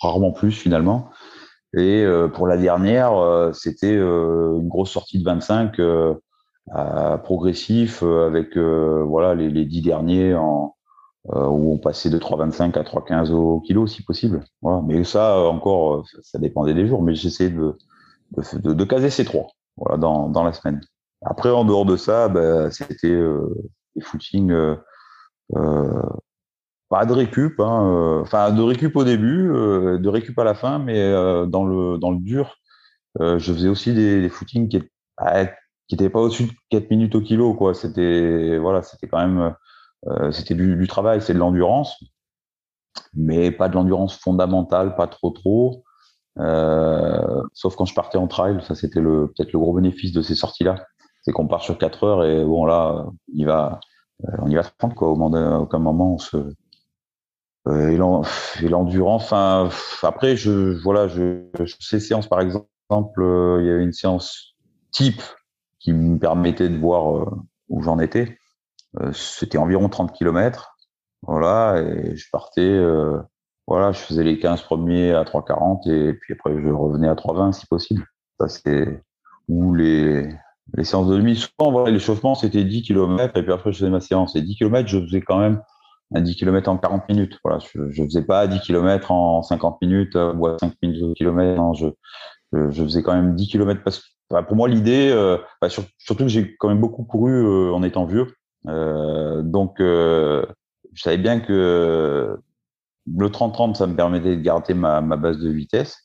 rarement 0.00 0.32
plus 0.32 0.52
finalement. 0.52 1.10
Et 1.76 2.02
euh, 2.04 2.28
pour 2.28 2.46
la 2.46 2.56
dernière, 2.56 3.14
euh, 3.14 3.52
c'était 3.52 3.94
une 3.94 4.68
grosse 4.68 4.90
sortie 4.90 5.18
de 5.18 5.24
25 5.24 5.80
progressif 7.24 8.02
avec 8.02 8.56
voilà 8.56 9.34
les, 9.34 9.50
les 9.50 9.66
10 9.66 9.82
derniers 9.82 10.34
en 10.34 10.73
euh, 11.32 11.46
où 11.46 11.72
on 11.72 11.78
passait 11.78 12.10
de 12.10 12.18
3,25 12.18 12.78
à 12.78 12.82
3,15 12.82 13.32
au 13.32 13.60
kilo 13.60 13.86
si 13.86 14.02
possible. 14.02 14.44
Voilà. 14.62 14.82
Mais 14.86 15.04
ça, 15.04 15.38
encore, 15.38 15.96
euh, 15.96 16.02
ça, 16.22 16.38
dépendait 16.38 16.74
des 16.74 16.86
jours, 16.86 17.02
mais 17.02 17.14
j'essayais 17.14 17.50
de, 17.50 17.76
de, 18.36 18.72
de, 18.72 18.84
caser 18.84 19.10
ces 19.10 19.24
trois 19.24 19.46
voilà, 19.76 19.96
dans, 19.96 20.28
dans 20.28 20.44
la 20.44 20.52
semaine. 20.52 20.80
Après, 21.24 21.50
en 21.50 21.64
dehors 21.64 21.86
de 21.86 21.96
ça, 21.96 22.28
bah, 22.28 22.70
c'était 22.70 23.08
euh, 23.08 23.48
des 23.96 24.02
footings, 24.02 24.50
euh, 24.50 24.76
euh, 25.56 26.02
pas 26.88 27.06
de 27.06 27.12
récup, 27.12 27.58
hein, 27.60 27.86
euh, 27.86 28.20
enfin 28.22 28.52
de 28.52 28.62
récup 28.62 28.94
au 28.96 29.04
début, 29.04 29.48
de 29.48 30.08
récup 30.08 30.38
à 30.38 30.44
la 30.44 30.54
fin, 30.54 30.78
mais 30.78 31.10
dans, 31.46 31.64
le, 31.64 31.98
dans 31.98 32.10
le 32.10 32.18
dur, 32.18 32.56
je 33.20 33.52
faisais 33.52 33.68
aussi 33.68 33.94
des, 33.94 34.20
des 34.20 34.28
footings 34.28 34.68
qui 34.68 34.80
n'étaient 35.90 36.10
pas 36.10 36.20
au-dessus 36.20 36.44
de 36.44 36.52
4 36.70 36.90
minutes 36.90 37.14
au 37.14 37.20
kilo. 37.20 37.54
quoi. 37.54 37.74
C'était 37.74 38.58
voilà, 38.58 38.82
c'était 38.82 39.08
quand 39.08 39.18
même 39.18 39.38
euh, 39.38 39.50
c'était 40.30 40.54
du, 40.54 40.86
travail, 40.86 41.22
c'est 41.22 41.34
de 41.34 41.38
l'endurance, 41.38 42.02
mais 43.14 43.50
pas 43.50 43.68
de 43.68 43.74
l'endurance 43.74 44.16
fondamentale, 44.16 44.96
pas 44.96 45.06
trop 45.06 45.30
trop. 45.30 45.84
Euh, 46.38 47.42
sauf 47.52 47.76
quand 47.76 47.84
je 47.84 47.94
partais 47.94 48.18
en 48.18 48.26
trail, 48.26 48.58
ça 48.66 48.74
c'était 48.74 49.00
le 49.00 49.28
peut-être 49.28 49.52
le 49.52 49.58
gros 49.60 49.72
bénéfice 49.72 50.12
de 50.12 50.20
ces 50.20 50.34
sorties-là, 50.34 50.84
c'est 51.22 51.32
qu'on 51.32 51.46
part 51.46 51.62
sur 51.62 51.78
4 51.78 52.04
heures 52.04 52.24
et 52.24 52.44
bon 52.44 52.64
là, 52.64 53.06
il 53.32 53.46
va, 53.46 53.80
on 54.38 54.48
y 54.48 54.56
va 54.56 54.64
30 54.64 54.94
quoi. 54.94 55.08
Au 55.08 55.16
moment, 55.16 55.58
aucun 55.58 55.78
moment 55.78 56.14
on 56.14 56.18
se, 56.18 56.36
et 57.70 58.68
l'endurance. 58.68 59.24
Enfin, 59.24 59.70
après, 60.02 60.36
je 60.36 60.82
voilà, 60.82 61.08
je, 61.08 61.44
ces 61.80 62.00
séances 62.00 62.28
par 62.28 62.40
exemple, 62.40 62.70
il 62.90 63.66
y 63.66 63.70
avait 63.70 63.84
une 63.84 63.92
séance 63.92 64.54
type 64.90 65.22
qui 65.78 65.92
me 65.92 66.18
permettait 66.18 66.68
de 66.68 66.76
voir 66.76 67.32
où 67.68 67.82
j'en 67.82 67.98
étais. 67.98 68.38
C'était 69.12 69.58
environ 69.58 69.88
30 69.88 70.12
km. 70.12 70.76
Voilà, 71.22 71.80
et 71.80 72.16
je 72.16 72.28
partais 72.30 72.80
voilà, 73.66 73.92
je 73.92 73.98
faisais 73.98 74.24
les 74.24 74.38
15 74.38 74.62
premiers 74.62 75.12
à 75.12 75.24
3,40 75.24 75.90
et 75.90 76.12
puis 76.14 76.34
après 76.34 76.52
je 76.60 76.68
revenais 76.68 77.08
à 77.08 77.14
3,20 77.14 77.52
si 77.52 77.66
possible. 77.66 78.06
Ça 78.38 78.48
c'est 78.48 79.02
où 79.48 79.74
les 79.74 80.28
les 80.76 80.84
séances 80.84 81.08
de 81.08 81.16
demi. 81.16 81.36
Souvent, 81.36 81.72
voilà, 81.72 81.90
l'échauffement 81.90 82.34
c'était 82.34 82.64
10 82.64 82.82
km 82.82 83.36
et 83.36 83.42
puis 83.42 83.52
après 83.52 83.72
je 83.72 83.78
faisais 83.78 83.90
ma 83.90 84.00
séance. 84.00 84.36
Et 84.36 84.42
10 84.42 84.56
km, 84.56 84.88
je 84.88 85.00
faisais 85.00 85.20
quand 85.20 85.38
même 85.38 85.62
un 86.14 86.20
10 86.20 86.36
km 86.36 86.70
en 86.70 86.78
40 86.78 87.08
minutes. 87.08 87.38
Voilà, 87.42 87.58
je, 87.58 87.90
je 87.90 88.04
faisais 88.04 88.22
pas 88.22 88.46
10 88.46 88.60
km 88.60 89.10
en 89.10 89.42
50 89.42 89.80
minutes 89.82 90.16
euh, 90.16 90.32
ou 90.34 90.46
à 90.46 90.58
5 90.58 90.74
minutes 90.82 91.02
au 91.02 91.12
kilomètre. 91.14 91.60
Non, 91.60 91.74
je, 91.74 91.86
je, 92.52 92.82
faisais 92.84 93.02
quand 93.02 93.14
même 93.14 93.34
10 93.34 93.48
km 93.48 93.82
parce 93.82 94.02
pour 94.46 94.56
moi 94.56 94.68
l'idée, 94.68 95.10
euh, 95.12 95.38
bah, 95.60 95.68
surtout 95.68 96.24
que 96.24 96.28
j'ai 96.28 96.56
quand 96.56 96.68
même 96.68 96.80
beaucoup 96.80 97.04
couru 97.04 97.32
euh, 97.32 97.72
en 97.72 97.82
étant 97.82 98.04
vieux. 98.04 98.26
Euh, 98.68 99.42
donc 99.42 99.76
je 99.78 100.44
savais 100.96 101.18
bien 101.18 101.40
que 101.40 102.38
le 103.06 103.28
30-30, 103.28 103.74
ça 103.74 103.86
me 103.86 103.94
permettait 103.94 104.36
de 104.36 104.42
garder 104.42 104.74
ma, 104.74 105.00
base 105.00 105.38
de 105.38 105.50
vitesse. 105.50 105.98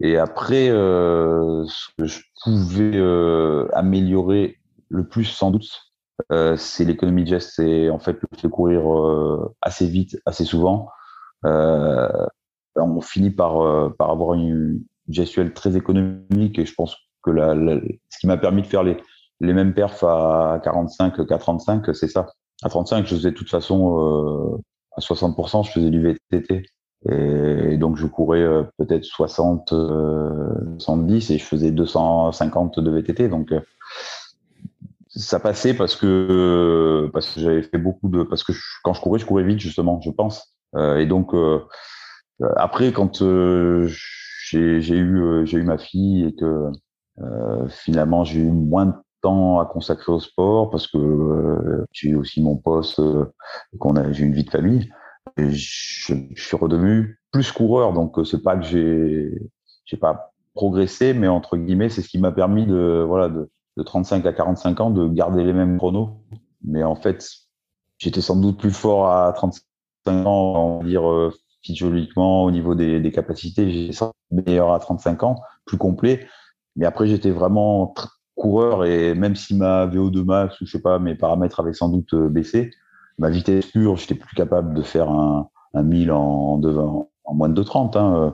Et 0.00 0.18
après, 0.18 0.68
euh, 0.70 1.64
ce 1.66 1.88
que 1.96 2.06
je 2.06 2.20
pouvais 2.42 2.96
euh, 2.96 3.68
améliorer 3.72 4.58
le 4.88 5.06
plus, 5.06 5.24
sans 5.24 5.50
doute, 5.50 5.70
euh, 6.32 6.56
c'est 6.56 6.84
l'économie 6.84 7.22
de 7.22 7.28
geste. 7.28 7.52
C'est 7.56 7.88
en 7.90 7.98
fait 7.98 8.12
le 8.20 8.28
fait 8.36 8.42
de 8.42 8.48
courir 8.48 8.92
euh, 8.92 9.54
assez 9.62 9.86
vite, 9.86 10.20
assez 10.26 10.44
souvent. 10.44 10.88
Euh, 11.46 12.08
on 12.76 13.00
finit 13.00 13.30
par, 13.30 13.60
euh, 13.60 13.94
avoir 14.00 14.34
une 14.34 14.82
gestuelle 15.08 15.52
très 15.52 15.76
économique 15.76 16.58
et 16.58 16.66
je 16.66 16.74
pense 16.74 16.96
que 17.22 17.30
ce 18.10 18.18
qui 18.18 18.26
m'a 18.26 18.36
permis 18.36 18.62
de 18.62 18.66
faire 18.66 18.82
les, 18.82 18.96
les 19.40 19.52
mêmes 19.52 19.74
perfs 19.74 20.04
à 20.04 20.60
45 20.62 21.26
qu'à 21.26 21.38
35, 21.38 21.94
c'est 21.94 22.08
ça. 22.08 22.26
À 22.62 22.68
35, 22.68 23.06
je 23.06 23.14
faisais 23.16 23.30
de 23.30 23.36
toute 23.36 23.50
façon 23.50 24.60
à 24.96 25.00
60%, 25.00 25.66
je 25.66 25.70
faisais 25.70 25.90
du 25.90 26.00
VTT. 26.00 26.66
Et 27.10 27.76
donc, 27.76 27.96
je 27.96 28.06
courais 28.06 28.40
euh, 28.40 28.62
peut-être 28.78 29.04
60, 29.04 29.74
70 30.78 31.30
euh, 31.30 31.34
et 31.34 31.38
je 31.38 31.44
faisais 31.44 31.70
250 31.70 32.80
de 32.80 32.90
VTT. 32.90 33.28
Donc, 33.28 33.52
euh, 33.52 33.60
ça 35.08 35.38
passait 35.38 35.74
parce 35.74 35.96
que 35.96 37.08
parce 37.12 37.32
que 37.32 37.40
j'avais 37.40 37.62
fait 37.62 37.78
beaucoup 37.78 38.08
de 38.08 38.24
parce 38.24 38.42
que 38.42 38.52
quand 38.82 38.94
je 38.94 39.00
courais, 39.00 39.20
je 39.20 39.26
courais 39.26 39.44
vite 39.44 39.60
justement, 39.60 40.00
je 40.00 40.10
pense. 40.10 40.56
et 40.76 41.06
donc 41.06 41.32
après, 42.56 42.90
quand 42.90 43.18
j'ai 43.20 44.98
eu 44.98 45.46
j'ai 45.46 45.58
eu 45.58 45.62
ma 45.62 45.78
fille 45.78 46.24
et 46.24 46.34
que 46.34 46.68
finalement 47.68 48.24
j'ai 48.24 48.40
eu 48.40 48.50
moins 48.50 48.86
de 48.86 48.94
temps 49.24 49.58
à 49.58 49.64
consacrer 49.64 50.12
au 50.12 50.20
sport 50.20 50.70
parce 50.70 50.86
que 50.86 50.98
euh, 50.98 51.86
j'ai 51.92 52.14
aussi 52.14 52.42
mon 52.42 52.56
poste, 52.56 53.00
euh, 53.00 53.32
qu'on 53.78 53.96
a, 53.96 54.12
j'ai 54.12 54.24
une 54.24 54.34
vie 54.34 54.44
de 54.44 54.50
famille. 54.50 54.90
Et 55.38 55.50
je, 55.50 56.14
je, 56.34 56.42
suis 56.42 56.56
redevenu 56.56 57.18
plus 57.32 57.50
coureur, 57.50 57.94
donc 57.94 58.18
euh, 58.18 58.24
c'est 58.24 58.42
pas 58.42 58.56
que 58.56 58.64
j'ai, 58.64 59.32
j'ai 59.86 59.96
pas 59.96 60.32
progressé, 60.54 61.14
mais 61.14 61.26
entre 61.26 61.56
guillemets, 61.56 61.88
c'est 61.88 62.02
ce 62.02 62.08
qui 62.08 62.18
m'a 62.18 62.30
permis 62.30 62.66
de, 62.66 63.02
voilà, 63.08 63.28
de, 63.28 63.50
de 63.78 63.82
35 63.82 64.26
à 64.26 64.32
45 64.34 64.80
ans, 64.80 64.90
de 64.90 65.08
garder 65.08 65.42
les 65.42 65.54
mêmes 65.54 65.78
chronos. 65.78 66.20
Mais 66.62 66.84
en 66.84 66.94
fait, 66.94 67.26
j'étais 67.98 68.20
sans 68.20 68.36
doute 68.36 68.58
plus 68.58 68.70
fort 68.70 69.10
à 69.10 69.32
35 69.32 70.26
ans, 70.26 70.76
on 70.76 70.78
va 70.80 70.84
dire 70.84 71.32
physiologiquement 71.62 72.44
au 72.44 72.50
niveau 72.50 72.74
des, 72.74 73.00
des 73.00 73.10
capacités, 73.10 73.70
j'étais 73.70 74.04
meilleur 74.30 74.74
à 74.74 74.78
35 74.78 75.22
ans, 75.22 75.36
plus 75.64 75.78
complet. 75.78 76.28
Mais 76.76 76.84
après, 76.84 77.06
j'étais 77.06 77.30
vraiment 77.30 77.94
coureur 78.34 78.84
et 78.84 79.14
même 79.14 79.36
si 79.36 79.54
ma 79.54 79.86
VO2 79.86 80.24
max 80.24 80.60
ou 80.60 80.66
je 80.66 80.72
sais 80.72 80.82
pas 80.82 80.98
mes 80.98 81.14
paramètres 81.14 81.60
avaient 81.60 81.72
sans 81.72 81.88
doute 81.88 82.14
euh, 82.14 82.28
baissé, 82.28 82.70
ma 83.18 83.30
vitesse 83.30 83.66
pure, 83.66 83.96
j'étais 83.96 84.14
plus 84.14 84.34
capable 84.34 84.74
de 84.74 84.82
faire 84.82 85.10
un, 85.10 85.48
un 85.74 85.82
1000 85.82 86.12
en, 86.12 86.60
en, 87.24 87.34
moins 87.34 87.48
de 87.48 87.62
2,30. 87.62 87.98
Hein. 87.98 88.16
Euh, 88.16 88.30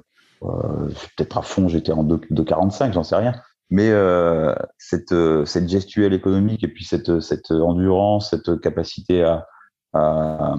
euh 0.48 0.88
Peut-être 1.16 1.38
à 1.38 1.42
fond, 1.42 1.68
j'étais 1.68 1.92
en 1.92 2.04
2,45, 2.04 2.92
j'en 2.92 3.02
sais 3.02 3.16
rien. 3.16 3.34
Mais 3.70 3.90
euh, 3.90 4.54
cette, 4.78 5.12
euh, 5.12 5.44
cette 5.44 5.68
gestuelle 5.68 6.12
économique 6.12 6.64
et 6.64 6.68
puis 6.68 6.84
cette, 6.84 7.20
cette 7.20 7.50
endurance, 7.50 8.30
cette 8.30 8.60
capacité 8.60 9.22
à, 9.22 9.46
à, 9.92 10.56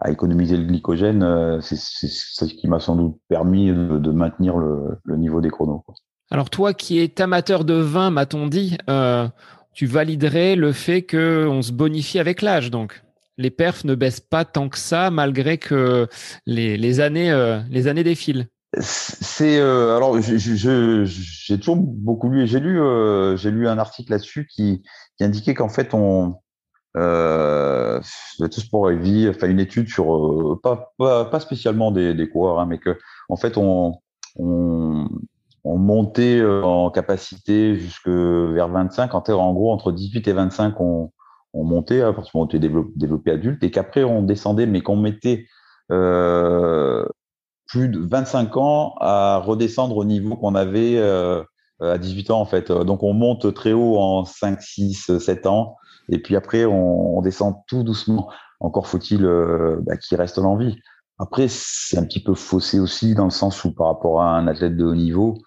à 0.00 0.10
économiser 0.10 0.56
le 0.56 0.64
glycogène, 0.64 1.60
c'est 1.62 1.76
ce 1.76 2.44
qui 2.44 2.68
m'a 2.68 2.80
sans 2.80 2.96
doute 2.96 3.16
permis 3.28 3.68
de, 3.68 3.98
de 3.98 4.10
maintenir 4.10 4.58
le, 4.58 4.98
le, 5.04 5.16
niveau 5.16 5.40
des 5.40 5.50
chronos. 5.50 5.82
Quoi. 5.86 5.94
Alors 6.30 6.50
toi 6.50 6.74
qui 6.74 6.98
es 6.98 7.20
amateur 7.20 7.64
de 7.64 7.74
vin, 7.74 8.10
m'a-t-on 8.10 8.46
dit, 8.46 8.76
euh, 8.88 9.28
tu 9.72 9.86
validerais 9.86 10.56
le 10.56 10.72
fait 10.72 11.02
qu'on 11.02 11.62
se 11.62 11.72
bonifie 11.72 12.18
avec 12.18 12.42
l'âge, 12.42 12.70
donc? 12.70 13.02
Les 13.36 13.50
perfs 13.50 13.84
ne 13.84 13.96
baissent 13.96 14.20
pas 14.20 14.44
tant 14.44 14.68
que 14.68 14.78
ça, 14.78 15.10
malgré 15.10 15.58
que 15.58 16.08
les, 16.46 17.00
années, 17.00 17.32
euh, 17.32 17.60
les 17.68 17.88
années 17.88 18.04
défilent. 18.04 18.46
C'est 18.80 19.58
euh, 19.58 19.96
alors 19.96 20.20
j'ai 20.20 21.58
toujours 21.58 21.76
beaucoup 21.76 22.28
lu 22.28 22.42
et 22.42 22.46
j'ai 22.48 22.58
lu 22.58 22.80
j'ai 23.36 23.52
lu 23.52 23.68
un 23.68 23.78
article 23.78 24.10
là-dessus 24.10 24.48
qui, 24.50 24.82
qui 25.16 25.22
indiquait 25.22 25.54
qu'en 25.54 25.68
fait 25.68 25.94
on 25.94 26.34
euh, 26.96 28.00
tout 28.38 28.60
sport 28.60 28.90
et 28.90 28.96
vie, 28.96 29.30
une 29.42 29.60
étude 29.60 29.88
sur 29.88 30.58
pas, 30.60 30.92
pas, 30.98 31.24
pas 31.26 31.38
spécialement 31.38 31.92
des, 31.92 32.14
des 32.14 32.28
coureurs, 32.28 32.58
hein, 32.58 32.66
mais 32.66 32.78
que 32.78 32.98
en 33.28 33.36
fait 33.36 33.56
on 33.56 34.00
on 35.64 35.78
montait 35.78 36.38
euh, 36.38 36.62
en 36.62 36.90
capacité 36.90 37.76
jusque 37.76 38.08
vers 38.08 38.68
25. 38.68 39.14
En, 39.14 39.22
en 39.22 39.54
gros, 39.54 39.72
entre 39.72 39.92
18 39.92 40.28
et 40.28 40.32
25, 40.32 40.80
on, 40.80 41.10
on 41.54 41.64
montait, 41.64 42.02
à 42.02 42.12
partir 42.12 42.32
du 42.32 42.36
moment 42.36 42.44
où 42.44 42.46
on 42.46 42.48
était 42.48 42.58
développé, 42.58 42.92
développé 42.96 43.30
adulte, 43.30 43.62
et 43.64 43.70
qu'après 43.70 44.04
on 44.04 44.22
descendait, 44.22 44.66
mais 44.66 44.82
qu'on 44.82 44.96
mettait 44.96 45.46
euh, 45.90 47.04
plus 47.66 47.88
de 47.88 48.00
25 48.00 48.56
ans 48.56 48.94
à 49.00 49.38
redescendre 49.38 49.96
au 49.96 50.04
niveau 50.04 50.36
qu'on 50.36 50.54
avait 50.54 50.96
euh, 50.98 51.42
à 51.80 51.98
18 51.98 52.30
ans 52.30 52.40
en 52.40 52.46
fait. 52.46 52.70
Donc 52.70 53.02
on 53.02 53.14
monte 53.14 53.54
très 53.54 53.72
haut 53.72 53.98
en 53.98 54.24
5, 54.24 54.60
6, 54.60 55.18
7 55.18 55.46
ans, 55.46 55.76
et 56.08 56.18
puis 56.20 56.36
après 56.36 56.66
on, 56.66 57.18
on 57.18 57.22
descend 57.22 57.54
tout 57.68 57.82
doucement. 57.82 58.30
Encore 58.60 58.86
faut-il 58.86 59.24
euh, 59.24 59.78
bah, 59.82 59.96
qu'il 59.96 60.18
reste 60.18 60.38
l'envie. 60.38 60.76
Après, 61.18 61.46
c'est 61.48 61.96
un 61.96 62.04
petit 62.04 62.22
peu 62.22 62.34
faussé 62.34 62.80
aussi 62.80 63.14
dans 63.14 63.24
le 63.24 63.30
sens 63.30 63.64
où 63.64 63.72
par 63.72 63.86
rapport 63.86 64.20
à 64.20 64.36
un 64.36 64.48
athlète 64.48 64.76
de 64.76 64.84
haut 64.84 64.94
niveau, 64.96 65.38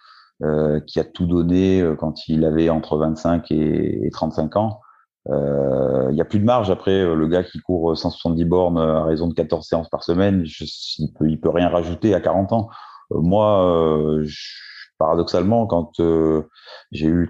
euh, 0.43 0.79
qui 0.79 0.99
a 0.99 1.03
tout 1.03 1.25
donné 1.25 1.81
euh, 1.81 1.95
quand 1.95 2.27
il 2.27 2.45
avait 2.45 2.69
entre 2.69 2.97
25 2.97 3.51
et, 3.51 4.05
et 4.05 4.09
35 4.11 4.55
ans. 4.55 4.81
Euh, 5.29 6.07
il 6.11 6.17
y 6.17 6.21
a 6.21 6.25
plus 6.25 6.39
de 6.39 6.45
marge 6.45 6.69
après. 6.69 7.03
Le 7.15 7.27
gars 7.27 7.43
qui 7.43 7.59
court 7.59 7.97
170 7.97 8.45
bornes 8.45 8.77
à 8.77 9.03
raison 9.03 9.27
de 9.27 9.33
14 9.33 9.67
séances 9.67 9.89
par 9.89 10.03
semaine, 10.03 10.45
je, 10.45 10.63
il 10.99 11.11
peut, 11.13 11.29
il 11.29 11.39
peut 11.39 11.49
rien 11.49 11.69
rajouter 11.69 12.13
à 12.13 12.21
40 12.21 12.53
ans. 12.53 12.69
moi, 13.11 14.21
je, 14.23 14.37
paradoxalement, 14.97 15.67
quand 15.67 15.91
j'ai 16.91 17.07
eu 17.07 17.27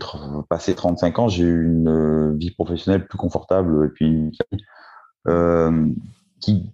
passé 0.50 0.76
35 0.76 1.20
ans, 1.20 1.28
j'ai 1.28 1.44
eu 1.44 1.66
une 1.66 2.38
vie 2.38 2.52
professionnelle 2.52 3.08
plus 3.08 3.18
confortable 3.18 3.86
et 3.86 3.90
puis 3.90 4.32
euh, 5.28 5.90
qui 6.40 6.74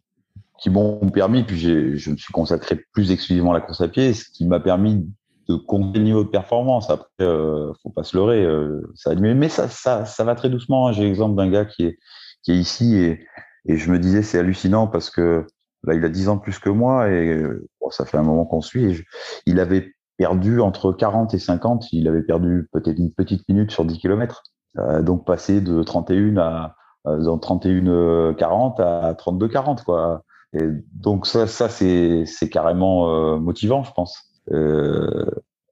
qui 0.59 0.69
m'ont 0.69 1.09
permis, 1.09 1.43
puis 1.43 1.59
je 1.59 2.09
me 2.09 2.15
suis 2.15 2.31
consacré 2.31 2.81
plus 2.93 3.11
exclusivement 3.11 3.51
à 3.51 3.55
la 3.55 3.59
course 3.59 3.81
à 3.81 3.89
pied, 3.89 4.13
ce 4.13 4.29
qui 4.29 4.45
m'a 4.45 4.61
permis 4.61 5.05
de 5.49 6.23
de 6.23 6.23
performance. 6.29 6.89
Après, 6.89 7.07
euh, 7.21 7.71
faut 7.81 7.89
pas 7.89 8.03
se 8.03 8.15
leurrer. 8.15 8.43
Euh, 8.43 8.81
ça, 8.95 9.15
mais 9.15 9.49
ça, 9.49 9.67
ça, 9.67 10.05
ça 10.05 10.23
va 10.23 10.35
très 10.35 10.49
doucement. 10.49 10.87
Hein. 10.87 10.91
J'ai 10.91 11.03
l'exemple 11.03 11.35
d'un 11.35 11.49
gars 11.49 11.65
qui 11.65 11.85
est, 11.85 11.97
qui 12.43 12.51
est 12.51 12.57
ici 12.57 12.95
et, 12.95 13.25
et 13.65 13.77
je 13.77 13.91
me 13.91 13.99
disais 13.99 14.21
c'est 14.23 14.39
hallucinant 14.39 14.87
parce 14.87 15.09
que 15.09 15.45
là 15.83 15.93
il 15.93 16.03
a 16.03 16.09
10 16.09 16.29
ans 16.29 16.37
plus 16.37 16.59
que 16.59 16.69
moi 16.69 17.09
et 17.09 17.41
bon, 17.81 17.89
ça 17.89 18.05
fait 18.05 18.17
un 18.17 18.23
moment 18.23 18.45
qu'on 18.45 18.61
suit. 18.61 18.93
je, 18.93 19.03
il 19.45 19.59
avait 19.59 19.93
perdu 20.17 20.61
entre 20.61 20.91
40 20.91 21.33
et 21.33 21.39
50. 21.39 21.91
Il 21.91 22.07
avait 22.07 22.23
perdu 22.23 22.69
peut-être 22.71 22.97
une 22.97 23.11
petite 23.11 23.47
minute 23.49 23.71
sur 23.71 23.85
10 23.85 23.99
km. 23.99 24.43
Euh, 24.79 25.01
donc 25.03 25.25
passé 25.25 25.61
de 25.61 25.83
31 25.83 26.37
à 26.37 26.75
euh, 27.07 27.37
31 27.37 28.33
40 28.33 28.79
à 28.79 29.13
32 29.15 29.47
40 29.47 29.83
quoi. 29.83 30.23
Et 30.53 30.67
donc 30.93 31.27
ça, 31.27 31.47
ça 31.47 31.69
c'est 31.69 32.25
c'est 32.25 32.49
carrément 32.49 33.09
euh, 33.09 33.37
motivant, 33.37 33.83
je 33.83 33.91
pense. 33.91 34.32
Euh, 34.51 35.25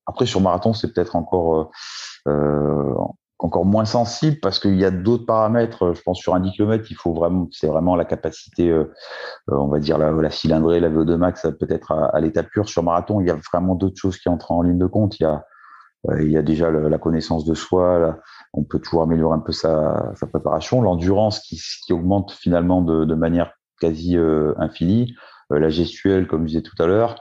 après, 0.06 0.26
sur 0.26 0.42
marathon, 0.42 0.74
c'est 0.74 0.94
peut-être 0.94 1.16
encore 1.16 1.72
euh, 2.28 2.96
encore 3.44 3.66
moins 3.66 3.86
sensible 3.86 4.38
parce 4.42 4.60
qu'il 4.60 4.76
y 4.76 4.86
a 4.86 4.92
d'autres 4.92 5.26
paramètres. 5.26 5.94
Je 5.94 6.02
pense 6.02 6.20
sur 6.20 6.36
un 6.36 6.40
10 6.40 6.52
km, 6.52 6.86
il 6.90 6.96
faut 6.96 7.14
vraiment, 7.14 7.48
c'est 7.52 7.68
vraiment 7.68 7.96
la 7.96 8.06
capacité, 8.06 8.70
euh, 8.70 8.86
on 9.48 9.68
va 9.68 9.80
dire 9.80 9.98
la, 9.98 10.30
cylindrée, 10.30 10.80
la 10.80 10.90
VO2 10.90 11.16
max, 11.16 11.48
peut-être 11.60 11.92
à, 11.92 12.20
l'état 12.20 12.44
pur. 12.44 12.70
Sur 12.70 12.84
marathon, 12.84 13.20
il 13.20 13.28
y 13.28 13.32
a 13.32 13.38
vraiment 13.52 13.76
d'autres 13.76 14.00
choses 14.00 14.18
qui 14.18 14.30
entrent 14.30 14.52
en 14.52 14.62
ligne 14.62 14.78
de 14.78 14.86
compte. 14.86 15.20
Il 15.20 15.24
y 15.24 15.26
a, 15.26 15.44
il 16.20 16.32
y 16.32 16.38
a 16.38 16.42
déjà 16.42 16.72
la 16.72 16.98
connaissance 16.98 17.46
de 17.46 17.54
soi. 17.54 18.00
Là, 18.00 18.20
on 18.54 18.64
peut 18.64 18.80
toujours 18.80 19.04
améliorer 19.04 19.36
un 19.36 19.40
peu 19.40 19.52
sa, 19.52 20.12
sa 20.16 20.28
préparation, 20.28 20.82
l'endurance 20.82 21.40
qui, 21.40 21.60
qui 21.86 21.94
augmente 21.94 22.32
finalement 22.32 22.82
de, 22.82 23.06
de 23.06 23.16
manière 23.16 23.54
quasi 23.80 24.18
euh, 24.18 24.54
infinie. 24.58 25.16
la 25.50 25.70
gestuelle, 25.70 26.28
comme 26.28 26.44
je 26.44 26.48
disais 26.48 26.62
tout 26.62 26.82
à 26.82 26.86
l'heure. 26.86 27.16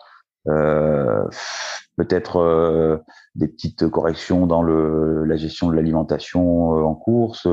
Peut-être 1.97 3.03
des 3.35 3.49
petites 3.49 3.89
corrections 3.89 4.47
dans 4.47 4.63
le, 4.63 5.25
la 5.25 5.37
gestion 5.37 5.69
de 5.69 5.75
l'alimentation 5.75 6.71
en 6.71 6.95
course, 6.95 7.47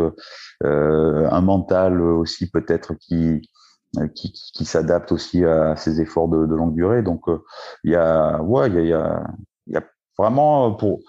un 0.63 1.41
mental 1.41 2.01
aussi 2.01 2.49
peut-être 2.49 2.93
qui 2.93 3.49
qui, 4.15 4.31
qui 4.31 4.65
s'adapte 4.65 5.11
aussi 5.11 5.43
à 5.43 5.75
ces 5.75 6.01
efforts 6.01 6.27
de, 6.27 6.45
de 6.45 6.55
longue 6.55 6.75
durée. 6.75 7.03
Donc 7.03 7.23
il 7.83 7.91
y 7.91 7.95
a 7.95 8.41
ouais 8.41 8.67
il 8.69 8.87
y 8.87 8.93
a, 8.93 9.23
y 9.67 9.73
y 9.73 9.77
a 9.77 9.83
vraiment 10.17 10.73
pour 10.73 10.99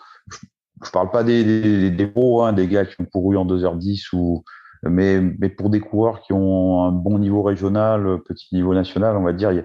je 0.85 0.91
parle 0.91 1.11
pas 1.11 1.24
des, 1.24 1.45
des, 1.45 1.91
des 1.91 2.07
pros, 2.07 2.43
hein, 2.43 2.53
des 2.53 2.68
gars 2.68 2.85
qui 2.85 2.95
ont 3.01 3.05
couru 3.05 3.37
en 3.37 3.47
2h10 3.47 4.14
ou 4.14 4.45
mais, 4.85 5.20
mais 5.20 5.49
pour 5.49 5.70
des 5.70 5.81
coureurs 5.81 6.20
qui 6.20 6.33
ont 6.33 6.85
un 6.85 6.93
bon 6.93 7.18
niveau 7.18 7.43
régional, 7.43 8.20
petit 8.24 8.55
niveau 8.55 8.74
national, 8.74 9.16
on 9.16 9.24
va 9.24 9.33
dire, 9.33 9.51
il 9.51 9.57
y 9.57 9.61
a, 9.61 9.64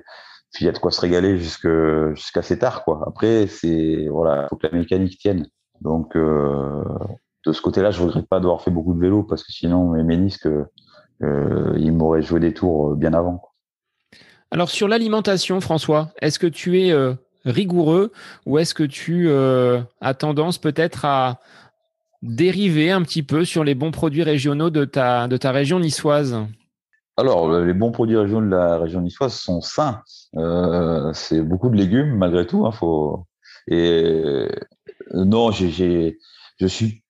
de 0.61 0.77
quoi 0.77 0.91
se 0.91 1.01
régaler 1.01 1.37
jusqu'à 1.37 2.39
assez 2.39 2.59
tard. 2.59 2.83
Quoi. 2.83 3.03
Après, 3.07 3.47
c'est 3.47 4.07
voilà, 4.09 4.47
faut 4.49 4.55
que 4.55 4.67
la 4.67 4.77
mécanique 4.77 5.17
tienne. 5.17 5.47
Donc, 5.81 6.15
euh, 6.15 6.83
de 7.45 7.51
ce 7.51 7.61
côté-là, 7.61 7.91
je 7.91 8.01
regrette 8.01 8.27
pas 8.27 8.39
d'avoir 8.39 8.61
fait 8.61 8.71
beaucoup 8.71 8.93
de 8.93 8.99
vélo 8.99 9.23
parce 9.23 9.43
que 9.43 9.51
sinon, 9.51 9.89
mes 9.89 10.03
ménisques, 10.03 10.47
euh, 10.47 11.73
ils 11.77 11.91
m'auraient 11.91 12.21
joué 12.21 12.39
des 12.39 12.53
tours 12.53 12.95
bien 12.95 13.13
avant. 13.13 13.41
Alors, 14.51 14.69
sur 14.69 14.87
l'alimentation, 14.87 15.59
François, 15.59 16.11
est-ce 16.21 16.39
que 16.39 16.47
tu 16.47 16.79
es 16.81 16.91
euh, 16.91 17.15
rigoureux 17.43 18.11
ou 18.45 18.59
est-ce 18.59 18.73
que 18.73 18.83
tu 18.83 19.27
euh, 19.27 19.81
as 19.99 20.13
tendance 20.13 20.57
peut-être 20.57 21.05
à 21.05 21.39
dériver 22.21 22.91
un 22.91 23.01
petit 23.01 23.23
peu 23.23 23.43
sur 23.43 23.63
les 23.63 23.75
bons 23.75 23.91
produits 23.91 24.23
régionaux 24.23 24.69
de 24.69 24.85
ta 24.85 25.51
région 25.51 25.79
niçoise? 25.79 26.37
Alors, 27.17 27.51
les 27.59 27.73
bons 27.73 27.91
produits 27.91 28.17
régionaux 28.17 28.45
de 28.45 28.55
la 28.55 28.77
région 28.77 29.01
niçoise 29.01 29.33
sont 29.33 29.61
sains. 29.61 30.01
Euh, 30.35 31.11
c'est 31.13 31.41
beaucoup 31.41 31.69
de 31.69 31.75
légumes 31.75 32.17
malgré 32.17 32.47
tout. 32.47 32.65
Hein, 32.65 32.71
faut... 32.71 33.25
Et 33.67 34.47
non, 35.13 35.51
j'ai, 35.51 36.17
je 36.57 36.67
suis, 36.67 37.03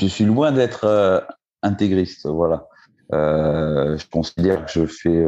je 0.00 0.06
suis 0.06 0.24
loin 0.24 0.52
d'être 0.52 0.84
euh, 0.84 1.20
intégriste. 1.62 2.26
Voilà. 2.26 2.68
je 3.10 4.10
considère 4.10 4.64
que 4.64 4.70
je 4.70 4.86
fais 4.86 5.26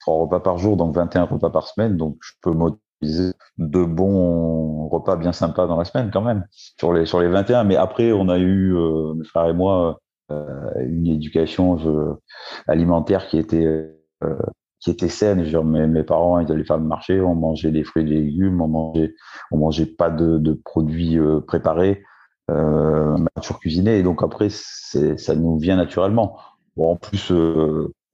trois 0.00 0.16
repas 0.16 0.40
par 0.40 0.58
jour, 0.58 0.76
donc 0.76 0.94
21 0.94 1.24
repas 1.24 1.50
par 1.50 1.66
semaine, 1.66 1.96
donc 1.96 2.18
je 2.20 2.32
peux 2.42 2.52
de 3.58 3.84
bons 3.84 4.88
repas 4.88 5.16
bien 5.16 5.32
sympas 5.32 5.66
dans 5.66 5.76
la 5.76 5.84
semaine 5.84 6.10
quand 6.12 6.22
même 6.22 6.46
sur 6.52 6.92
les 6.92 7.06
sur 7.06 7.20
les 7.20 7.28
21 7.28 7.64
mais 7.64 7.76
après 7.76 8.12
on 8.12 8.28
a 8.28 8.38
eu 8.38 8.76
euh, 8.76 9.14
mes 9.14 9.24
frères 9.24 9.48
et 9.48 9.52
moi 9.52 9.90
euh, 9.90 9.94
une 10.86 11.06
éducation 11.06 11.78
alimentaire 12.66 13.26
qui 13.28 13.38
était 13.38 13.66
euh, 14.22 14.36
qui 14.80 14.90
était 14.90 15.08
saine 15.08 15.44
genre, 15.44 15.64
mes, 15.64 15.86
mes 15.86 16.02
parents 16.02 16.40
ils 16.40 16.50
allaient 16.50 16.64
faire 16.64 16.78
le 16.78 16.84
marché 16.84 17.20
on 17.20 17.34
mangeait 17.34 17.70
des 17.70 17.84
fruits 17.84 18.02
et 18.02 18.06
des 18.06 18.20
légumes 18.20 18.60
on 18.60 18.68
mangeait 18.68 19.14
on 19.50 19.58
mangeait 19.58 19.86
pas 19.86 20.10
de, 20.10 20.38
de 20.38 20.52
produits 20.52 21.18
préparés 21.46 22.02
euh, 22.50 23.16
toujours 23.36 23.60
cuisiné 23.60 23.98
et 23.98 24.02
donc 24.02 24.22
après 24.22 24.48
ça 24.50 25.34
nous 25.34 25.58
vient 25.58 25.76
naturellement 25.76 26.38
bon 26.76 26.92
en 26.92 26.96
plus 26.96 27.32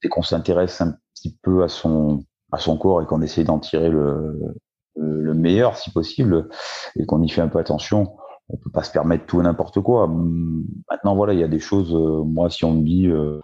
dès 0.02 0.08
qu'on 0.08 0.22
s'intéresse 0.22 0.80
un 0.80 0.94
petit 1.14 1.36
peu 1.42 1.62
à 1.62 1.68
son 1.68 2.24
à 2.52 2.58
son 2.58 2.76
corps 2.76 3.02
et 3.02 3.06
qu'on 3.06 3.22
essaie 3.22 3.44
d'en 3.44 3.58
tirer 3.58 3.90
le, 3.90 4.54
le 4.96 5.34
meilleur 5.34 5.76
si 5.76 5.90
possible 5.90 6.48
et 6.96 7.06
qu'on 7.06 7.22
y 7.22 7.28
fait 7.28 7.40
un 7.40 7.48
peu 7.48 7.58
attention. 7.58 8.16
On 8.50 8.56
peut 8.56 8.70
pas 8.70 8.82
se 8.82 8.92
permettre 8.92 9.26
tout 9.26 9.40
et 9.40 9.42
n'importe 9.42 9.80
quoi. 9.80 10.08
Maintenant, 10.08 11.14
voilà, 11.14 11.34
il 11.34 11.40
y 11.40 11.44
a 11.44 11.48
des 11.48 11.58
choses. 11.58 11.94
Euh, 11.94 12.24
moi, 12.24 12.48
si 12.50 12.64
on 12.64 12.72
me 12.74 12.82
dit 12.82 13.06
euh, 13.06 13.40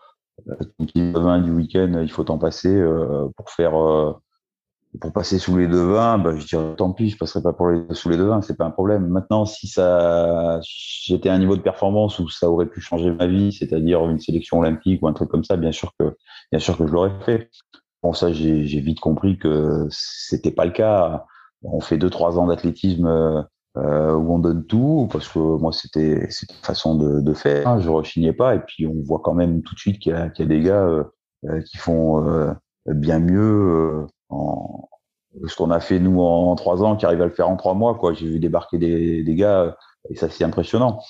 vin 0.96 1.40
du 1.40 1.50
week-end, 1.50 2.00
il 2.02 2.10
faut 2.10 2.24
t'en 2.24 2.38
passer 2.38 2.74
euh, 2.74 3.28
pour 3.36 3.50
faire 3.50 3.78
euh, 3.80 4.12
pour 5.00 5.12
passer 5.12 5.38
sous 5.38 5.56
les 5.56 5.66
deux 5.66 5.84
vins, 5.92 6.18
bah, 6.18 6.36
je 6.36 6.46
dirais 6.46 6.76
tant 6.76 6.92
pis, 6.92 7.10
je 7.10 7.18
passerai 7.18 7.42
pas 7.42 7.52
pour 7.52 7.68
les, 7.68 7.82
sous 7.90 8.08
les 8.08 8.16
deux 8.16 8.28
vins, 8.28 8.40
c'est 8.42 8.56
pas 8.56 8.64
un 8.64 8.70
problème. 8.70 9.08
Maintenant, 9.08 9.44
si 9.44 9.66
ça, 9.66 10.60
j'étais 10.62 11.28
à 11.28 11.34
un 11.34 11.38
niveau 11.38 11.56
de 11.56 11.62
performance 11.62 12.20
où 12.20 12.28
ça 12.28 12.48
aurait 12.48 12.66
pu 12.66 12.80
changer 12.80 13.10
ma 13.10 13.26
vie, 13.26 13.52
c'est-à-dire 13.52 14.08
une 14.08 14.20
sélection 14.20 14.60
olympique 14.60 15.02
ou 15.02 15.08
un 15.08 15.12
truc 15.12 15.28
comme 15.28 15.42
ça, 15.42 15.56
bien 15.56 15.72
sûr 15.72 15.92
que, 15.98 16.16
bien 16.52 16.60
sûr 16.60 16.78
que 16.78 16.86
je 16.86 16.92
l'aurais 16.92 17.12
fait. 17.24 17.50
Bon, 18.04 18.12
ça, 18.12 18.32
j'ai 18.32 18.80
vite 18.80 19.00
compris 19.00 19.36
que 19.36 19.88
c'était 19.90 20.52
pas 20.52 20.64
le 20.64 20.72
cas 20.72 21.24
on 21.64 21.80
fait 21.80 21.98
deux 21.98 22.10
trois 22.10 22.38
ans 22.38 22.46
d'athlétisme 22.46 23.46
euh, 23.76 24.14
où 24.14 24.34
on 24.34 24.38
donne 24.38 24.64
tout 24.66 25.08
parce 25.10 25.28
que 25.28 25.38
moi 25.38 25.72
c'était 25.72 26.26
une 26.26 26.56
façon 26.62 26.94
de, 26.96 27.20
de 27.20 27.34
faire 27.34 27.80
je 27.80 27.88
rechignais 27.88 28.32
pas 28.32 28.54
et 28.54 28.60
puis 28.60 28.86
on 28.86 29.02
voit 29.02 29.20
quand 29.22 29.34
même 29.34 29.62
tout 29.62 29.74
de 29.74 29.80
suite 29.80 29.98
qu'il 29.98 30.12
y, 30.12 30.16
y, 30.16 30.42
a 30.42 30.46
des 30.46 30.60
gars 30.60 30.84
euh, 30.86 31.04
euh, 31.46 31.60
qui 31.62 31.76
font 31.76 32.26
euh, 32.28 32.52
bien 32.86 33.18
mieux 33.18 34.06
en 34.28 34.88
ce 35.46 35.56
qu'on 35.56 35.70
a 35.70 35.80
fait 35.80 35.98
nous 35.98 36.20
en, 36.20 36.54
trois 36.54 36.84
ans 36.84 36.96
qui 36.96 37.04
arrivent 37.04 37.22
à 37.22 37.26
le 37.26 37.32
faire 37.32 37.48
en 37.48 37.56
trois 37.56 37.74
mois 37.74 37.96
quoi 37.96 38.12
j'ai 38.12 38.28
vu 38.28 38.38
débarquer 38.38 38.78
des, 38.78 39.24
des 39.24 39.34
gars 39.34 39.76
et 40.08 40.14
ça 40.14 40.28
c'est 40.30 40.44
impressionnant 40.44 41.00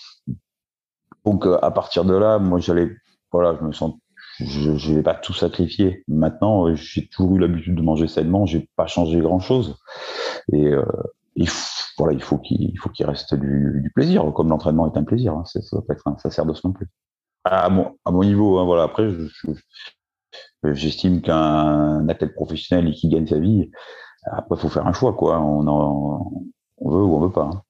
donc 1.26 1.46
à 1.46 1.70
partir 1.70 2.04
de 2.04 2.14
là 2.14 2.38
moi 2.38 2.60
j'allais 2.60 2.90
voilà 3.30 3.56
je 3.60 3.66
me 3.66 3.72
sens 3.72 3.94
je 4.40 4.70
ne 4.70 4.96
vais 4.96 5.02
pas 5.02 5.14
tout 5.14 5.32
sacrifier. 5.32 6.02
Maintenant, 6.08 6.68
euh, 6.68 6.74
j'ai 6.74 7.06
toujours 7.06 7.36
eu 7.36 7.38
l'habitude 7.38 7.74
de 7.76 7.82
manger 7.82 8.08
sainement, 8.08 8.46
j'ai 8.46 8.68
pas 8.76 8.86
changé 8.86 9.20
grand 9.20 9.38
chose. 9.38 9.78
Et 10.52 10.66
euh, 10.66 10.84
il 11.36 11.48
faut, 11.48 11.84
voilà, 11.98 12.12
il 12.12 12.22
faut 12.22 12.38
qu'il 12.38 12.78
faut 12.78 12.88
qu'il 12.90 13.06
reste 13.06 13.34
du, 13.34 13.80
du, 13.82 13.90
plaisir, 13.90 14.32
comme 14.34 14.48
l'entraînement 14.48 14.92
est 14.92 14.98
un 14.98 15.04
plaisir. 15.04 15.34
Hein, 15.34 15.44
ça 15.44 15.60
doit 15.72 15.86
pas 15.86 15.94
être 15.94 16.06
un 16.06 16.44
non 16.64 16.72
plus. 16.72 16.88
À 17.44 17.68
mon, 17.68 17.98
à 18.04 18.10
mon 18.10 18.24
niveau, 18.24 18.58
hein, 18.58 18.64
voilà. 18.64 18.84
Après, 18.84 19.10
j'estime 20.64 21.20
qu'un 21.22 22.08
athlète 22.08 22.34
professionnel 22.34 22.92
qui 22.92 23.08
gagne 23.08 23.26
sa 23.26 23.38
vie, 23.38 23.70
après, 24.26 24.56
faut 24.56 24.68
faire 24.68 24.86
un 24.86 24.92
choix, 24.92 25.12
quoi. 25.14 25.40
On, 25.40 25.66
en, 25.66 26.32
on 26.78 26.90
veut 26.90 27.02
ou 27.02 27.16
on 27.16 27.20
veut 27.20 27.32
pas. 27.32 27.50
Hein 27.52 27.63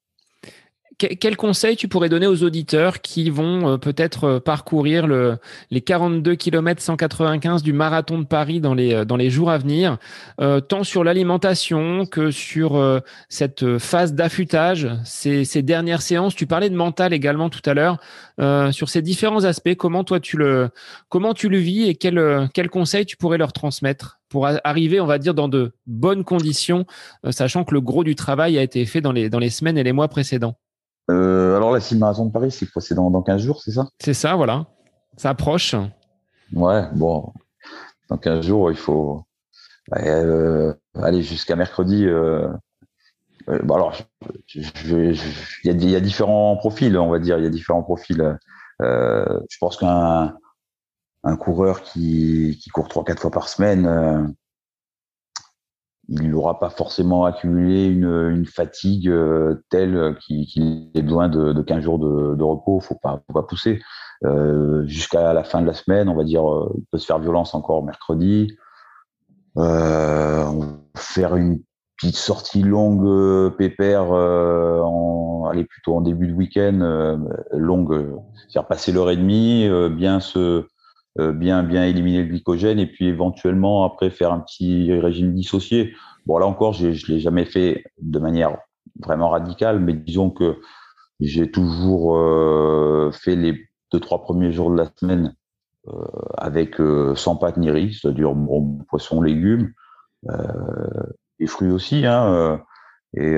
quel 0.99 1.37
conseil 1.37 1.77
tu 1.77 1.89
pourrais 1.89 2.09
donner 2.09 2.27
aux 2.27 2.43
auditeurs 2.43 3.01
qui 3.01 3.31
vont 3.31 3.69
euh, 3.69 3.77
peut-être 3.77 4.25
euh, 4.25 4.41
parcourir 4.41 5.07
le, 5.07 5.39
les 5.71 5.81
42 5.81 6.35
km 6.37 6.81
195 6.81 7.63
du 7.63 7.73
marathon 7.73 8.19
de 8.19 8.25
Paris 8.25 8.61
dans 8.61 8.75
les, 8.75 8.95
euh, 8.95 9.05
dans 9.05 9.17
les 9.17 9.31
jours 9.31 9.51
à 9.51 9.59
venir, 9.59 9.99
tant 10.69 10.85
sur 10.85 11.05
l'alimentation 11.05 12.07
que 12.07 12.31
sur 12.31 13.03
cette 13.29 13.79
phase 13.79 14.15
d'affûtage, 14.15 14.89
ces, 15.05 15.45
ces, 15.45 15.63
dernières 15.63 16.03
séances? 16.03 16.35
Tu 16.35 16.47
parlais 16.47 16.71
de 16.71 16.77
mental 16.77 17.13
également 17.13 17.51
tout 17.51 17.63
à 17.65 17.75
l'heure. 17.75 17.99
sur 18.73 18.89
ces 18.89 19.03
différents 19.03 19.45
aspects, 19.45 19.75
comment 19.75 20.05
toi 20.05 20.21
tu 20.21 20.37
le, 20.37 20.71
comment 21.09 21.35
tu 21.35 21.49
le 21.49 21.59
vis 21.59 21.89
et 21.89 21.95
quel, 21.95 22.49
quel 22.53 22.69
conseil 22.69 23.07
tu 23.07 23.17
pourrais 23.17 23.39
leur 23.39 23.53
transmettre 23.53 24.21
pour 24.29 24.47
arriver, 24.65 25.01
on 25.01 25.07
va 25.07 25.19
dire, 25.19 25.35
dans 25.35 25.49
de 25.49 25.75
bonnes 25.87 26.25
conditions, 26.25 26.87
sachant 27.31 27.65
que 27.65 27.75
le 27.75 27.81
gros 27.81 28.05
du 28.05 28.15
travail 28.15 28.59
a 28.59 28.63
été 28.63 28.85
fait 28.87 29.01
dans 29.01 29.13
les, 29.13 29.31
dans 29.31 29.39
les 29.39 29.51
semaines 29.51 29.79
et 29.79 29.85
les 29.85 29.93
mois 29.93 30.09
précédents? 30.09 30.57
Euh, 31.11 31.57
alors, 31.57 31.73
la 31.73 31.81
Marathon 31.97 32.27
de 32.27 32.33
Paris, 32.33 32.51
c'est 32.51 32.67
quoi? 32.67 32.81
C'est 32.81 32.95
dans, 32.95 33.11
dans 33.11 33.23
15 33.23 33.41
jours, 33.43 33.63
c'est 33.63 33.73
ça? 33.73 33.89
C'est 33.99 34.15
ça, 34.15 34.37
voilà. 34.37 34.67
Ça 35.17 35.31
approche. 35.31 35.75
Ouais, 36.53 36.83
bon. 36.95 37.33
Dans 38.09 38.17
15 38.17 38.47
jours, 38.47 38.71
il 38.71 38.77
faut 38.77 39.25
euh, 39.97 40.73
aller 40.95 41.23
jusqu'à 41.23 41.57
mercredi. 41.57 42.07
Euh, 42.07 42.49
euh 43.49 43.59
bon, 43.63 43.75
alors, 43.75 43.97
il 44.55 44.63
y, 45.65 45.69
y, 45.69 45.97
a 45.97 46.01
différents 46.01 46.57
profils, 46.57 46.97
on 46.97 47.11
va 47.11 47.19
dire. 47.19 47.39
Il 47.39 47.45
y 47.45 47.47
a 47.47 47.51
différents 47.51 47.83
profils. 47.83 48.39
Euh, 48.83 49.41
je 49.51 49.59
pense 49.59 49.77
qu'un 49.77 50.35
un 51.25 51.37
coureur 51.37 51.83
qui, 51.83 52.59
qui 52.63 52.71
court 52.71 52.89
3-4 52.89 53.19
fois 53.19 53.31
par 53.31 53.49
semaine, 53.49 53.87
euh, 53.87 54.23
il 56.09 56.31
n'aura 56.31 56.59
pas 56.59 56.71
forcément 56.71 57.25
accumulé 57.25 57.87
une, 57.87 58.29
une 58.31 58.47
fatigue 58.47 59.09
euh, 59.09 59.65
telle 59.71 60.17
qu'il 60.21 60.91
ait 60.95 61.03
besoin 61.03 61.29
de, 61.29 61.53
de 61.53 61.63
15 61.63 61.83
jours 61.83 61.99
de, 61.99 62.35
de 62.35 62.43
repos. 62.43 62.81
Faut 62.81 62.99
pas, 63.03 63.23
faut 63.27 63.33
pas 63.33 63.43
pousser 63.43 63.81
euh, 64.25 64.87
jusqu'à 64.87 65.33
la 65.33 65.45
fin 65.45 65.63
de 65.63 65.67
la 65.67 65.75
semaine. 65.75 66.09
On 66.09 66.15
va 66.15 66.25
dire, 66.25 66.49
euh, 66.51 66.73
il 66.77 66.85
peut 66.91 66.99
se 66.99 67.07
faire 67.07 67.19
violence 67.19 67.55
encore 67.55 67.85
mercredi. 67.85 68.57
Euh, 69.57 70.45
faire 70.97 71.37
une 71.37 71.61
petite 71.97 72.17
sortie 72.17 72.63
longue 72.63 73.07
euh, 73.07 73.51
pépère, 73.51 74.11
en, 74.11 75.49
aller 75.51 75.65
plutôt 75.65 75.97
en 75.97 76.01
début 76.01 76.27
de 76.27 76.33
week-end, 76.33 77.19
longue, 77.53 78.21
faire 78.53 78.67
passer 78.67 78.93
l'heure 78.93 79.11
et 79.11 79.17
demie, 79.17 79.69
bien 79.91 80.21
se 80.21 80.39
euh, 80.39 80.69
bien 81.19 81.63
bien 81.63 81.85
éliminer 81.85 82.23
le 82.23 82.29
glycogène 82.29 82.79
et 82.79 82.87
puis 82.87 83.07
éventuellement 83.07 83.85
après 83.85 84.11
faire 84.11 84.33
un 84.33 84.41
petit 84.41 84.93
régime 84.93 85.33
dissocié. 85.33 85.95
Bon 86.27 86.39
là 86.39 86.47
encore, 86.47 86.73
je 86.73 86.93
je 86.93 87.13
l'ai 87.13 87.21
jamais 87.21 87.45
fait 87.45 87.85
de 88.01 88.19
manière 88.19 88.57
vraiment 89.01 89.31
radicale, 89.31 89.81
mais 89.81 89.95
disons 89.95 90.31
que 90.31 90.57
j'ai 91.21 91.51
toujours 91.51 92.17
euh, 92.17 93.11
fait 93.13 93.37
les 93.37 93.69
deux 93.93 94.01
trois 94.01 94.23
premiers 94.23 94.53
jours 94.53 94.71
de 94.71 94.77
la 94.77 94.87
semaine 94.97 95.35
euh, 95.89 96.07
avec 96.39 96.81
euh, 96.81 97.15
sans 97.15 97.37
pâte 97.37 97.59
ni 97.59 97.71
riz, 97.71 97.95
c'est-à-dire 98.01 98.35
bon, 98.35 98.79
poisson, 98.89 99.21
légumes, 99.21 99.73
euh, 100.31 101.03
et 101.39 101.47
fruits 101.47 101.71
aussi, 101.71 102.07
hein, 102.07 102.61
et 103.15 103.37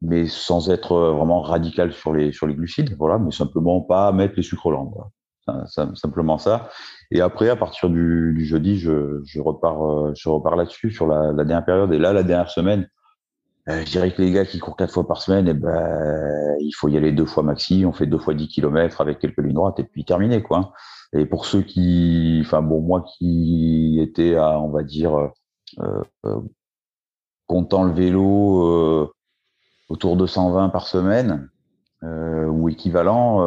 mais 0.00 0.26
sans 0.26 0.70
être 0.70 0.96
vraiment 0.96 1.42
radical 1.42 1.92
sur 1.92 2.12
les 2.12 2.32
sur 2.32 2.46
les 2.46 2.54
glucides, 2.54 2.96
voilà, 2.98 3.18
mais 3.18 3.30
simplement 3.30 3.80
pas 3.82 4.10
mettre 4.12 4.34
les 4.36 4.42
sucres 4.42 4.70
lents. 4.70 4.90
Voilà. 4.94 5.10
Simplement 5.66 6.38
ça. 6.38 6.70
Et 7.10 7.20
après, 7.20 7.48
à 7.48 7.56
partir 7.56 7.90
du, 7.90 8.44
jeudi, 8.44 8.78
je, 8.78 9.40
repars, 9.40 10.14
je 10.14 10.28
repars 10.28 10.56
là-dessus 10.56 10.90
sur 10.90 11.06
la, 11.06 11.32
dernière 11.32 11.64
période. 11.64 11.92
Et 11.92 11.98
là, 11.98 12.12
la 12.12 12.22
dernière 12.22 12.50
semaine, 12.50 12.88
je 13.66 13.90
dirais 13.90 14.12
que 14.12 14.22
les 14.22 14.32
gars 14.32 14.44
qui 14.44 14.58
courent 14.58 14.76
quatre 14.76 14.92
fois 14.92 15.06
par 15.06 15.20
semaine, 15.20 15.46
eh 15.48 15.54
ben, 15.54 16.56
il 16.60 16.72
faut 16.72 16.88
y 16.88 16.96
aller 16.96 17.12
deux 17.12 17.26
fois 17.26 17.42
maxi. 17.42 17.84
On 17.86 17.92
fait 17.92 18.06
deux 18.06 18.18
fois 18.18 18.34
10 18.34 18.48
km 18.48 19.00
avec 19.00 19.18
quelques 19.18 19.38
lignes 19.38 19.54
droites 19.54 19.78
et 19.80 19.84
puis 19.84 20.04
terminé, 20.04 20.42
quoi. 20.42 20.72
Et 21.12 21.26
pour 21.26 21.44
ceux 21.44 21.62
qui, 21.62 22.40
enfin 22.44 22.62
bon, 22.62 22.80
moi 22.80 23.04
qui 23.18 24.00
étais 24.00 24.36
à, 24.36 24.58
on 24.58 24.70
va 24.70 24.82
dire, 24.82 25.30
euh, 25.80 26.02
euh, 26.26 26.40
comptant 27.46 27.84
le 27.84 27.92
vélo 27.92 28.66
euh, 28.66 29.12
autour 29.88 30.16
de 30.16 30.26
120 30.26 30.70
par 30.70 30.86
semaine 30.86 31.50
ou 32.02 32.68
équivalent, 32.68 33.44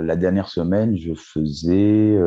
la 0.00 0.16
dernière 0.16 0.48
semaine, 0.48 0.96
je 0.96 1.14
faisais 1.14 2.18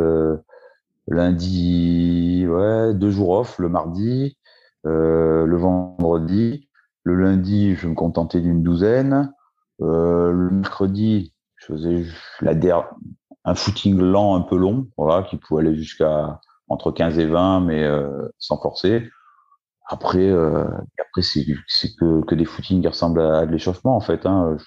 lundi, 1.07 2.45
ouais, 2.47 2.93
deux 2.93 3.11
jours 3.11 3.31
off, 3.31 3.59
le 3.59 3.69
mardi, 3.69 4.37
le 4.83 5.55
vendredi. 5.55 6.69
Le 7.05 7.15
lundi, 7.15 7.75
je 7.75 7.89
me 7.89 7.95
contentais 7.95 8.39
d'une 8.39 8.63
douzaine. 8.63 9.33
le 9.79 10.49
mercredi, 10.49 11.33
je 11.57 11.65
faisais 11.65 12.05
la 12.41 12.55
der 12.55 12.85
un 13.45 13.55
footing 13.55 13.99
lent, 13.99 14.35
un 14.35 14.41
peu 14.41 14.57
long, 14.57 14.87
voilà, 14.97 15.23
qui 15.23 15.37
pouvait 15.37 15.61
aller 15.61 15.75
jusqu'à 15.75 16.39
entre 16.69 16.91
15 16.91 17.19
et 17.19 17.25
20, 17.25 17.61
mais 17.61 17.83
euh, 17.83 18.29
sans 18.39 18.57
forcer. 18.57 19.09
Après, 19.85 20.29
euh, 20.29 20.65
après 20.99 21.21
c'est 21.21 21.45
que, 21.99 22.23
que 22.25 22.35
des 22.35 22.45
footings 22.45 22.81
qui 22.81 22.87
ressemblent 22.87 23.21
à, 23.21 23.45
de 23.45 23.51
l'échauffement, 23.51 23.95
en 23.95 23.99
fait. 23.99 24.25
Hein. 24.25 24.57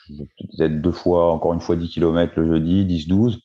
Peut-être 0.56 0.80
deux 0.80 0.92
fois, 0.92 1.32
encore 1.32 1.54
une 1.54 1.60
fois, 1.60 1.76
10 1.76 1.88
km 1.88 2.34
le 2.36 2.46
jeudi, 2.46 2.84
10-12. 2.84 3.38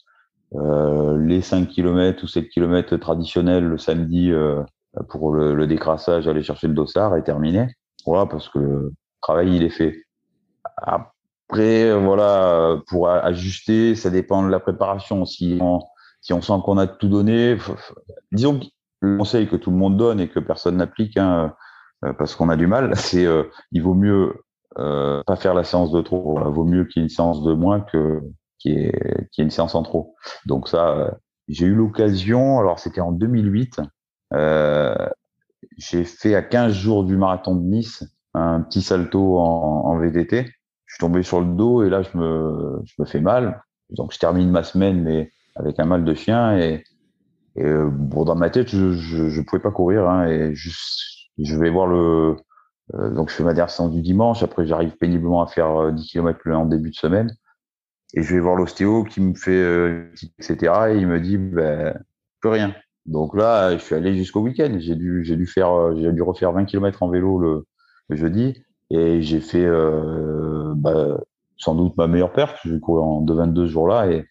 Euh, 0.54 1.18
les 1.26 1.42
5 1.42 1.70
km 1.70 2.24
ou 2.24 2.28
7 2.28 2.50
km 2.50 2.98
traditionnels 2.98 3.64
le 3.64 3.78
samedi 3.78 4.32
euh, 4.32 4.62
pour 5.08 5.32
le, 5.32 5.56
le, 5.56 5.66
décrassage, 5.66 6.28
aller 6.28 6.44
chercher 6.44 6.68
le 6.68 6.74
dossard 6.74 7.16
et 7.16 7.24
terminer. 7.24 7.68
Voilà, 8.06 8.26
parce 8.26 8.50
que 8.50 8.60
le 8.60 8.94
travail, 9.22 9.56
il 9.56 9.64
est 9.64 9.70
fait. 9.70 10.04
Après, 10.76 11.98
voilà, 11.98 12.82
pour 12.88 13.08
ajuster, 13.10 13.96
ça 13.96 14.10
dépend 14.10 14.44
de 14.44 14.50
la 14.50 14.60
préparation. 14.60 15.24
Si 15.26 15.58
on, 15.62 15.80
si 16.20 16.34
on 16.34 16.42
sent 16.42 16.54
qu'on 16.66 16.78
a 16.78 16.88
tout 16.88 17.08
donné, 17.08 17.58
disons 18.34 18.60
le 19.02 19.18
conseil 19.18 19.48
que 19.48 19.56
tout 19.56 19.72
le 19.72 19.78
monde 19.78 19.98
donne 19.98 20.20
et 20.20 20.28
que 20.30 20.40
personne 20.40 20.78
n'applique, 20.78 21.18
hein, 21.18 21.54
euh, 22.06 22.14
parce 22.14 22.36
qu'on 22.36 22.50
a 22.50 22.56
du 22.56 22.68
mal, 22.68 22.96
c'est 22.96 23.26
euh, 23.26 23.44
il 23.72 23.82
vaut 23.82 23.94
mieux 23.94 24.34
euh, 24.78 25.22
pas 25.26 25.36
faire 25.36 25.54
la 25.54 25.64
séance 25.64 25.92
de 25.92 26.02
trop. 26.02 26.40
Il 26.40 26.54
vaut 26.54 26.66
mieux 26.66 26.86
qu'il 26.86 27.02
y 27.02 27.04
ait 27.04 27.08
une 27.08 27.10
séance 27.10 27.44
de 27.44 27.54
moins 27.54 27.82
que 27.82 28.22
qu'il 28.60 28.74
y, 28.74 28.86
ait, 28.86 29.28
une 29.40 29.50
séance 29.50 29.76
en 29.76 29.84
trop. 29.84 30.16
Donc 30.46 30.68
ça, 30.70 31.18
j'ai 31.48 31.66
eu 31.66 31.74
l'occasion. 31.74 32.60
Alors 32.60 32.80
c'était 32.80 33.02
en 33.02 33.12
2008. 33.12 33.82
j'ai 35.78 36.04
fait 36.06 36.36
à 36.36 36.44
15 36.44 36.74
jours 36.74 37.04
du 37.04 37.18
marathon 37.18 37.56
de 37.56 37.64
Nice 37.64 38.04
un 38.34 38.62
petit 38.62 38.82
salto 38.82 39.40
en, 39.40 39.88
en 39.88 39.98
VDT 39.98 40.46
je 40.92 40.96
suis 40.96 41.00
tombé 41.00 41.24
sur 41.24 41.40
le 41.40 41.56
dos 41.56 41.84
et 41.84 41.90
là, 41.90 42.02
je 42.02 42.18
me, 42.18 42.82
je 42.84 42.94
me 43.00 43.06
fais 43.06 43.22
mal. 43.22 43.64
Donc, 43.92 44.12
je 44.14 44.20
termine 44.20 44.52
ma 44.52 44.62
semaine, 44.62 45.02
mais 45.02 45.32
avec 45.56 45.80
un 45.80 45.86
mal 45.86 46.04
de 46.04 46.14
chien. 46.14 46.58
Et, 46.58 46.84
et 47.56 47.64
euh, 47.64 47.90
bon, 47.92 48.24
dans 48.24 48.36
ma 48.36 48.50
tête, 48.50 48.70
je, 48.70 48.94
je, 48.94 49.42
pouvais 49.42 49.62
pas 49.62 49.72
courir. 49.72 50.08
Hein, 50.10 50.28
et 50.28 50.56
juste, 50.56 51.30
je 51.38 51.58
vais 51.58 51.70
voir 51.70 51.88
le. 51.88 52.38
Euh, 52.96 53.10
donc, 53.12 53.30
je 53.30 53.36
fais 53.36 53.44
ma 53.44 53.54
dernière 53.54 53.70
séance 53.70 53.92
du 53.92 54.02
dimanche. 54.02 54.44
Après, 54.44 54.66
j'arrive 54.66 54.96
péniblement 54.98 55.42
à 55.42 55.48
faire 55.48 55.92
10 55.92 56.08
km 56.08 56.40
en 56.52 56.66
début 56.66 56.90
de 56.92 56.96
semaine. 56.96 57.36
Et 58.14 58.24
je 58.24 58.34
vais 58.34 58.42
voir 58.42 58.56
l'ostéo 58.56 59.04
qui 59.04 59.22
me 59.22 59.34
fait, 59.36 59.52
euh, 59.52 60.12
etc. 60.40 60.74
Et 60.90 60.98
il 60.98 61.08
me 61.08 61.20
dit, 61.20 61.38
ben, 61.38 61.98
plus 62.42 62.50
rien. 62.50 62.76
Donc 63.06 63.36
là, 63.36 63.78
je 63.78 63.84
suis 63.84 63.96
allé 63.96 64.16
jusqu'au 64.16 64.42
week-end. 64.42 64.76
J'ai 64.80 64.96
dû, 64.96 65.24
j'ai 65.24 65.36
dû 65.36 65.48
faire, 65.48 65.96
j'ai 65.98 66.12
dû 66.12 66.22
refaire 66.22 66.52
20 66.52 66.66
km 66.66 67.04
en 67.04 67.10
vélo 67.10 67.40
le, 67.40 67.66
le 68.10 68.16
jeudi. 68.16 68.64
Et 68.90 69.22
j'ai 69.22 69.40
fait 69.40 69.66
euh, 69.66 70.74
bah, 70.76 71.20
sans 71.58 71.76
doute 71.76 71.96
ma 71.98 72.08
meilleure 72.08 72.34
perte. 72.34 72.58
J'ai 72.66 72.80
couru 72.80 73.02
en 73.02 73.22
2,22 73.24 73.68
ce 73.68 73.72
jour-là 73.72 74.12
et, 74.12 74.26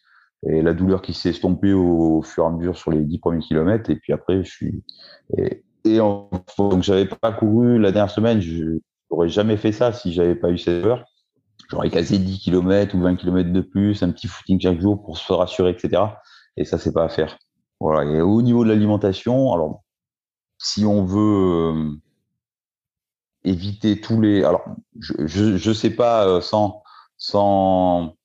et 0.49 0.63
la 0.63 0.73
douleur 0.73 1.03
qui 1.03 1.13
s'est 1.13 1.31
estompée 1.31 1.73
au, 1.73 2.23
fur 2.23 2.45
et 2.45 2.47
à 2.47 2.51
mesure 2.51 2.77
sur 2.77 2.91
les 2.91 3.01
10 3.01 3.19
premiers 3.19 3.41
kilomètres. 3.41 3.91
Et 3.91 3.97
puis 3.97 4.13
après, 4.13 4.43
je 4.43 4.51
suis. 4.51 4.85
Et, 5.37 5.63
et 5.85 6.01
en, 6.01 6.31
donc, 6.59 6.83
j'avais 6.83 7.07
pas 7.07 7.33
couru 7.33 7.79
la 7.79 7.93
dernière 7.93 8.11
semaine. 8.11 8.41
Je 8.41 8.79
n'aurais 9.11 9.29
jamais 9.29 9.57
fait 9.57 9.73
ça 9.73 9.93
si 9.93 10.13
j'avais 10.13 10.35
pas 10.35 10.51
eu 10.51 10.59
cette 10.59 10.85
heure. 10.85 11.05
J'aurais 11.71 11.91
casé 11.91 12.19
10 12.19 12.41
km 12.41 12.95
ou 12.97 13.01
20 13.01 13.17
km 13.17 13.53
de 13.53 13.61
plus, 13.61 14.03
un 14.03 14.11
petit 14.11 14.27
footing 14.27 14.61
chaque 14.61 14.81
jour 14.81 15.03
pour 15.03 15.19
se 15.19 15.33
rassurer, 15.33 15.71
etc. 15.71 16.03
Et 16.57 16.65
ça, 16.65 16.79
c'est 16.79 16.93
pas 16.93 17.05
à 17.05 17.09
faire. 17.09 17.39
Voilà. 17.79 18.11
Et 18.11 18.21
au 18.21 18.43
niveau 18.43 18.65
de 18.65 18.71
l'alimentation, 18.71 19.53
alors, 19.53 19.83
si 20.59 20.85
on 20.85 21.05
veut 21.05 21.75
euh, 21.75 21.91
éviter 23.45 24.01
tous 24.01 24.21
les. 24.21 24.43
Alors, 24.43 24.65
je 24.99 25.57
je 25.57 25.73
sais 25.73 25.91
pas 25.91 26.27
euh, 26.27 26.41
sans 26.41 26.83
sans 27.21 28.17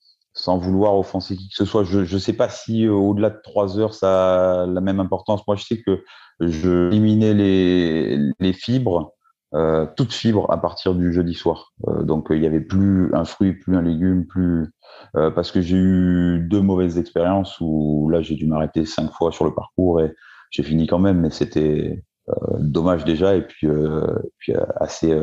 sans 0.46 0.58
vouloir 0.58 0.96
offenser 0.96 1.36
qui 1.36 1.48
que 1.48 1.56
ce 1.56 1.64
soit. 1.64 1.82
Je 1.82 1.98
ne 2.00 2.20
sais 2.20 2.32
pas 2.32 2.48
si 2.48 2.86
euh, 2.86 2.92
au-delà 2.92 3.30
de 3.30 3.40
trois 3.42 3.80
heures 3.80 3.94
ça 3.94 4.62
a 4.62 4.66
la 4.66 4.80
même 4.80 5.00
importance. 5.00 5.44
Moi, 5.48 5.56
je 5.56 5.64
sais 5.64 5.82
que 5.82 6.04
je 6.38 6.86
éliminais 6.88 7.34
les 7.34 8.52
fibres, 8.52 9.14
euh, 9.54 9.86
toutes 9.96 10.12
fibres 10.12 10.48
à 10.52 10.60
partir 10.60 10.94
du 10.94 11.12
jeudi 11.12 11.34
soir. 11.34 11.72
Euh, 11.88 12.04
donc 12.04 12.28
il 12.30 12.40
y 12.40 12.46
avait 12.46 12.60
plus 12.60 13.12
un 13.12 13.24
fruit, 13.24 13.54
plus 13.54 13.76
un 13.76 13.82
légume, 13.82 14.24
plus 14.26 14.72
euh, 15.16 15.32
parce 15.32 15.50
que 15.50 15.60
j'ai 15.60 15.76
eu 15.76 16.46
deux 16.48 16.60
mauvaises 16.60 16.96
expériences 16.96 17.56
où 17.60 18.08
là 18.08 18.22
j'ai 18.22 18.36
dû 18.36 18.46
m'arrêter 18.46 18.86
cinq 18.86 19.10
fois 19.12 19.32
sur 19.32 19.44
le 19.44 19.52
parcours 19.52 20.00
et 20.00 20.14
j'ai 20.52 20.62
fini 20.62 20.86
quand 20.86 21.00
même, 21.00 21.20
mais 21.20 21.30
c'était 21.30 22.04
euh, 22.28 22.34
dommage 22.60 23.04
déjà 23.04 23.34
et 23.34 23.42
puis, 23.42 23.66
euh, 23.66 24.06
puis 24.38 24.54
euh, 24.54 24.64
assez, 24.76 25.20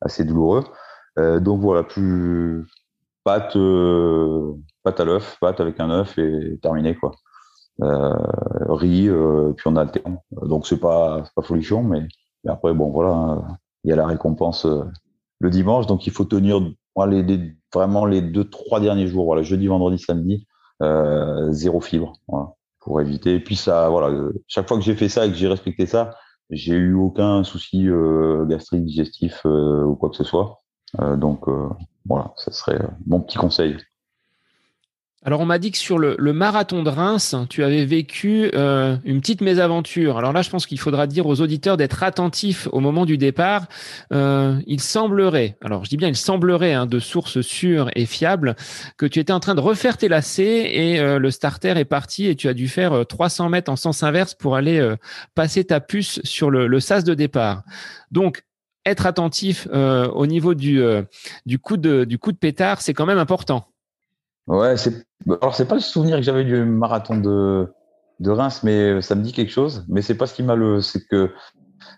assez 0.00 0.24
douloureux. 0.24 0.64
donc 1.16 1.60
voilà, 1.60 1.84
plus 1.84 2.66
pâte, 3.24 3.56
pâte 4.82 5.00
à 5.00 5.04
l'œuf, 5.04 5.36
pâte 5.40 5.60
avec 5.60 5.80
un 5.80 5.90
œuf 5.90 6.18
et 6.18 6.58
terminé 6.62 6.94
quoi. 6.94 7.12
riz, 7.80 9.08
puis 9.56 9.68
on 9.68 9.76
alterne. 9.76 10.18
Donc 10.30 10.66
c'est 10.66 10.80
pas, 10.80 11.24
pas 11.34 11.42
folichon, 11.42 11.82
mais, 11.82 12.06
après 12.46 12.74
bon 12.74 12.90
voilà, 12.90 13.42
il 13.84 13.90
y 13.90 13.92
a 13.92 13.96
la 13.96 14.06
récompense 14.06 14.66
le 15.40 15.50
dimanche, 15.50 15.86
donc 15.86 16.06
il 16.06 16.12
faut 16.12 16.24
tenir 16.24 16.60
les, 17.06 17.54
vraiment 17.72 18.06
les 18.06 18.22
deux 18.22 18.48
trois 18.48 18.80
derniers 18.80 19.06
jours, 19.06 19.24
voilà, 19.24 19.42
jeudi, 19.42 19.66
vendredi, 19.66 19.98
samedi, 19.98 20.46
euh, 20.82 21.50
zéro 21.52 21.80
fibre, 21.80 22.14
voilà, 22.28 22.52
pour 22.80 23.00
éviter. 23.00 23.34
Et 23.34 23.40
puis 23.40 23.56
ça, 23.56 23.88
voilà, 23.88 24.30
chaque 24.46 24.68
fois 24.68 24.76
que 24.76 24.84
j'ai 24.84 24.94
fait 24.94 25.08
ça 25.08 25.26
et 25.26 25.30
que 25.30 25.36
j'ai 25.36 25.48
respecté 25.48 25.86
ça, 25.86 26.14
j'ai 26.50 26.74
eu 26.74 26.94
aucun 26.94 27.42
souci 27.44 27.88
euh, 27.88 28.44
gastrique, 28.44 28.84
digestif 28.84 29.40
euh, 29.46 29.84
ou 29.84 29.96
quoi 29.96 30.10
que 30.10 30.16
ce 30.16 30.24
soit. 30.24 30.60
Euh, 31.00 31.16
donc 31.16 31.46
voilà, 32.06 32.32
ça 32.36 32.52
serait 32.52 32.78
mon 33.06 33.20
petit 33.20 33.38
conseil. 33.38 33.76
Alors 35.26 35.40
on 35.40 35.46
m'a 35.46 35.58
dit 35.58 35.70
que 35.70 35.78
sur 35.78 35.98
le, 35.98 36.16
marathon 36.34 36.82
de 36.82 36.90
Reims, 36.90 37.34
tu 37.48 37.64
avais 37.64 37.86
vécu 37.86 38.50
euh, 38.54 38.98
une 39.04 39.20
petite 39.20 39.40
mésaventure. 39.40 40.18
Alors 40.18 40.34
là, 40.34 40.42
je 40.42 40.50
pense 40.50 40.66
qu'il 40.66 40.78
faudra 40.78 41.06
dire 41.06 41.26
aux 41.26 41.40
auditeurs 41.40 41.78
d'être 41.78 42.02
attentifs 42.02 42.68
au 42.72 42.80
moment 42.80 43.06
du 43.06 43.16
départ. 43.16 43.66
Euh, 44.12 44.60
il 44.66 44.82
semblerait, 44.82 45.56
alors 45.62 45.82
je 45.84 45.88
dis 45.88 45.96
bien 45.96 46.08
il 46.08 46.16
semblerait, 46.16 46.74
hein, 46.74 46.84
de 46.84 46.98
sources 46.98 47.40
sûres 47.40 47.88
et 47.96 48.04
fiables, 48.04 48.54
que 48.98 49.06
tu 49.06 49.18
étais 49.18 49.32
en 49.32 49.40
train 49.40 49.54
de 49.54 49.62
refaire 49.62 49.96
tes 49.96 50.08
lacets 50.08 50.76
et 50.76 51.00
euh, 51.00 51.18
le 51.18 51.30
starter 51.30 51.78
est 51.78 51.86
parti 51.86 52.26
et 52.26 52.36
tu 52.36 52.48
as 52.48 52.54
dû 52.54 52.68
faire 52.68 53.06
300 53.06 53.48
mètres 53.48 53.72
en 53.72 53.76
sens 53.76 54.02
inverse 54.02 54.34
pour 54.34 54.56
aller 54.56 54.94
passer 55.34 55.64
ta 55.64 55.80
puce 55.80 56.20
sur 56.22 56.50
le, 56.50 56.66
le 56.66 56.80
sas 56.80 57.02
de 57.02 57.14
départ. 57.14 57.62
Donc 58.10 58.44
être 58.86 59.06
attentif 59.06 59.68
au 59.72 60.26
niveau 60.26 60.54
du, 60.54 60.82
du, 61.46 61.58
coup 61.58 61.76
de, 61.76 62.04
du 62.04 62.18
coup 62.18 62.32
de 62.32 62.36
pétard, 62.36 62.80
c'est 62.80 62.94
quand 62.94 63.06
même 63.06 63.18
important. 63.18 63.66
Ouais, 64.46 64.76
c'est 64.76 65.06
alors 65.26 65.54
c'est 65.54 65.66
pas 65.66 65.76
le 65.76 65.80
souvenir 65.80 66.16
que 66.16 66.22
j'avais 66.22 66.44
du 66.44 66.64
marathon 66.64 67.16
de 67.16 67.72
de 68.20 68.30
Reims, 68.30 68.60
mais 68.62 69.00
ça 69.00 69.14
me 69.14 69.22
dit 69.22 69.32
quelque 69.32 69.50
chose. 69.50 69.84
Mais 69.88 70.02
c'est 70.02 70.16
pas 70.16 70.26
ce 70.26 70.34
qui 70.34 70.42
m'a 70.42 70.54
le, 70.54 70.80
c'est 70.80 71.06
que 71.06 71.30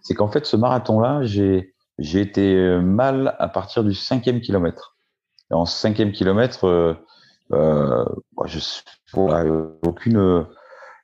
c'est 0.03 0.15
qu'en 0.15 0.29
fait 0.29 0.47
ce 0.47 0.57
marathon-là, 0.57 1.21
j'ai 1.23 1.75
j'ai 1.99 2.21
été 2.21 2.79
mal 2.81 3.35
à 3.39 3.49
partir 3.49 3.85
du 3.85 3.95
cinquième 3.95 4.41
kilomètre. 4.41 4.97
En 5.51 5.65
cinquième 5.65 6.13
kilomètre, 6.13 6.67
euh, 6.67 6.95
euh, 7.53 8.05
je 8.45 8.59
aucune 9.83 10.47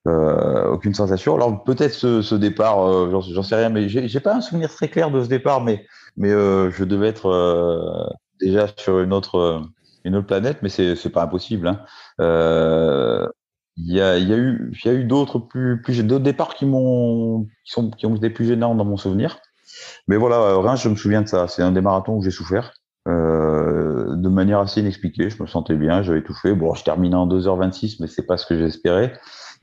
euh, 0.09 0.67
aucune 0.67 0.95
sensation. 0.95 1.35
Alors 1.35 1.63
peut-être 1.65 1.95
ce, 1.95 2.23
ce 2.23 2.35
départ, 2.35 2.87
euh, 2.87 3.21
j'en 3.21 3.43
sais 3.43 3.57
rien, 3.57 3.69
mais 3.69 3.89
j'ai 3.89 4.21
pas 4.21 4.35
un 4.35 4.41
souvenir 4.41 4.71
très 4.71 4.89
clair 4.89 5.11
de 5.11 5.23
ce 5.23 5.29
départ, 5.29 5.63
mais 5.63 5.87
mais 6.17 6.31
euh, 6.31 6.71
je 6.71 6.85
devais 6.85 7.09
être 7.09 7.27
euh, 7.27 8.09
déjà 8.41 8.67
sur 8.77 9.01
une 9.01 9.13
autre 9.13 9.63
une 10.05 10.17
autre 10.17 10.27
planète, 10.27 10.59
mais 10.63 10.69
c'est 10.69 10.97
c'est 10.97 11.11
pas 11.11 11.23
impossible. 11.23 11.69
Hein. 11.69 11.81
Euh, 12.21 13.27
il 13.77 13.95
y 13.95 14.01
a, 14.03 14.19
y 14.19 14.33
a 14.33 14.37
eu, 14.37 14.71
y 14.85 14.89
a 14.89 14.93
eu 14.93 15.05
d'autres 15.05 15.39
plus, 15.39 15.81
plus 15.81 16.03
départs 16.05 16.55
qui 16.55 16.67
m'ont, 16.67 17.45
qui 17.65 17.73
sont, 17.73 17.91
qui 17.91 18.05
ont 18.05 18.15
été 18.15 18.29
plus 18.29 18.45
gênants 18.45 18.75
dans 18.75 18.85
mon 18.85 18.99
souvenir. 18.99 19.39
Mais 20.09 20.17
voilà, 20.17 20.57
Reims, 20.57 20.83
je 20.83 20.91
me 20.91 20.95
souviens 20.97 21.23
de 21.23 21.29
ça. 21.29 21.49
C'est 21.49 21.63
un 21.63 21.73
des 21.73 21.81
marathons 21.81 22.17
où 22.19 22.23
j'ai 22.23 22.31
souffert. 22.31 22.75
de 23.07 24.29
manière 24.29 24.59
assez 24.61 24.81
inexpliquée. 24.81 25.31
Je 25.31 25.43
me 25.43 25.47
sentais 25.49 25.77
bien, 25.77 26.03
j'avais 26.03 26.23
tout 26.23 26.35
fait. 26.35 26.55
Bon, 26.55 26.75
je 26.75 26.85
terminais 26.85 27.17
en 27.17 27.27
2h26, 27.27 27.97
mais 28.01 28.09
c'est 28.09 28.27
pas 28.27 28.37
ce 28.37 28.45
que 28.47 28.59
j'espérais. 28.59 29.15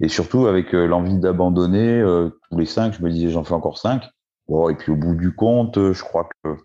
Et 0.01 0.07
surtout 0.07 0.47
avec 0.47 0.71
l'envie 0.71 1.17
d'abandonner 1.17 2.01
tous 2.49 2.57
les 2.57 2.65
cinq, 2.65 2.93
je 2.93 3.03
me 3.03 3.09
disais 3.09 3.29
j'en 3.29 3.43
fais 3.43 3.53
encore 3.53 3.77
cinq. 3.77 4.09
Bon, 4.47 4.69
et 4.69 4.75
puis 4.75 4.91
au 4.91 4.95
bout 4.95 5.15
du 5.15 5.35
compte, 5.35 5.77
je 5.91 6.03
crois 6.03 6.29
que 6.43 6.55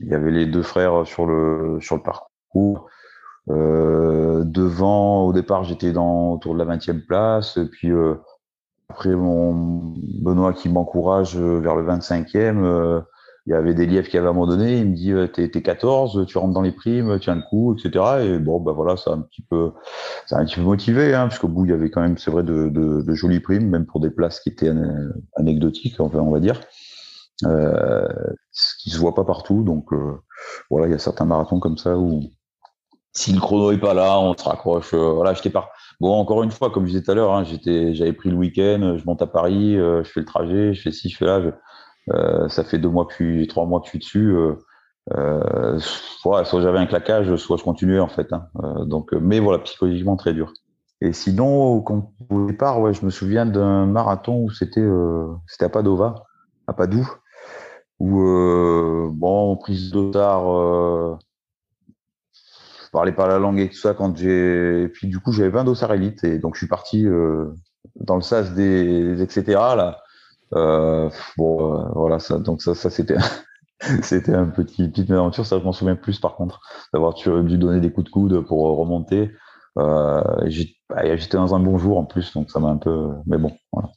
il 0.00 0.08
y 0.08 0.14
avait 0.14 0.30
les 0.30 0.46
deux 0.46 0.62
frères 0.62 1.06
sur 1.06 1.26
le 1.26 1.78
sur 1.80 1.96
le 1.96 2.02
parcours. 2.02 2.88
Euh, 3.50 4.44
devant, 4.44 5.24
au 5.26 5.32
départ, 5.32 5.64
j'étais 5.64 5.92
dans 5.92 6.32
autour 6.32 6.54
de 6.54 6.62
la 6.62 6.76
20e 6.76 7.04
place. 7.06 7.56
Et 7.56 7.66
puis 7.66 7.90
euh, 7.90 8.14
après, 8.88 9.14
mon 9.14 9.94
Benoît 10.20 10.52
qui 10.52 10.68
m'encourage 10.68 11.36
vers 11.36 11.76
le 11.76 11.84
25e. 11.84 12.64
Euh, 12.64 13.00
il 13.46 13.50
y 13.50 13.54
avait 13.54 13.74
des 13.74 13.86
lièvres 13.86 14.08
qui 14.08 14.16
avaient 14.18 14.28
abandonné. 14.28 14.78
Il 14.78 14.90
me 14.90 14.94
dit 14.94 15.12
t'es, 15.32 15.48
t'es 15.48 15.62
14, 15.62 16.26
tu 16.26 16.38
rentres 16.38 16.54
dans 16.54 16.62
les 16.62 16.72
primes, 16.72 17.18
tiens 17.20 17.34
le 17.34 17.42
coup, 17.42 17.74
etc. 17.74 18.04
Et 18.22 18.38
bon, 18.38 18.60
bah 18.60 18.72
voilà, 18.72 18.96
ça 18.96 19.10
a 19.10 19.14
un 19.14 19.20
petit 19.22 19.42
peu, 19.42 19.72
ça 20.26 20.36
a 20.36 20.40
un 20.40 20.44
petit 20.44 20.56
peu 20.56 20.62
motivé, 20.62 21.14
hein, 21.14 21.28
puisqu'au 21.28 21.48
bout 21.48 21.64
il 21.64 21.70
y 21.70 21.74
avait 21.74 21.90
quand 21.90 22.00
même, 22.00 22.18
c'est 22.18 22.30
vrai, 22.30 22.42
de, 22.42 22.68
de, 22.68 23.02
de, 23.02 23.14
jolies 23.14 23.40
primes, 23.40 23.68
même 23.68 23.86
pour 23.86 24.00
des 24.00 24.10
places 24.10 24.40
qui 24.40 24.50
étaient 24.50 24.70
anecdotiques, 25.36 26.00
enfin, 26.00 26.20
on 26.20 26.30
va 26.30 26.40
dire. 26.40 26.60
Euh, 27.44 28.06
ce 28.52 28.74
qui 28.80 28.90
se 28.90 28.98
voit 28.98 29.14
pas 29.14 29.24
partout. 29.24 29.62
Donc 29.64 29.88
voilà, 30.70 30.86
il 30.86 30.92
y 30.92 30.94
a 30.94 30.98
certains 30.98 31.24
marathons 31.24 31.60
comme 31.60 31.78
ça 31.78 31.98
où 31.98 32.20
si 33.12 33.32
le 33.32 33.40
chrono 33.40 33.70
est 33.72 33.78
pas 33.78 33.94
là, 33.94 34.18
on 34.18 34.36
se 34.36 34.44
raccroche. 34.44 34.94
Euh, 34.94 35.12
voilà, 35.12 35.34
j'étais 35.34 35.50
pas. 35.50 35.70
Bon, 36.00 36.12
encore 36.14 36.42
une 36.42 36.50
fois, 36.50 36.70
comme 36.70 36.84
je 36.86 36.92
disais 36.92 37.02
tout 37.02 37.10
à 37.10 37.14
l'heure, 37.14 37.32
hein, 37.32 37.44
j'étais, 37.44 37.94
j'avais 37.94 38.12
pris 38.12 38.30
le 38.30 38.36
week-end, 38.36 38.96
je 38.96 39.04
monte 39.04 39.22
à 39.22 39.26
Paris, 39.26 39.76
euh, 39.76 40.02
je 40.02 40.10
fais 40.10 40.20
le 40.20 40.26
trajet, 40.26 40.74
je 40.74 40.80
fais 40.80 40.92
ci, 40.92 41.08
je 41.08 41.16
fais 41.16 41.26
là. 41.26 41.38
Euh, 41.38 41.52
ça 42.08 42.64
fait 42.64 42.78
deux 42.78 42.88
mois 42.88 43.08
puis 43.08 43.46
trois 43.46 43.66
mois 43.66 43.80
je 43.84 43.90
suis 43.90 43.98
dessus. 43.98 44.34
Euh, 45.12 45.78
soit, 45.80 46.44
soit 46.44 46.60
j'avais 46.60 46.78
un 46.78 46.86
claquage, 46.86 47.34
soit 47.36 47.56
je 47.56 47.64
continuais 47.64 47.98
en 47.98 48.08
fait. 48.08 48.32
Hein. 48.32 48.46
donc, 48.86 49.12
mais 49.12 49.40
voilà, 49.40 49.58
psychologiquement 49.60 50.16
très 50.16 50.32
dur. 50.32 50.52
Et 51.00 51.12
sinon, 51.12 51.84
au 52.30 52.46
départ, 52.46 52.80
ouais, 52.80 52.94
je 52.94 53.04
me 53.04 53.10
souviens 53.10 53.44
d'un 53.44 53.86
marathon 53.86 54.44
où 54.44 54.50
c'était, 54.50 54.86
c'était 55.48 55.64
à 55.64 55.68
Padova, 55.68 56.14
à 56.68 56.72
Padoue, 56.72 57.10
où 57.98 59.10
bon, 59.12 59.56
prise 59.56 59.90
d'otard 59.90 61.18
parlais 62.92 63.12
pas 63.12 63.26
la 63.26 63.38
langue 63.38 63.58
et 63.58 63.68
tout 63.68 63.76
ça 63.76 63.94
quand 63.94 64.16
j'ai. 64.16 64.84
Et 64.84 64.88
puis 64.88 65.08
du 65.08 65.18
coup, 65.18 65.32
j'avais 65.32 65.50
pas 65.50 65.62
un 65.62 65.64
dossard 65.64 65.92
élite 65.94 66.22
et 66.22 66.38
donc 66.38 66.54
je 66.54 66.58
suis 66.58 66.68
parti 66.68 67.06
euh, 67.06 67.46
dans 67.96 68.14
le 68.14 68.22
sas 68.22 68.54
des, 68.54 69.20
etc. 69.22 69.44
Là. 69.48 70.02
Euh, 70.54 71.10
bon, 71.36 71.74
euh, 71.74 71.88
voilà 71.94 72.18
ça. 72.18 72.38
Donc 72.38 72.62
ça, 72.62 72.74
ça 72.74 72.90
c'était. 72.90 73.16
c'était 74.02 74.34
un 74.34 74.46
petit 74.46 74.88
petite 74.88 75.10
aventure, 75.10 75.44
ça 75.44 75.58
je 75.58 75.64
m'en 75.64 75.72
souviens 75.72 75.96
plus 75.96 76.20
par 76.20 76.36
contre, 76.36 76.60
d'avoir 76.94 77.14
dû 77.14 77.58
donner 77.58 77.80
des 77.80 77.90
coups 77.92 78.06
de 78.06 78.10
coude 78.10 78.46
pour 78.46 78.78
remonter. 78.78 79.32
Euh, 79.78 80.22
bah, 80.88 81.16
J'étais 81.16 81.36
dans 81.36 81.54
un 81.54 81.60
bon 81.60 81.78
jour 81.78 81.98
en 81.98 82.04
plus, 82.04 82.32
donc 82.32 82.50
ça 82.50 82.60
m'a 82.60 82.68
un 82.68 82.76
peu. 82.76 83.10
Mais 83.26 83.38
bon, 83.38 83.52
voilà, 83.72 83.90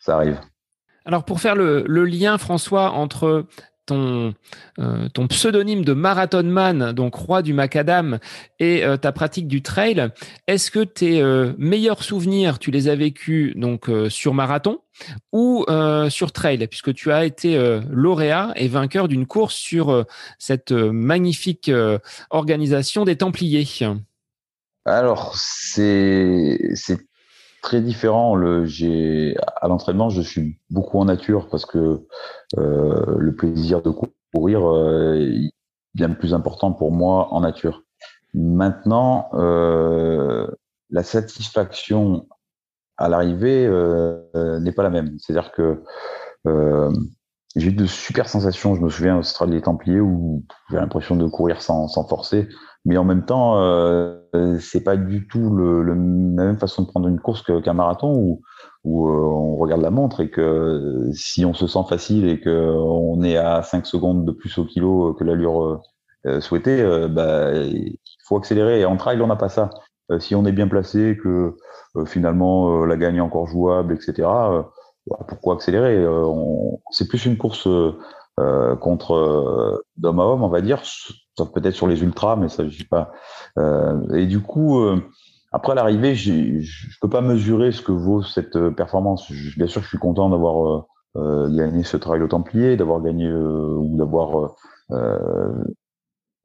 ça 0.00 0.16
arrive. 0.16 0.38
Alors 1.04 1.24
pour 1.24 1.40
faire 1.40 1.54
le, 1.54 1.84
lien, 2.04 2.36
François, 2.36 2.90
entre 2.90 3.46
ton, 3.88 4.34
euh, 4.78 5.08
ton 5.08 5.26
pseudonyme 5.26 5.84
de 5.84 5.94
marathonman, 5.94 6.92
donc 6.92 7.14
roi 7.14 7.42
du 7.42 7.54
macadam, 7.54 8.18
et 8.60 8.84
euh, 8.84 8.96
ta 8.96 9.12
pratique 9.12 9.48
du 9.48 9.62
trail, 9.62 10.10
est-ce 10.46 10.70
que 10.70 10.84
tes 10.84 11.20
euh, 11.20 11.52
meilleurs 11.58 12.04
souvenirs, 12.04 12.58
tu 12.58 12.70
les 12.70 12.88
as 12.88 12.94
vécus 12.94 13.56
donc 13.56 13.90
sur 14.08 14.34
marathon 14.34 14.80
ou 15.32 15.64
sur 16.10 16.32
trail, 16.32 16.66
puisque 16.66 16.92
tu 16.92 17.12
as 17.12 17.24
été 17.24 17.80
lauréat 17.88 18.52
et 18.56 18.68
vainqueur 18.68 19.08
d'une 19.08 19.26
course 19.26 19.54
sur 19.54 20.04
cette 20.38 20.72
magnifique 20.72 21.70
organisation 22.30 23.04
des 23.04 23.16
Templiers. 23.16 23.66
Alors, 24.84 25.34
c'est 25.36 26.58
très 27.62 27.80
différent. 27.80 28.34
Le, 28.34 28.64
j'ai, 28.64 29.36
à 29.60 29.68
l'entraînement, 29.68 30.10
je 30.10 30.22
suis 30.22 30.58
beaucoup 30.70 30.98
en 30.98 31.04
nature 31.06 31.48
parce 31.48 31.66
que 31.66 32.06
euh, 32.58 33.16
le 33.18 33.34
plaisir 33.34 33.82
de 33.82 33.90
courir 34.34 34.66
euh, 34.66 35.14
est 35.16 35.52
bien 35.94 36.10
plus 36.10 36.34
important 36.34 36.72
pour 36.72 36.92
moi 36.92 37.28
en 37.32 37.40
nature. 37.40 37.82
Maintenant, 38.34 39.30
euh, 39.34 40.46
la 40.90 41.02
satisfaction 41.02 42.26
à 42.96 43.08
l'arrivée 43.08 43.66
euh, 43.66 44.60
n'est 44.60 44.72
pas 44.72 44.82
la 44.82 44.90
même. 44.90 45.16
C'est-à-dire 45.18 45.52
que 45.52 45.82
euh, 46.46 46.92
j'ai 47.56 47.68
eu 47.68 47.72
de 47.72 47.86
super 47.86 48.28
sensations. 48.28 48.74
Je 48.74 48.80
me 48.80 48.88
souviens 48.88 49.18
au 49.18 49.22
Stade 49.22 49.50
des 49.50 49.62
Templiers 49.62 50.00
où 50.00 50.44
j'ai 50.70 50.76
l'impression 50.76 51.16
de 51.16 51.26
courir 51.26 51.62
sans, 51.62 51.88
sans 51.88 52.06
forcer 52.06 52.48
mais 52.88 52.96
en 52.96 53.04
même 53.04 53.24
temps, 53.26 53.58
euh, 53.58 54.18
c'est 54.60 54.82
pas 54.82 54.96
du 54.96 55.26
tout 55.28 55.54
le, 55.54 55.82
la 55.82 55.94
même 55.94 56.58
façon 56.58 56.82
de 56.82 56.86
prendre 56.88 57.08
une 57.08 57.20
course 57.20 57.42
qu'un 57.42 57.74
marathon 57.74 58.14
où, 58.14 58.40
où 58.84 59.08
euh, 59.08 59.12
on 59.12 59.56
regarde 59.56 59.82
la 59.82 59.90
montre 59.90 60.20
et 60.20 60.30
que 60.30 61.10
si 61.12 61.44
on 61.44 61.52
se 61.52 61.66
sent 61.66 61.84
facile 61.88 62.26
et 62.28 62.40
que 62.40 62.50
on 62.50 63.22
est 63.22 63.36
à 63.36 63.62
5 63.62 63.84
secondes 63.84 64.24
de 64.24 64.32
plus 64.32 64.56
au 64.56 64.64
kilo 64.64 65.12
que 65.14 65.24
l'allure 65.24 65.82
euh, 66.26 66.40
souhaitée, 66.40 66.80
euh, 66.80 67.08
bah, 67.08 67.52
il 67.54 67.98
faut 68.24 68.38
accélérer. 68.38 68.80
Et 68.80 68.84
en 68.86 68.96
trail, 68.96 69.20
on 69.20 69.26
n'a 69.26 69.36
pas 69.36 69.50
ça. 69.50 69.70
si 70.18 70.34
on 70.34 70.46
est 70.46 70.52
bien 70.52 70.68
placé, 70.68 71.18
que 71.22 71.56
finalement 72.06 72.84
la 72.86 72.96
gagne 72.96 73.16
est 73.16 73.20
encore 73.20 73.48
jouable, 73.48 73.92
etc. 73.92 74.28
Bah, 75.10 75.18
pourquoi 75.26 75.54
accélérer 75.54 76.06
C'est 76.90 77.08
plus 77.08 77.26
une 77.26 77.36
course 77.36 77.68
contre 78.80 79.82
d'homme 79.96 80.20
à 80.20 80.24
homme, 80.24 80.42
on 80.42 80.48
va 80.48 80.60
dire 80.60 80.82
sauf 81.38 81.52
peut-être 81.52 81.74
sur 81.74 81.86
les 81.86 82.02
ultras, 82.02 82.36
mais 82.36 82.48
ça, 82.48 82.68
je 82.68 82.76
sais 82.76 82.88
pas. 82.88 83.12
Euh, 83.58 84.12
et 84.14 84.26
du 84.26 84.40
coup, 84.40 84.80
euh, 84.80 85.00
après 85.52 85.74
l'arrivée, 85.74 86.14
je 86.14 86.32
ne 86.32 87.00
peux 87.00 87.08
pas 87.08 87.20
mesurer 87.20 87.70
ce 87.70 87.80
que 87.80 87.92
vaut 87.92 88.22
cette 88.22 88.56
euh, 88.56 88.70
performance. 88.70 89.30
bien 89.56 89.68
sûr, 89.68 89.82
je 89.82 89.88
suis 89.88 89.98
content 89.98 90.28
d'avoir 90.28 90.86
gagné 91.14 91.82
ce 91.82 91.96
travail 91.96 92.22
au 92.22 92.28
Templier, 92.28 92.76
d'avoir 92.76 93.00
gagné 93.00 93.32
ou 93.32 93.96
d'avoir 93.96 94.54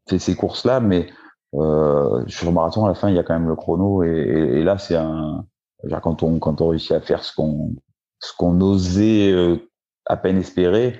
fait 0.09 0.17
ces 0.17 0.35
courses-là, 0.35 0.79
mais 0.79 1.07
sur 1.51 2.47
le 2.47 2.51
marathon, 2.51 2.85
à 2.85 2.87
la 2.87 2.95
fin, 2.95 3.09
il 3.09 3.15
y 3.15 3.19
a 3.19 3.23
quand 3.23 3.35
même 3.35 3.49
le 3.49 3.55
chrono, 3.55 4.01
et, 4.01 4.63
là, 4.63 4.79
c'est 4.79 4.95
un 4.95 5.45
quand 6.01 6.23
on 6.23 6.67
réussit 6.69 6.93
à 6.93 7.01
faire 7.01 7.23
ce 7.23 7.35
qu'on 7.35 7.75
ce 8.23 8.33
qu'on 8.37 8.59
osait 8.61 9.33
à 10.05 10.17
peine 10.17 10.37
espérer, 10.37 10.99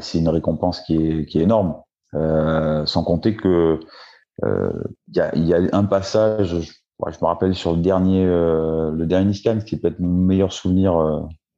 c'est 0.00 0.18
une 0.18 0.28
récompense 0.28 0.80
qui 0.80 0.96
est 0.96 1.26
qui 1.26 1.38
est 1.38 1.42
énorme. 1.42 1.76
Euh, 2.14 2.86
sans 2.86 3.02
compter 3.02 3.34
que 3.34 3.80
euh, 4.44 4.72
il 5.08 5.16
y 5.16 5.20
a, 5.20 5.36
y, 5.36 5.54
a, 5.54 5.60
un 5.72 5.84
passage, 5.84 6.60
je, 6.60 7.18
me 7.20 7.26
rappelle 7.26 7.54
sur 7.54 7.72
le 7.74 7.82
dernier, 7.82 8.24
euh, 8.24 8.92
le 8.92 9.06
dernier 9.06 9.32
scan, 9.32 9.58
qui 9.58 9.78
peut 9.78 9.88
être 9.88 9.98
mon 10.00 10.08
meilleur 10.08 10.52
souvenir 10.52 10.94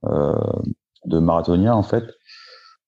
de 0.05 1.19
marathonien 1.19 1.75
en 1.75 1.83
fait. 1.83 2.05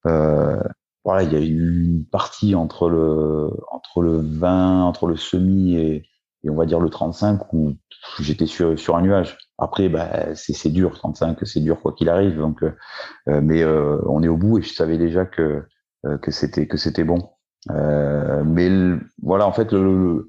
voilà, 0.04 1.22
il 1.22 1.32
y 1.32 1.36
a 1.36 1.40
eu 1.40 1.84
une 1.84 2.06
partie 2.06 2.54
entre 2.54 2.88
le 2.88 3.50
entre 3.70 4.02
le 4.02 4.20
20, 4.20 4.84
entre 4.84 5.06
le 5.06 5.16
semi 5.16 5.74
et, 5.76 6.04
et 6.44 6.50
on 6.50 6.54
va 6.54 6.64
dire 6.64 6.80
le 6.80 6.90
35 6.90 7.52
où 7.52 7.74
j'étais 8.20 8.46
sur, 8.46 8.78
sur 8.78 8.96
un 8.96 9.02
nuage. 9.02 9.36
Après, 9.58 9.88
bah, 9.88 10.34
c'est 10.34 10.70
dur, 10.70 10.94
35, 10.94 11.38
c'est 11.44 11.60
dur 11.60 11.80
quoi 11.80 11.92
qu'il 11.92 12.08
arrive. 12.08 12.38
Donc, 12.38 12.62
euh, 12.62 13.40
mais 13.42 13.62
euh, 13.62 13.98
on 14.06 14.22
est 14.22 14.28
au 14.28 14.36
bout 14.36 14.58
et 14.58 14.62
je 14.62 14.72
savais 14.72 14.98
déjà 14.98 15.26
que 15.26 15.62
que 16.22 16.30
c'était 16.30 16.68
que 16.68 16.76
c'était 16.76 17.04
bon. 17.04 17.30
Euh, 17.70 18.44
mais 18.44 18.70
voilà, 19.20 19.48
en 19.48 19.52
fait, 19.52 19.72
le, 19.72 20.28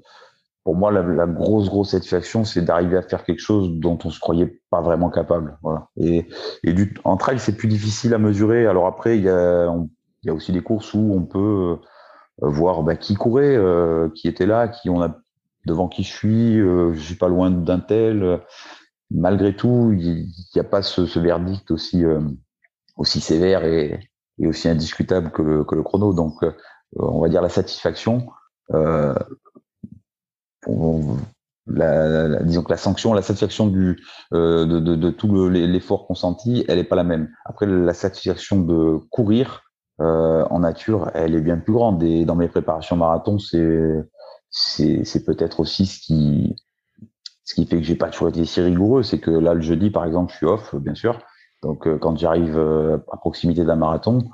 pour 0.64 0.74
moi, 0.74 0.90
la, 0.90 1.02
la, 1.02 1.26
grosse, 1.26 1.68
grosse 1.68 1.92
satisfaction, 1.92 2.44
c'est 2.44 2.62
d'arriver 2.62 2.96
à 2.96 3.02
faire 3.02 3.24
quelque 3.24 3.40
chose 3.40 3.70
dont 3.78 3.96
on 4.04 4.10
se 4.10 4.18
croyait 4.18 4.60
pas 4.70 4.80
vraiment 4.80 5.10
capable. 5.10 5.56
Voilà. 5.62 5.88
Et, 5.96 6.26
et 6.64 6.72
du, 6.72 6.94
en 7.04 7.16
trail, 7.16 7.38
c'est 7.38 7.56
plus 7.56 7.68
difficile 7.68 8.14
à 8.14 8.18
mesurer. 8.18 8.66
Alors 8.66 8.86
après, 8.86 9.16
il 9.16 9.24
y 9.24 9.28
a, 9.28 9.72
il 10.22 10.26
y 10.26 10.30
a 10.30 10.34
aussi 10.34 10.52
des 10.52 10.60
courses 10.60 10.92
où 10.92 11.14
on 11.14 11.22
peut 11.22 11.78
euh, 12.42 12.48
voir 12.48 12.82
bah, 12.82 12.96
qui 12.96 13.14
courait, 13.14 13.56
euh, 13.56 14.08
qui 14.14 14.28
était 14.28 14.46
là, 14.46 14.68
qui 14.68 14.90
on 14.90 15.02
a 15.02 15.16
devant 15.66 15.88
qui 15.88 16.02
je 16.02 16.12
suis, 16.12 16.58
euh, 16.58 16.92
je 16.94 17.00
suis 17.00 17.14
pas 17.16 17.28
loin 17.28 17.50
d'un 17.50 17.80
tel. 17.80 18.40
Malgré 19.10 19.56
tout, 19.56 19.92
il 19.98 20.28
n'y 20.54 20.60
a 20.60 20.64
pas 20.64 20.82
ce, 20.82 21.18
verdict 21.18 21.70
aussi 21.70 22.04
aussi 22.96 23.20
sévère 23.20 23.64
et, 23.64 23.98
et, 24.38 24.46
aussi 24.46 24.68
indiscutable 24.68 25.30
que 25.30 25.42
le, 25.42 25.64
que 25.64 25.74
le 25.74 25.82
chrono. 25.82 26.12
Donc 26.12 26.42
euh, 26.42 26.52
on 26.96 27.20
va 27.20 27.28
dire 27.28 27.42
la 27.42 27.48
satisfaction. 27.48 28.28
Euh, 28.72 29.14
la, 31.66 32.42
disons 32.42 32.62
que 32.62 32.70
la 32.70 32.76
sanction, 32.76 33.12
la 33.14 33.22
satisfaction 33.22 33.68
du, 33.68 34.02
euh, 34.32 34.66
de, 34.66 34.80
de, 34.80 34.96
de, 34.96 35.10
tout 35.10 35.48
l'effort 35.48 36.06
consenti, 36.06 36.64
elle 36.68 36.78
n'est 36.78 36.84
pas 36.84 36.96
la 36.96 37.04
même. 37.04 37.30
Après, 37.44 37.66
la 37.66 37.94
satisfaction 37.94 38.60
de 38.60 38.98
courir 39.10 39.62
euh, 40.00 40.44
en 40.50 40.60
nature, 40.60 41.10
elle 41.14 41.34
est 41.34 41.40
bien 41.40 41.58
plus 41.58 41.72
grande. 41.72 42.02
Et 42.02 42.24
dans 42.24 42.36
mes 42.36 42.48
préparations 42.48 42.96
marathon, 42.96 43.38
c'est 43.38 44.04
c'est 44.52 45.24
peut-être 45.24 45.60
aussi 45.60 45.86
ce 45.86 46.00
qui 46.00 46.56
ce 47.50 47.54
qui 47.54 47.66
fait 47.66 47.76
que 47.76 47.82
j'ai 47.82 47.96
pas 47.96 48.08
toujours 48.08 48.28
été 48.28 48.44
si 48.44 48.60
rigoureux, 48.60 49.02
c'est 49.02 49.18
que 49.18 49.30
là 49.30 49.54
le 49.54 49.60
jeudi, 49.60 49.90
par 49.90 50.04
exemple, 50.04 50.32
je 50.32 50.38
suis 50.38 50.46
off, 50.46 50.74
bien 50.74 50.94
sûr. 50.94 51.18
Donc 51.62 51.88
quand 51.98 52.16
j'arrive 52.16 52.58
à 53.12 53.16
proximité 53.16 53.64
d'un 53.64 53.76
marathon, 53.76 54.30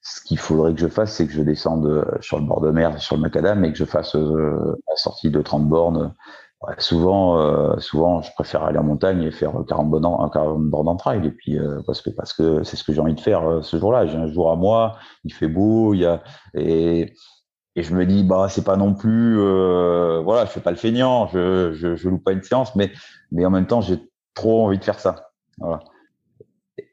ce 0.00 0.20
qu'il 0.22 0.38
faudrait 0.38 0.74
que 0.74 0.80
je 0.80 0.88
fasse, 0.88 1.12
c'est 1.12 1.26
que 1.26 1.32
je 1.32 1.42
descende 1.42 2.06
sur 2.20 2.38
le 2.38 2.46
bord 2.46 2.60
de 2.60 2.70
mer, 2.70 2.98
sur 3.00 3.16
le 3.16 3.22
macadam, 3.22 3.64
et 3.64 3.72
que 3.72 3.78
je 3.78 3.84
fasse 3.84 4.14
la 4.14 4.96
sortie 4.96 5.30
de 5.30 5.42
30 5.42 5.68
bornes 5.68 6.14
souvent, 6.78 7.38
euh, 7.38 7.78
souvent, 7.78 8.22
je 8.22 8.30
préfère 8.34 8.62
aller 8.64 8.78
en 8.78 8.84
montagne 8.84 9.22
et 9.22 9.30
faire 9.30 9.52
40 9.66 9.90
bornes, 9.90 10.30
40 10.30 10.64
bornes 10.64 10.88
en 10.88 10.96
trail. 10.96 11.26
Et 11.26 11.30
puis, 11.30 11.58
euh, 11.58 11.80
parce 11.86 12.32
que 12.32 12.62
c'est 12.62 12.76
ce 12.76 12.84
que 12.84 12.92
j'ai 12.92 13.00
envie 13.00 13.14
de 13.14 13.20
faire 13.20 13.48
euh, 13.48 13.62
ce 13.62 13.78
jour-là. 13.78 14.06
J'ai 14.06 14.16
un 14.16 14.28
jour 14.28 14.50
à 14.50 14.56
moi, 14.56 14.96
il 15.24 15.32
fait 15.32 15.48
beau, 15.48 15.94
il 15.94 16.00
y 16.00 16.06
a 16.06 16.22
et 17.76 17.82
je 17.82 17.94
me 17.94 18.04
dis 18.06 18.24
bah 18.24 18.48
c'est 18.48 18.64
pas 18.64 18.76
non 18.76 18.94
plus 18.94 19.36
voilà, 19.36 20.44
je 20.44 20.50
fais 20.50 20.60
pas 20.60 20.70
le 20.70 20.76
feignant, 20.76 21.28
je, 21.28 21.72
je 21.72 21.96
je 21.96 22.08
loupe 22.08 22.24
pas 22.24 22.32
une 22.32 22.42
séance, 22.42 22.74
mais 22.76 22.92
mais 23.30 23.44
en 23.44 23.50
même 23.50 23.66
temps 23.66 23.80
j'ai 23.80 23.98
trop 24.34 24.66
envie 24.66 24.78
de 24.78 24.84
faire 24.84 25.00
ça. 25.00 25.30
Voilà. 25.58 25.80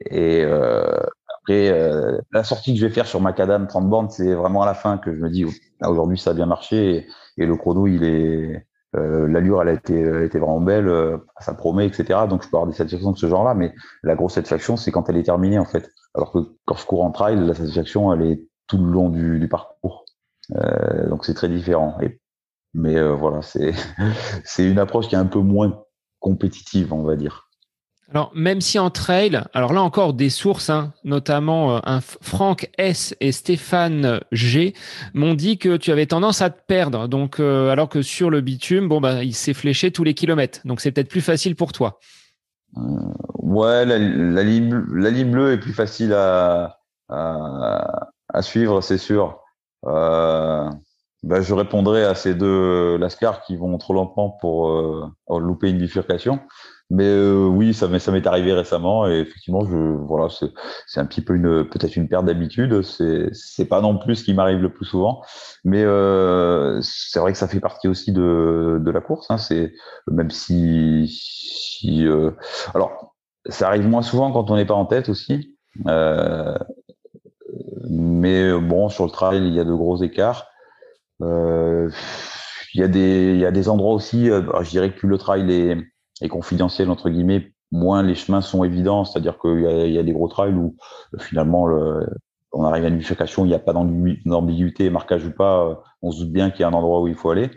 Et 0.09 0.43
après 0.43 1.71
la 2.31 2.43
sortie 2.43 2.73
que 2.73 2.79
je 2.79 2.85
vais 2.85 2.93
faire 2.93 3.07
sur 3.07 3.21
Macadam 3.21 3.67
30 3.67 3.89
bornes, 3.89 4.09
c'est 4.09 4.33
vraiment 4.33 4.61
à 4.61 4.65
la 4.65 4.73
fin 4.73 4.97
que 4.97 5.13
je 5.13 5.19
me 5.19 5.29
dis 5.29 5.45
aujourd'hui 5.81 6.17
ça 6.17 6.31
a 6.31 6.33
bien 6.33 6.45
marché 6.45 7.07
et, 7.37 7.45
le 7.45 7.55
chrono 7.55 7.87
il 7.87 8.03
est 8.03 8.65
euh, 8.95 9.27
l'allure, 9.27 9.61
elle 9.61 9.69
a 9.69 9.73
été, 9.73 9.99
elle 9.99 10.23
été 10.23 10.39
vraiment 10.39 10.61
belle, 10.61 10.87
euh, 10.87 11.17
ça 11.39 11.53
promet, 11.53 11.85
etc. 11.85 12.21
Donc, 12.27 12.43
je 12.43 12.49
peux 12.49 12.57
avoir 12.57 12.67
des 12.67 12.75
satisfactions 12.75 13.11
de 13.11 13.17
ce 13.17 13.27
genre-là, 13.27 13.53
mais 13.53 13.73
la 14.03 14.15
grosse 14.15 14.33
satisfaction, 14.33 14.77
c'est 14.77 14.91
quand 14.91 15.09
elle 15.09 15.17
est 15.17 15.23
terminée, 15.23 15.59
en 15.59 15.65
fait. 15.65 15.89
Alors 16.15 16.31
que 16.31 16.39
quand 16.65 16.75
je 16.75 16.85
cours 16.85 17.03
en 17.03 17.11
trail, 17.11 17.37
la 17.39 17.53
satisfaction, 17.53 18.11
elle 18.11 18.23
est 18.23 18.41
tout 18.67 18.77
le 18.77 18.91
long 18.91 19.09
du, 19.09 19.39
du 19.39 19.47
parcours. 19.47 20.05
Euh, 20.55 21.09
donc, 21.09 21.25
c'est 21.25 21.33
très 21.33 21.49
différent. 21.49 21.97
Et, 22.01 22.19
mais 22.73 22.97
euh, 22.97 23.13
voilà, 23.13 23.41
c'est 23.41 23.73
c'est 24.43 24.69
une 24.69 24.79
approche 24.79 25.07
qui 25.07 25.15
est 25.15 25.19
un 25.19 25.25
peu 25.25 25.39
moins 25.39 25.83
compétitive, 26.19 26.93
on 26.93 27.03
va 27.03 27.15
dire. 27.15 27.49
Alors, 28.11 28.31
même 28.33 28.59
si 28.59 28.79
en 28.79 28.89
trail, 28.89 29.39
alors 29.53 29.71
là 29.71 29.83
encore 29.83 30.13
des 30.13 30.31
sources, 30.31 30.71
hein, 30.71 30.93
notamment 31.03 31.75
euh, 31.75 31.79
un 31.83 32.01
Franck 32.01 32.69
S 32.79 33.15
et 33.19 33.31
Stéphane 33.31 34.19
G, 34.31 34.73
m'ont 35.13 35.35
dit 35.35 35.59
que 35.59 35.77
tu 35.77 35.91
avais 35.91 36.07
tendance 36.07 36.41
à 36.41 36.49
te 36.49 36.59
perdre. 36.65 37.07
Donc, 37.07 37.39
euh, 37.39 37.69
alors 37.69 37.87
que 37.87 38.01
sur 38.01 38.31
le 38.31 38.41
bitume, 38.41 38.87
bon 38.87 38.99
bah, 38.99 39.23
il 39.23 39.35
s'est 39.35 39.53
fléché 39.53 39.91
tous 39.91 40.03
les 40.03 40.15
kilomètres. 40.15 40.61
Donc, 40.65 40.81
c'est 40.81 40.91
peut-être 40.91 41.09
plus 41.09 41.21
facile 41.21 41.55
pour 41.55 41.71
toi. 41.71 41.99
Euh, 42.77 42.81
ouais, 43.43 43.85
la, 43.85 43.99
ligne, 43.99 44.83
la, 44.91 45.11
ligne, 45.11 45.29
bleue 45.29 45.53
est 45.53 45.59
plus 45.59 45.73
facile 45.73 46.13
à, 46.13 46.79
à, 47.09 48.09
à 48.33 48.41
suivre, 48.41 48.81
c'est 48.81 48.97
sûr. 48.97 49.39
Euh, 51.29 51.35
bah, 51.35 51.41
je 51.41 51.53
répondrai 51.53 52.03
à 52.03 52.15
ces 52.15 52.35
deux 52.35 52.97
lascars 52.97 53.41
qui 53.43 53.55
vont 53.55 53.77
trop 53.77 53.93
lentement 53.93 54.29
pour 54.29 54.69
louper 55.29 55.69
une 55.69 55.77
bifurcation. 55.77 56.39
Mais 56.91 57.05
euh, 57.05 57.45
oui, 57.45 57.75
ça 57.75 57.87
m'est 57.87 58.27
arrivé 58.27 58.51
récemment 58.51 59.07
et 59.07 59.19
effectivement, 59.19 59.63
je 59.63 59.77
voilà, 59.77 60.27
c'est 60.29 60.51
c'est 60.87 60.99
un 60.99 61.05
petit 61.05 61.21
peu 61.21 61.35
une 61.35 61.63
peut-être 61.69 61.95
une 61.95 62.07
perte 62.07 62.25
d'habitude. 62.25 62.81
C'est 62.81 63.29
c'est 63.31 63.65
pas 63.65 63.79
non 63.81 63.97
plus 63.97 64.15
ce 64.15 64.23
qui 64.23 64.33
m'arrive 64.33 64.59
le 64.59 64.73
plus 64.73 64.85
souvent, 64.85 65.21
mais 65.63 65.83
euh, 65.83 66.79
c'est 66.81 67.19
vrai 67.19 67.31
que 67.31 67.37
ça 67.37 67.47
fait 67.47 67.59
partie 67.59 67.87
aussi 67.87 68.11
de 68.11 68.79
de 68.83 68.91
la 68.91 69.01
course. 69.01 69.29
Hein, 69.29 69.37
c'est 69.37 69.73
même 70.07 70.31
si 70.31 71.07
si 71.07 72.07
euh, 72.07 72.31
alors 72.73 73.15
ça 73.47 73.67
arrive 73.67 73.87
moins 73.87 74.01
souvent 74.01 74.31
quand 74.31 74.49
on 74.49 74.55
n'est 74.55 74.65
pas 74.65 74.73
en 74.73 74.85
tête 74.85 75.09
aussi. 75.09 75.55
Euh, 75.87 76.57
mais 77.87 78.51
bon, 78.59 78.89
sur 78.89 79.05
le 79.05 79.11
trail, 79.11 79.47
il 79.47 79.53
y 79.53 79.59
a 79.59 79.63
de 79.63 79.73
gros 79.73 80.01
écarts. 80.01 80.48
Euh, 81.21 81.89
il 82.73 82.81
y 82.81 82.83
a 82.83 82.87
des 82.87 83.33
il 83.33 83.39
y 83.39 83.45
a 83.45 83.51
des 83.51 83.69
endroits 83.69 83.93
aussi. 83.93 84.25
je 84.27 84.69
dirais 84.69 84.91
que 84.91 84.97
plus 84.99 85.09
le 85.09 85.17
trail 85.17 85.51
est 85.51 85.77
et 86.21 86.27
confidentiel 86.27 86.89
entre 86.89 87.09
guillemets, 87.09 87.53
moins 87.71 88.03
les 88.03 88.15
chemins 88.15 88.41
sont 88.41 88.63
évidents. 88.63 89.05
C'est-à-dire 89.05 89.39
qu'il 89.39 89.59
y, 89.59 89.93
y, 89.93 89.99
a 89.99 90.03
des 90.03 90.13
gros 90.13 90.27
trails 90.27 90.53
où 90.53 90.75
finalement 91.19 91.65
le, 91.65 92.07
on 92.51 92.63
arrive 92.63 92.85
à 92.85 92.87
une 92.87 92.97
bifurcation, 92.97 93.45
il 93.45 93.49
n'y 93.49 93.53
a 93.53 93.59
pas 93.59 93.73
d'ambiguïté, 93.73 94.89
marquage 94.89 95.25
ou 95.25 95.31
pas, 95.31 95.81
on 96.01 96.11
se 96.11 96.23
doute 96.23 96.31
bien 96.31 96.51
qu'il 96.51 96.61
y 96.61 96.63
a 96.63 96.67
un 96.67 96.73
endroit 96.73 97.01
où 97.01 97.07
il 97.07 97.15
faut 97.15 97.29
aller. 97.29 97.51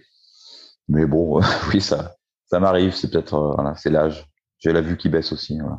Mais 0.88 1.06
bon, 1.06 1.40
oui, 1.72 1.80
ça, 1.80 2.16
ça 2.46 2.60
m'arrive. 2.60 2.94
C'est 2.94 3.10
peut-être, 3.10 3.34
euh, 3.34 3.54
voilà, 3.54 3.74
c'est 3.76 3.90
l'âge. 3.90 4.26
J'ai 4.58 4.72
la 4.72 4.80
vue 4.80 4.96
qui 4.96 5.08
baisse 5.08 5.32
aussi. 5.32 5.58
Voilà. 5.58 5.78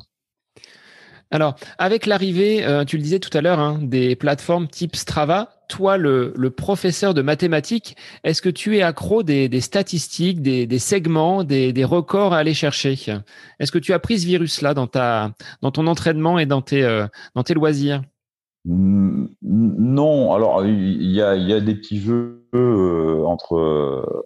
Alors, 1.33 1.55
avec 1.79 2.05
l'arrivée, 2.05 2.63
euh, 2.63 2.85
tu 2.85 2.95
le 2.95 3.01
disais 3.01 3.17
tout 3.17 3.35
à 3.35 3.41
l'heure, 3.41 3.59
hein, 3.59 3.79
des 3.81 4.15
plateformes 4.15 4.67
type 4.67 4.95
Strava, 4.95 5.49
toi, 5.67 5.97
le, 5.97 6.31
professeur 6.55 7.15
de 7.15 7.23
mathématiques, 7.23 7.97
est-ce 8.23 8.39
que 8.39 8.49
tu 8.49 8.77
es 8.77 8.83
accro 8.83 9.23
des, 9.23 9.49
statistiques, 9.59 10.43
des, 10.43 10.77
segments, 10.77 11.43
des, 11.43 11.85
records 11.85 12.35
à 12.35 12.37
aller 12.37 12.53
chercher? 12.53 12.93
Est-ce 13.59 13.71
que 13.71 13.79
tu 13.79 13.93
as 13.93 13.99
pris 13.99 14.19
ce 14.19 14.27
virus-là 14.27 14.75
dans, 14.75 14.87
dans 15.63 15.71
ton 15.71 15.87
entraînement 15.87 16.37
et 16.37 16.45
dans 16.45 16.61
tes, 16.61 16.83
euh, 16.83 17.07
dans 17.33 17.41
tes 17.41 17.55
loisirs? 17.55 18.03
Non, 18.63 20.33
alors 20.33 20.63
il 20.63 21.11
y 21.11 21.19
a, 21.19 21.59
des 21.59 21.73
petits 21.73 21.99
jeux 21.99 22.45
euh, 22.53 23.23
entre, 23.25 24.23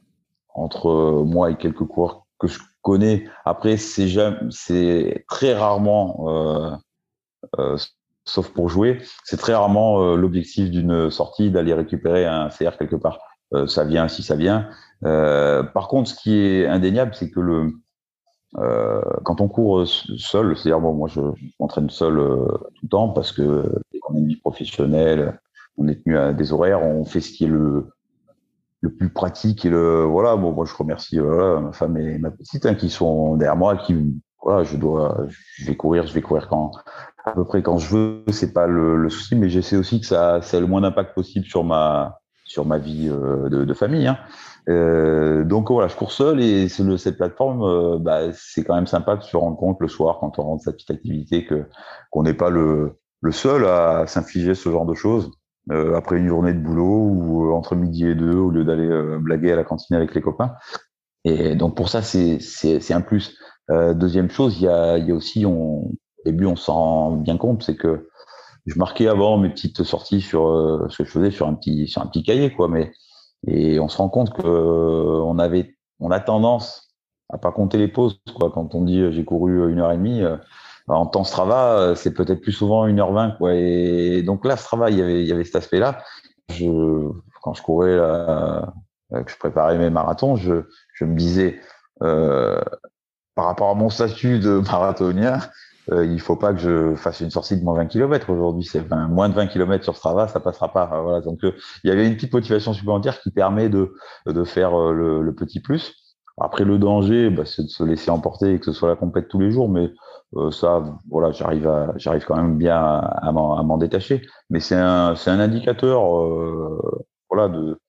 entre 0.54 1.24
moi 1.26 1.52
et 1.52 1.56
quelques 1.56 1.86
coureurs 1.86 2.26
que 2.38 2.48
je 2.48 2.60
connais. 2.82 3.24
Après, 3.46 3.78
c'est 3.78 5.24
très 5.30 5.54
rarement 5.54 6.78
sauf 8.28 8.50
pour 8.50 8.70
jouer. 8.70 9.02
C'est 9.24 9.38
très 9.38 9.56
rarement 9.56 10.02
euh, 10.02 10.16
l'objectif 10.16 10.70
d'une 10.70 11.10
sortie 11.10 11.50
d'aller 11.50 11.74
récupérer 11.74 12.26
un 12.26 12.50
CR 12.50 12.78
quelque 12.78 12.96
part. 12.96 13.20
Euh, 13.54 13.66
ça 13.66 13.86
vient 13.86 14.08
si 14.08 14.24
ça 14.24 14.36
vient. 14.36 14.70
par 15.02 15.88
contre, 15.88 16.10
ce 16.10 16.16
qui 16.16 16.38
est 16.38 16.68
indéniable, 16.68 17.16
c'est 17.16 17.32
que 17.32 17.40
le 17.40 17.72
quand 19.24 19.42
on 19.42 19.48
court 19.48 19.86
seul, 19.86 20.58
c'est-à-dire 20.58 20.80
bon, 20.80 20.94
moi 20.94 21.08
je, 21.08 21.22
m'entraîne 21.60 21.90
seul 21.90 22.16
tout 22.16 22.86
le 22.86 22.90
temps 22.90 23.10
parce 23.10 23.32
que 23.32 23.72
dès 23.92 24.00
qu'on 24.00 24.16
a 24.16 24.18
une 24.18 24.28
vie 24.28 24.38
professionnelle, 24.38 25.40
on 25.78 25.88
est 25.88 26.04
tenu 26.04 26.18
à 26.18 26.34
des 26.34 26.54
horaires, 26.54 26.82
on 26.82 27.06
fait 27.06 27.22
ce 27.22 27.32
qui 27.32 27.44
est 27.44 27.50
le 27.50 27.88
le 28.82 28.94
plus 28.94 29.10
pratique 29.10 29.66
et 29.66 29.70
le 29.70 30.04
voilà 30.04 30.36
bon 30.36 30.52
moi 30.52 30.66
je 30.66 30.74
remercie 30.76 31.20
ma 31.20 31.72
femme 31.72 31.98
et 31.98 32.20
ma 32.20 32.30
petite 32.30 32.66
hein, 32.68 32.76
qui 32.76 32.90
sont 32.90 33.36
derrière 33.36 33.58
moi 33.58 33.76
qui 33.76 33.96
voilà 34.42 34.64
je 34.64 34.78
dois 34.78 35.26
je 35.28 35.66
vais 35.66 35.76
courir 35.76 36.06
je 36.06 36.14
vais 36.14 36.22
courir 36.22 36.48
quand 36.48 36.72
à 37.32 37.36
peu 37.36 37.46
près 37.46 37.62
quand 37.62 37.78
je 37.78 37.96
veux, 37.96 38.24
c'est 38.30 38.54
pas 38.54 38.68
le, 38.68 38.98
le, 38.98 39.10
souci, 39.10 39.36
mais 39.36 39.50
j'essaie 39.50 39.78
aussi 39.78 40.00
que 40.00 40.06
ça, 40.06 40.42
ça 40.42 40.60
le 40.60 40.68
moins 40.68 40.82
d'impact 40.82 41.14
possible 41.14 41.46
sur 41.46 41.64
ma 41.64 42.20
sur 42.46 42.66
ma 42.66 42.78
vie 42.78 43.10
euh, 43.10 43.50
de, 43.50 43.66
de, 43.66 43.74
famille. 43.74 44.08
Hein. 44.08 44.18
Euh, 44.70 45.46
donc 45.46 45.72
voilà, 45.72 45.88
je 45.88 45.96
cours 45.96 46.12
seul 46.12 46.42
et 46.42 46.68
le, 46.80 46.98
cette 46.98 47.18
plateforme, 47.18 47.64
euh, 47.64 48.00
bah, 48.00 48.34
c'est 48.34 48.64
quand 48.64 48.76
même 48.76 48.88
sympa 48.88 49.16
de 49.16 49.24
se 49.24 49.38
rendre 49.38 49.58
compte 49.58 49.78
le 49.80 49.88
soir 49.88 50.18
quand 50.20 50.40
on 50.40 50.44
rentre 50.44 50.64
sa 50.64 50.74
petite 50.74 50.92
activité 50.92 51.46
que 51.46 51.66
qu'on 52.12 52.24
n'est 52.24 52.34
pas 52.34 52.50
le, 52.50 52.98
le 53.22 53.32
seul 53.32 53.66
à 53.66 54.08
s'infliger 54.08 54.56
ce 54.56 54.70
genre 54.70 54.86
de 54.86 54.94
choses 54.94 55.32
euh, 55.72 55.96
après 55.96 56.18
une 56.18 56.28
journée 56.28 56.54
de 56.54 56.60
boulot 56.60 56.86
ou 56.86 57.54
entre 57.54 57.76
midi 57.76 58.08
et 58.08 58.16
deux 58.16 58.36
au 58.36 58.50
lieu 58.50 58.66
d'aller 58.66 58.90
blaguer 59.20 59.54
à 59.54 59.56
la 59.56 59.64
cantine 59.64 59.96
avec 59.96 60.14
les 60.14 60.22
copains. 60.22 60.56
Et 61.24 61.56
donc 61.56 61.76
pour 61.76 61.90
ça, 61.90 62.02
c'est 62.02 62.40
c'est 62.40 62.94
un 62.94 63.02
plus. 63.02 63.38
deuxième 63.70 64.30
chose, 64.30 64.58
il 64.60 64.64
y 64.64 64.68
a, 64.68 64.98
il 64.98 65.08
y 65.08 65.12
a 65.12 65.16
aussi 65.16 65.46
on 65.46 65.92
début, 66.32 66.46
on 66.46 66.56
s'en 66.56 66.74
rend 66.74 67.12
bien 67.12 67.38
compte, 67.38 67.64
c'est 67.64 67.76
que 67.76 68.10
je 68.68 68.78
marquais 68.78 69.08
avant 69.08 69.38
mes 69.38 69.50
petites 69.50 69.84
sorties 69.84 70.22
sur 70.22 70.48
euh, 70.48 70.88
ce 70.90 70.98
que 70.98 71.06
je 71.06 71.12
faisais 71.12 71.32
sur 71.32 71.48
un 71.48 71.54
petit 71.54 71.88
sur 71.88 72.02
un 72.02 72.08
petit 72.08 72.24
cahier, 72.24 72.54
quoi. 72.54 72.68
Mais 72.68 72.92
et 73.48 73.80
on 73.80 73.88
se 73.88 73.98
rend 73.98 74.10
compte 74.10 74.34
que 74.34 74.46
euh, 74.46 75.22
on 75.24 75.40
avait, 75.40 75.76
on 76.00 76.12
a 76.12 76.20
tendance 76.20 76.90
à 77.30 77.38
pas 77.38 77.52
compter 77.52 77.78
les 77.78 77.88
pauses, 77.88 78.20
quoi. 78.38 78.52
Quand 78.52 78.76
on 78.76 78.84
dit 78.84 79.00
euh, 79.00 79.12
j'ai 79.12 79.24
couru 79.24 79.72
une 79.72 79.80
heure 79.80 79.92
et 79.92 79.98
demie, 79.98 80.22
en 80.88 81.06
temps 81.06 81.24
Strava, 81.24 81.96
c'est 81.96 82.14
peut-être 82.14 82.42
plus 82.42 82.52
souvent 82.52 82.86
une 82.88 83.00
heure 83.00 83.14
vingt, 83.14 83.32
quoi. 83.32 83.56
Et 83.56 84.22
donc 84.24 84.46
là, 84.46 84.58
Strava, 84.58 84.90
il 84.90 84.98
y 84.98 85.02
avait 85.02 85.22
il 85.22 85.28
y 85.28 85.32
avait 85.32 85.46
cet 85.46 85.56
aspect-là. 85.56 86.04
Je 86.50 87.10
quand 87.42 87.54
je 87.54 87.62
courais, 87.62 87.96
là, 87.96 88.74
que 89.12 89.32
je 89.32 89.38
préparais 89.38 89.78
mes 89.78 89.90
marathons, 89.90 90.36
je 90.36 90.64
je 90.94 91.06
me 91.06 91.16
disais 91.16 91.60
par 92.00 93.46
rapport 93.46 93.70
à 93.70 93.76
mon 93.76 93.90
statut 93.90 94.40
de 94.40 94.60
marathonien, 94.72 95.40
euh, 95.92 96.06
il 96.06 96.20
faut 96.20 96.36
pas 96.36 96.54
que 96.54 96.60
je 96.60 96.96
fasse 96.96 97.22
une 97.22 97.32
sortie 97.32 97.58
de 97.58 97.64
moins 97.64 97.76
20 97.76 97.88
km 97.88 98.30
aujourd'hui. 98.30 98.64
C'est 98.64 98.84
moins 99.10 99.30
de 99.30 99.34
20 99.34 99.48
km 99.48 99.84
sur 99.84 99.96
Strava, 99.96 100.28
ça 100.28 100.40
passera 100.40 100.72
pas. 100.74 100.90
Euh, 100.94 101.02
voilà. 101.02 101.22
Donc 101.22 101.44
euh, 101.44 101.54
il 101.84 101.90
y 101.90 101.94
avait 101.94 102.08
une 102.08 102.16
petite 102.16 102.34
motivation 102.34 102.74
supplémentaire 102.74 103.20
qui 103.22 103.32
permet 103.32 103.70
de 103.70 103.94
de 104.26 104.44
faire 104.44 104.78
euh, 104.80 104.94
le, 104.94 105.22
le, 105.22 105.36
petit 105.36 105.62
plus. 105.62 105.96
Après 106.40 106.66
le 106.66 106.78
danger, 106.78 107.30
bah, 107.30 107.44
c'est 107.46 107.64
de 107.64 107.70
se 107.70 107.84
laisser 107.84 108.12
emporter 108.12 108.54
et 108.56 108.60
que 108.60 108.66
ce 108.66 108.74
soit 108.74 108.90
la 108.90 108.96
compète 108.96 109.28
tous 109.28 109.40
les 109.40 109.52
jours, 109.52 109.70
mais 109.70 109.92
ça, 110.52 110.84
voilà, 111.10 111.32
j'arrive 111.32 111.68
à 111.68 111.94
j'arrive 111.96 112.26
quand 112.26 112.36
même 112.36 112.58
bien 112.58 112.76
à, 112.76 113.32
m'en 113.32 113.78
détacher. 113.78 114.22
Mais 114.50 114.60
c'est 114.60 114.76
un 114.76 115.16
c'est 115.16 115.32
un 115.32 115.40
indicateur, 115.40 116.04
voilà, 117.30 117.48
de 117.50 117.80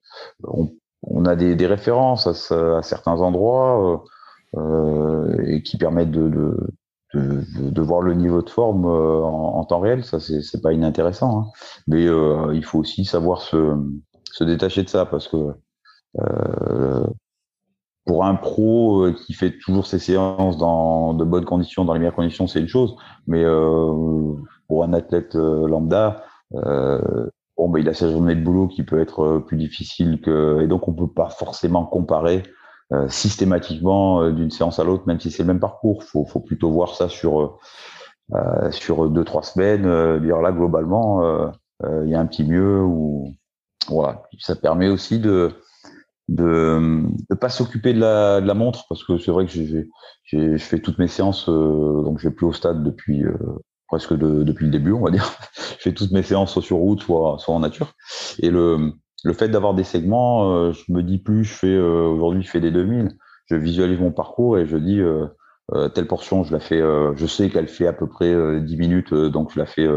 on, 0.44 0.70
on, 1.02 1.26
a 1.26 1.36
des, 1.36 1.56
des 1.56 1.66
références 1.66 2.26
à, 2.26 2.78
à 2.78 2.82
certains 2.82 3.20
endroits. 3.20 4.04
et 5.46 5.62
qui 5.62 5.76
permettent 5.76 6.10
de, 6.10 6.28
de, 6.28 6.56
de, 7.14 7.42
de, 7.70 7.82
voir 7.82 8.02
le 8.02 8.14
niveau 8.14 8.42
de 8.42 8.50
forme 8.50 8.84
euh, 8.84 9.22
en, 9.22 9.58
en 9.58 9.64
temps 9.64 9.80
réel, 9.80 10.04
ça 10.04 10.20
c'est 10.20 10.62
pas 10.62 10.72
inintéressant. 10.72 11.40
Hein. 11.40 11.46
Mais 11.86 12.06
euh, 12.06 12.54
il 12.54 12.64
faut 12.64 12.78
aussi 12.78 13.04
savoir 13.04 13.40
se, 13.40 13.76
se 14.32 14.44
détacher 14.44 14.82
de 14.82 14.88
ça 14.88 15.06
parce 15.06 15.28
que 15.28 15.54
euh, 16.20 17.06
pour 18.04 18.24
un 18.24 18.34
pro 18.34 19.04
euh, 19.04 19.12
qui 19.12 19.34
fait 19.34 19.58
toujours 19.58 19.86
ses 19.86 19.98
séances 19.98 20.56
dans 20.56 21.14
de 21.14 21.24
bonnes 21.24 21.44
conditions, 21.44 21.84
dans 21.84 21.92
les 21.92 21.98
meilleures 21.98 22.14
conditions, 22.14 22.46
c'est 22.46 22.60
une 22.60 22.68
chose. 22.68 22.96
Mais 23.26 23.44
euh, 23.44 24.34
pour 24.66 24.84
un 24.84 24.92
athlète 24.92 25.34
lambda, 25.34 26.24
bon, 26.52 27.68
bah, 27.68 27.80
il 27.80 27.88
a 27.88 27.94
sa 27.94 28.10
journée 28.10 28.34
de 28.34 28.42
boulot 28.42 28.68
qui 28.68 28.82
peut 28.82 29.00
être 29.00 29.38
plus 29.46 29.56
difficile 29.56 30.20
que, 30.20 30.60
et 30.62 30.66
donc 30.66 30.88
on 30.88 30.92
peut 30.92 31.08
pas 31.08 31.28
forcément 31.28 31.84
comparer 31.84 32.42
systématiquement 33.08 34.30
d'une 34.30 34.50
séance 34.50 34.78
à 34.78 34.84
l'autre, 34.84 35.04
même 35.06 35.20
si 35.20 35.30
c'est 35.30 35.42
le 35.42 35.48
même 35.48 35.60
parcours. 35.60 36.04
Faut, 36.04 36.24
faut 36.24 36.40
plutôt 36.40 36.70
voir 36.70 36.94
ça 36.94 37.08
sur 37.08 37.58
sur 38.70 39.10
deux 39.10 39.24
trois 39.24 39.42
semaines. 39.42 39.82
dire 40.22 40.40
là 40.40 40.52
globalement, 40.52 41.50
il 41.84 42.08
y 42.08 42.14
a 42.14 42.20
un 42.20 42.26
petit 42.26 42.44
mieux 42.44 42.80
ou 42.80 43.34
voilà. 43.88 44.22
Ça 44.38 44.56
permet 44.56 44.88
aussi 44.88 45.18
de 45.18 45.52
de 46.28 47.02
ne 47.30 47.34
pas 47.34 47.48
s'occuper 47.48 47.94
de 47.94 48.00
la, 48.00 48.40
de 48.40 48.46
la 48.46 48.54
montre 48.54 48.84
parce 48.88 49.02
que 49.02 49.18
c'est 49.18 49.30
vrai 49.30 49.46
que 49.46 49.52
j'ai 49.52 49.88
je 50.24 50.58
fais 50.58 50.78
toutes 50.78 50.98
mes 50.98 51.08
séances 51.08 51.48
euh, 51.48 52.02
donc 52.02 52.18
je 52.18 52.28
plus 52.28 52.46
au 52.46 52.52
stade 52.52 52.84
depuis 52.84 53.24
euh, 53.24 53.34
presque 53.86 54.12
de, 54.12 54.42
depuis 54.42 54.66
le 54.66 54.70
début 54.70 54.92
on 54.92 55.00
va 55.00 55.10
dire 55.10 55.32
je 55.78 55.82
fais 55.82 55.94
toutes 55.94 56.10
mes 56.10 56.22
séances 56.22 56.52
soit 56.52 56.62
sur 56.62 56.76
route 56.76 57.00
soit 57.00 57.38
soit 57.38 57.54
en 57.54 57.60
nature 57.60 57.94
et 58.40 58.50
le 58.50 58.92
le 59.24 59.32
fait 59.32 59.48
d'avoir 59.48 59.74
des 59.74 59.84
segments 59.84 60.52
euh, 60.52 60.72
je 60.72 60.92
me 60.92 61.02
dis 61.02 61.18
plus 61.18 61.44
je 61.44 61.54
fais 61.54 61.78
aujourd'hui 61.78 62.42
je 62.42 62.50
fais 62.50 62.60
des 62.60 62.70
2000 62.70 63.16
je 63.46 63.56
visualise 63.56 63.98
mon 63.98 64.12
parcours 64.12 64.58
et 64.58 64.66
je 64.66 64.76
dis 64.76 65.00
telle 65.94 66.06
portion 66.06 66.44
je 66.44 66.52
la 66.52 66.60
fais 66.60 66.80
je 66.80 67.26
sais 67.26 67.48
qu'elle 67.48 67.68
fait 67.68 67.86
à 67.86 67.92
peu 67.92 68.06
près 68.06 68.60
10 68.60 68.76
minutes 68.76 69.14
donc 69.14 69.52
je 69.52 69.58
la 69.58 69.66
fais 69.66 69.88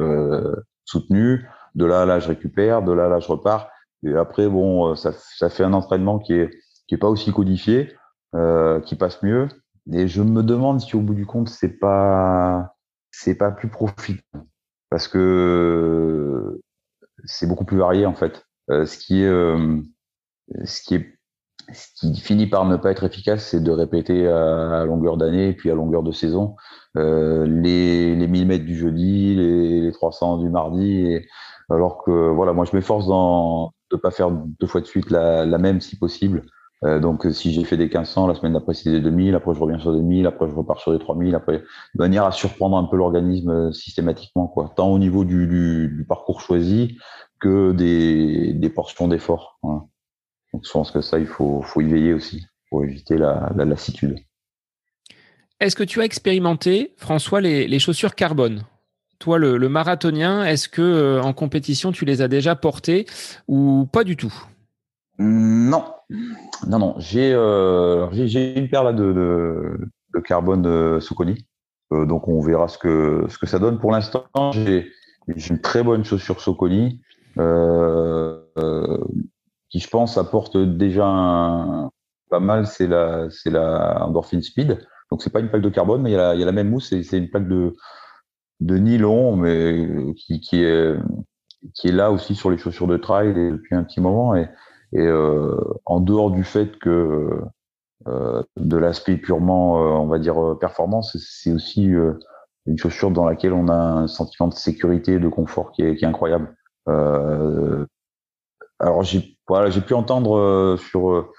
soutenue. 0.86 1.48
De 1.76 1.86
là 1.86 2.02
à 2.02 2.06
là 2.06 2.20
je 2.20 2.28
récupère. 2.28 2.84
De 2.84 2.92
là 2.92 3.06
à 3.06 3.10
là 3.10 3.20
je 3.20 3.28
repars. 3.28 3.70
Et 4.04 4.16
après, 4.16 4.48
bon, 4.48 4.92
euh, 4.92 4.96
ça, 4.96 5.12
ça 5.14 5.50
fait 5.50 5.64
un 5.64 5.74
entraînement 5.74 6.20
qui 6.20 6.34
est 6.34 6.50
qui 6.88 6.96
est 6.96 6.98
pas 6.98 7.08
aussi 7.08 7.32
codifié, 7.32 7.96
euh, 8.36 8.82
qui 8.82 8.96
passe 8.96 9.24
mieux. 9.24 9.48
Et 9.94 10.08
je 10.08 10.22
me 10.22 10.44
demande 10.44 10.82
si 10.82 10.96
au 10.96 11.02
bout 11.02 11.14
du 11.14 11.26
compte, 11.26 11.50
c'est 11.50 11.80
pas 11.80 12.76
c'est 13.12 13.36
pas 13.36 13.52
plus 13.52 13.70
profitant. 13.70 14.48
Parce 14.90 15.08
que 15.08 16.60
c'est 17.26 17.48
beaucoup 17.48 17.66
plus 17.66 17.78
varié 17.78 18.06
en 18.06 18.14
fait. 18.14 18.46
Euh, 18.70 18.86
ce 18.86 18.98
qui 18.98 19.22
est 19.22 19.28
euh, 19.28 19.82
ce 20.66 20.82
qui 20.82 20.96
est 20.96 21.18
ce 21.74 21.88
qui 21.96 22.20
finit 22.20 22.48
par 22.48 22.66
ne 22.66 22.76
pas 22.76 22.92
être 22.92 23.04
efficace, 23.06 23.48
c'est 23.50 23.64
de 23.64 23.72
répéter 23.72 24.28
à, 24.28 24.84
longueur 24.86 25.16
d'année 25.16 25.50
et 25.50 25.54
puis 25.54 25.72
à 25.72 25.76
longueur 25.76 26.04
de 26.04 26.12
saison 26.12 26.56
euh, 26.98 27.46
les, 27.46 28.16
les 28.16 28.28
1000 28.28 28.48
mètres 28.48 28.66
du 28.66 28.76
jeudi, 28.76 29.36
les, 29.36 29.82
les 29.82 29.92
300 29.92 30.40
du 30.40 30.50
mardi. 30.50 31.20
Alors 31.70 32.04
que 32.04 32.30
voilà, 32.30 32.52
moi 32.52 32.66
je 32.66 32.76
m'efforce 32.76 33.08
de 33.08 33.96
pas 33.96 34.12
faire 34.12 34.32
deux 34.32 34.68
fois 34.68 34.82
de 34.82 34.86
suite 34.86 35.10
la, 35.12 35.46
même 35.58 35.80
si 35.80 35.98
possible. 35.98 36.44
Donc 36.84 37.28
si 37.32 37.54
j'ai 37.54 37.64
fait 37.64 37.78
des 37.78 37.86
1500, 37.86 38.28
la 38.28 38.34
semaine 38.34 38.54
d'après 38.54 38.74
c'est 38.74 38.92
des 38.92 39.00
2000, 39.00 39.36
après 39.36 39.54
je 39.54 39.60
reviens 39.60 39.80
sur 39.80 39.94
des 39.94 40.02
1000, 40.02 40.26
après 40.26 40.50
je 40.50 40.56
repars 40.56 40.80
sur 40.80 40.92
des 40.92 41.00
3000, 41.00 41.36
après 41.36 41.60
de 41.60 42.00
manière 42.00 42.26
à 42.26 42.32
surprendre 42.32 42.76
un 42.76 42.86
peu 42.86 42.98
l'organisme 42.98 43.72
systématiquement, 43.72 44.48
quoi, 44.48 44.74
tant 44.76 44.90
au 44.90 44.98
niveau 44.98 45.24
du 45.24 46.06
parcours 46.10 46.42
choisi 46.42 46.98
que 47.42 47.74
des, 47.74 48.54
des 48.54 48.70
portions 48.70 49.08
d'effort. 49.08 49.60
Donc 49.64 50.64
je 50.64 50.72
pense 50.72 50.92
que 50.92 51.02
ça, 51.02 51.20
il 51.20 51.28
faut, 51.28 51.62
faut 51.62 51.82
y 51.82 51.88
veiller 51.88 52.14
aussi 52.14 52.46
pour 52.70 52.84
éviter 52.84 53.18
la, 53.18 53.52
la 53.56 53.66
lassitude. 53.66 54.18
Est-ce 55.60 55.76
que 55.76 55.84
tu 55.84 56.02
as 56.02 56.06
expérimenté, 56.06 56.94
François, 56.98 57.42
les, 57.42 57.68
les 57.68 57.80
chaussures 57.80 58.16
carbone? 58.16 58.64
Toi, 59.20 59.38
le, 59.38 59.70
marathonien, 59.70 60.44
est-ce 60.44 60.68
que 60.68 60.82
euh, 60.82 61.22
en 61.22 61.34
compétition, 61.34 61.92
tu 61.92 62.06
les 62.06 62.24
as 62.24 62.28
déjà 62.28 62.56
portés 62.56 63.06
ou 63.48 63.88
pas 63.92 64.04
du 64.04 64.18
tout? 64.18 64.34
Non, 65.20 65.86
non, 66.68 66.80
non. 66.80 66.96
J'ai 66.98 67.32
euh, 67.32 68.10
une 68.12 68.70
paire 68.70 68.84
là 68.84 68.94
de, 68.94 69.14
de, 69.14 70.20
carbone 70.22 71.00
Soconi. 71.00 71.46
Euh, 71.94 72.06
donc 72.06 72.28
on 72.28 72.42
verra 72.42 72.68
ce 72.68 72.80
que 72.80 73.26
ce 73.30 73.38
que 73.38 73.46
ça 73.46 73.60
donne. 73.60 73.78
Pour 73.78 73.92
l'instant, 73.92 74.26
j'ai 74.54 74.92
une 75.28 75.62
très 75.62 75.84
bonne 75.84 76.04
chaussure 76.04 76.42
Soconi 76.42 77.00
qui, 79.70 79.80
je 79.80 79.90
pense, 79.90 80.18
apporte 80.18 80.58
déjà 80.58 81.90
pas 82.30 82.40
mal. 82.40 82.68
C'est 82.68 82.88
la 82.88 83.30
c'est 83.30 83.50
la 83.50 84.06
Endorphin 84.06 84.42
Speed. 84.42 84.80
Donc 85.12 85.22
c'est 85.22 85.30
pas 85.30 85.40
une 85.40 85.50
plaque 85.50 85.62
de 85.62 85.70
carbone, 85.70 86.02
mais 86.02 86.12
il 86.12 86.14
y 86.14 86.16
a 86.16 86.30
la, 86.30 86.36
il 86.36 86.40
y 86.40 86.44
a 86.44 86.46
la 86.46 86.52
même 86.52 86.70
mousse. 86.70 86.94
C'est 87.02 87.18
une 87.18 87.30
plaque 87.30 87.48
de 87.48 87.76
de 88.62 88.78
nylon, 88.78 89.36
mais 89.36 90.14
qui, 90.16 90.40
qui, 90.40 90.64
est 90.64 90.96
qui 91.76 91.88
est 91.90 91.92
là 91.92 92.12
aussi 92.12 92.36
sur 92.36 92.50
les 92.52 92.58
chaussures 92.58 92.88
de 92.88 92.98
trail 92.98 93.34
depuis 93.34 93.76
un 93.76 93.84
petit 93.84 94.02
moment. 94.02 94.36
Et, 94.36 94.50
et 94.94 95.00
euh, 95.00 95.58
en 95.86 96.00
dehors 96.00 96.32
du 96.32 96.44
fait 96.44 96.78
que 96.80 97.42
euh, 98.08 98.44
de 98.58 98.78
l'aspect 98.78 99.18
purement, 99.18 99.78
euh, 99.78 99.90
on 99.98 100.08
va 100.08 100.20
dire, 100.20 100.58
performance, 100.60 101.18
c'est 101.18 101.52
aussi 101.52 101.84
une 102.66 102.78
chaussure 102.78 103.12
dans 103.12 103.26
laquelle 103.26 103.54
on 103.54 103.68
a 103.68 103.76
un 103.76 104.08
sentiment 104.08 104.48
de 104.48 104.54
sécurité 104.54 105.14
et 105.14 105.20
de 105.20 105.28
confort 105.28 105.72
qui 105.72 105.84
est, 105.84 105.96
qui 105.96 106.06
est 106.06 106.08
incroyable. 106.08 106.56
Alors 108.80 109.04
j'ai 109.04 109.38
voilà, 109.48 109.70
j'ai 109.70 109.82
pu 109.82 109.94
entendre 109.94 110.78
sur 110.78 111.32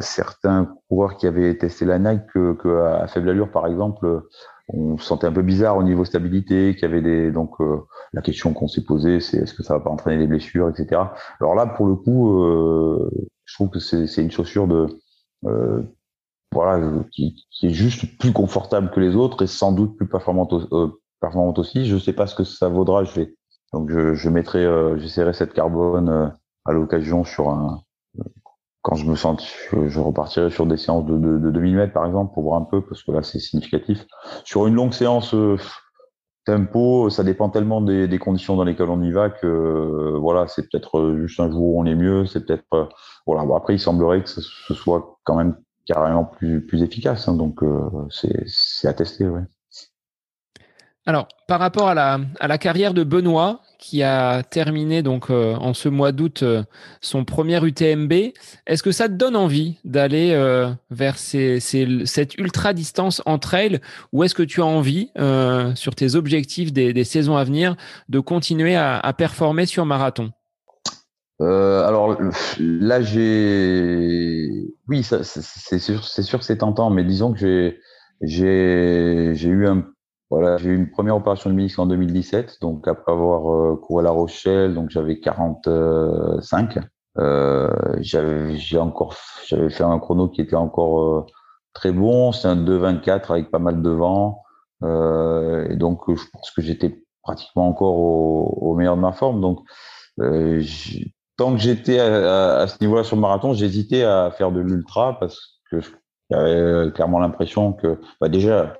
certains 0.00 0.74
coureurs 0.88 1.16
qui 1.16 1.26
avaient 1.26 1.56
testé 1.56 1.84
la 1.84 1.98
Nike 1.98 2.26
que, 2.32 2.54
que 2.54 2.80
à 2.82 3.06
faible 3.08 3.28
allure, 3.28 3.50
par 3.50 3.66
exemple, 3.66 4.22
on 4.68 4.98
se 4.98 5.04
sentait 5.04 5.26
un 5.26 5.32
peu 5.32 5.42
bizarre 5.42 5.76
au 5.76 5.82
niveau 5.82 6.04
stabilité, 6.04 6.74
qu'il 6.74 6.82
y 6.82 6.84
avait 6.84 7.00
des 7.00 7.30
donc 7.30 7.60
euh, 7.60 7.78
la 8.12 8.22
question 8.22 8.52
qu'on 8.52 8.68
s'est 8.68 8.84
posée, 8.84 9.20
c'est 9.20 9.38
est-ce 9.38 9.54
que 9.54 9.62
ça 9.62 9.74
va 9.74 9.80
pas 9.80 9.90
entraîner 9.90 10.18
des 10.18 10.26
blessures, 10.26 10.68
etc. 10.68 11.00
Alors 11.40 11.54
là, 11.54 11.66
pour 11.66 11.86
le 11.86 11.94
coup, 11.94 12.42
euh, 12.42 13.10
je 13.44 13.54
trouve 13.54 13.70
que 13.70 13.78
c'est 13.78 14.22
une 14.22 14.30
chaussure 14.30 14.68
de 14.68 14.86
euh, 15.46 15.82
voilà 16.52 16.80
qui, 17.10 17.46
qui, 17.50 17.68
est 17.68 17.72
juste 17.72 18.18
plus 18.18 18.32
confortable 18.32 18.90
que 18.90 19.00
les 19.00 19.16
autres 19.16 19.42
et 19.42 19.46
sans 19.46 19.72
doute 19.72 19.96
plus 19.96 20.08
performante, 20.08 20.52
performante 21.20 21.58
aussi. 21.58 21.86
Je 21.86 21.96
sais 21.96 22.12
pas 22.12 22.26
ce 22.26 22.34
que 22.34 22.44
ça 22.44 22.68
vaudra. 22.68 23.04
Je 23.04 23.20
vais 23.20 23.34
donc 23.72 23.90
je, 23.90 24.14
je 24.14 24.28
mettrai, 24.28 24.66
j'essaierai 24.98 25.32
cette 25.32 25.52
carbone 25.52 26.32
à 26.64 26.72
l'occasion 26.72 27.24
sur 27.24 27.50
un 27.50 27.82
quand 28.88 28.96
je 28.96 29.04
me 29.04 29.16
sens, 29.16 29.46
je, 29.70 30.00
repartirai 30.00 30.50
sur 30.50 30.64
des 30.64 30.78
séances 30.78 31.04
de, 31.04 31.18
de, 31.18 31.38
de 31.38 31.50
2000 31.50 31.76
mètres 31.76 31.92
par 31.92 32.06
exemple 32.06 32.32
pour 32.32 32.44
voir 32.44 32.58
un 32.58 32.64
peu 32.64 32.80
parce 32.80 33.02
que 33.02 33.12
là 33.12 33.22
c'est 33.22 33.38
significatif. 33.38 34.06
Sur 34.44 34.66
une 34.66 34.74
longue 34.74 34.94
séance 34.94 35.34
euh, 35.34 35.58
tempo, 36.46 37.10
ça 37.10 37.22
dépend 37.22 37.50
tellement 37.50 37.82
des, 37.82 38.08
des, 38.08 38.18
conditions 38.18 38.56
dans 38.56 38.64
lesquelles 38.64 38.88
on 38.88 39.02
y 39.02 39.10
va 39.12 39.28
que 39.28 39.46
euh, 39.46 40.18
voilà, 40.18 40.46
c'est 40.48 40.62
peut-être 40.70 40.98
euh, 40.98 41.18
juste 41.26 41.38
un 41.38 41.50
jour 41.50 41.62
où 41.62 41.80
on 41.82 41.84
est 41.84 41.94
mieux, 41.94 42.24
c'est 42.24 42.46
peut-être 42.46 42.88
voilà. 43.26 43.44
Bon, 43.44 43.56
après, 43.56 43.74
il 43.74 43.78
semblerait 43.78 44.22
que 44.22 44.30
ce, 44.30 44.40
soit 44.40 45.18
quand 45.24 45.36
même 45.36 45.56
carrément 45.84 46.24
plus 46.24 46.64
plus 46.64 46.82
efficace, 46.82 47.28
hein, 47.28 47.34
donc 47.34 47.60
c'est 48.10 48.88
à 48.88 48.94
tester, 48.94 49.28
ouais. 49.28 49.42
Alors, 51.08 51.26
par 51.46 51.58
rapport 51.58 51.88
à 51.88 51.94
la, 51.94 52.58
carrière 52.58 52.92
de 52.92 53.02
Benoît, 53.02 53.62
qui 53.78 54.02
a 54.02 54.42
terminé 54.42 55.02
donc 55.02 55.30
euh, 55.30 55.54
en 55.54 55.72
ce 55.72 55.88
mois 55.88 56.12
d'août 56.12 56.42
euh, 56.42 56.62
son 57.00 57.24
premier 57.24 57.64
UTMB, 57.64 58.12
est-ce 58.66 58.82
que 58.82 58.92
ça 58.92 59.08
te 59.08 59.14
donne 59.14 59.34
envie 59.34 59.78
d'aller 59.86 60.32
euh, 60.32 60.68
vers 60.90 61.16
cette 61.16 62.36
ultra 62.36 62.74
distance 62.74 63.22
en 63.24 63.38
trail 63.38 63.80
ou 64.12 64.22
est-ce 64.22 64.34
que 64.34 64.42
tu 64.42 64.60
as 64.60 64.66
envie, 64.66 65.10
sur 65.76 65.94
tes 65.94 66.14
objectifs 66.14 66.74
des, 66.74 67.04
saisons 67.04 67.38
à 67.38 67.44
venir, 67.44 67.76
de 68.10 68.20
continuer 68.20 68.76
à, 68.76 69.10
performer 69.16 69.64
sur 69.64 69.86
marathon? 69.86 70.30
Alors 71.40 72.18
là, 72.58 73.00
j'ai, 73.00 74.74
oui, 74.88 75.02
c'est 75.02 75.78
sûr, 75.78 76.38
que 76.38 76.44
c'est 76.44 76.58
tentant, 76.58 76.90
mais 76.90 77.04
disons 77.04 77.32
que 77.32 77.74
j'ai 78.20 79.48
eu 79.48 79.66
un 79.66 79.86
voilà, 80.30 80.58
j'ai 80.58 80.70
eu 80.70 80.76
une 80.76 80.90
première 80.90 81.16
opération 81.16 81.48
de 81.48 81.54
ministre 81.54 81.80
en 81.80 81.86
2017, 81.86 82.58
donc 82.60 82.86
après 82.86 83.12
avoir 83.12 83.50
euh, 83.50 83.76
couru 83.76 84.00
à 84.00 84.04
La 84.04 84.10
Rochelle, 84.10 84.74
donc 84.74 84.90
j'avais 84.90 85.20
45. 85.20 86.78
Euh, 87.18 87.70
j'avais 88.00 88.78
encore 88.78 89.16
j'avais 89.46 89.70
fait 89.70 89.82
un 89.82 89.98
chrono 89.98 90.28
qui 90.28 90.40
était 90.40 90.54
encore 90.54 91.00
euh, 91.02 91.26
très 91.72 91.92
bon, 91.92 92.32
c'est 92.32 92.46
un 92.46 92.56
2,24 92.56 93.32
avec 93.32 93.50
pas 93.50 93.58
mal 93.58 93.82
de 93.82 93.90
vent, 93.90 94.42
euh, 94.82 95.66
et 95.70 95.76
donc 95.76 96.02
je 96.08 96.22
pense 96.32 96.50
que 96.50 96.62
j'étais 96.62 97.02
pratiquement 97.22 97.66
encore 97.68 97.96
au, 97.96 98.70
au, 98.70 98.74
meilleur 98.76 98.96
de 98.96 99.00
ma 99.00 99.12
forme. 99.12 99.40
Donc 99.40 99.60
euh, 100.20 100.62
tant 101.36 101.52
que 101.52 101.58
j'étais 101.58 101.98
à, 102.00 102.58
à, 102.58 102.66
ce 102.68 102.76
niveau-là 102.82 103.02
sur 103.02 103.16
le 103.16 103.22
marathon, 103.22 103.54
j'hésitais 103.54 104.02
à 104.04 104.30
faire 104.30 104.52
de 104.52 104.60
l'ultra 104.60 105.18
parce 105.18 105.60
que 105.70 105.78
j'avais 106.30 106.92
clairement 106.92 107.18
l'impression 107.18 107.72
que 107.72 107.98
bah 108.20 108.28
déjà 108.28 108.74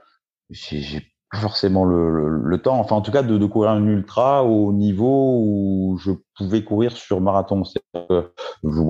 j'ai 0.51 1.03
forcément 1.35 1.85
le, 1.85 2.39
le, 2.39 2.63
temps, 2.63 2.79
enfin 2.79 2.97
en 2.97 3.01
tout 3.03 3.13
cas 3.13 3.23
de, 3.23 3.37
de, 3.37 3.47
courir 3.47 3.71
un 3.71 3.87
ultra 3.87 4.45
au 4.45 4.73
niveau 4.73 5.41
où 5.43 5.99
je 5.99 6.13
pouvais 6.37 6.65
courir 6.65 6.93
sur 6.93 7.21
marathon. 7.21 7.63
Que 7.95 8.33
je, 8.65 8.81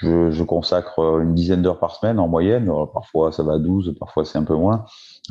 je, 0.00 0.30
je, 0.30 0.44
consacre 0.44 0.98
une 1.20 1.34
dizaine 1.34 1.62
d'heures 1.62 1.78
par 1.78 1.94
semaine 1.96 2.18
en 2.18 2.28
moyenne, 2.28 2.70
parfois 2.92 3.30
ça 3.30 3.42
va 3.42 3.54
à 3.54 3.58
12, 3.58 3.96
parfois 4.00 4.24
c'est 4.24 4.38
un 4.38 4.44
peu 4.44 4.54
moins, 4.54 4.84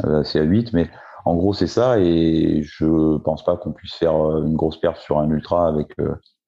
euh, 0.06 0.24
c'est 0.24 0.40
à 0.40 0.44
8, 0.44 0.74
mais 0.74 0.90
en 1.26 1.36
gros 1.36 1.54
c'est 1.54 1.68
ça. 1.68 2.00
Et 2.00 2.62
je 2.64 3.18
pense 3.18 3.44
pas 3.44 3.58
qu'on 3.58 3.72
puisse 3.72 3.96
faire 3.96 4.16
euh, 4.16 4.44
une 4.44 4.56
grosse 4.56 4.80
perte 4.80 4.98
sur 4.98 5.18
un 5.18 5.30
ultra 5.30 5.68
avec 5.68 5.96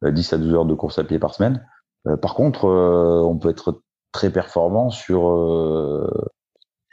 10 0.04 0.34
euh, 0.34 0.36
à 0.36 0.40
12 0.40 0.54
heures 0.54 0.66
de 0.66 0.76
course 0.76 1.00
à 1.00 1.04
pied 1.04 1.18
par 1.18 1.34
semaine. 1.34 1.66
par 2.22 2.36
contre, 2.36 2.66
on 2.66 3.38
peut 3.38 3.50
être 3.50 3.82
très 4.12 4.30
performant 4.30 4.92
sur 4.92 5.22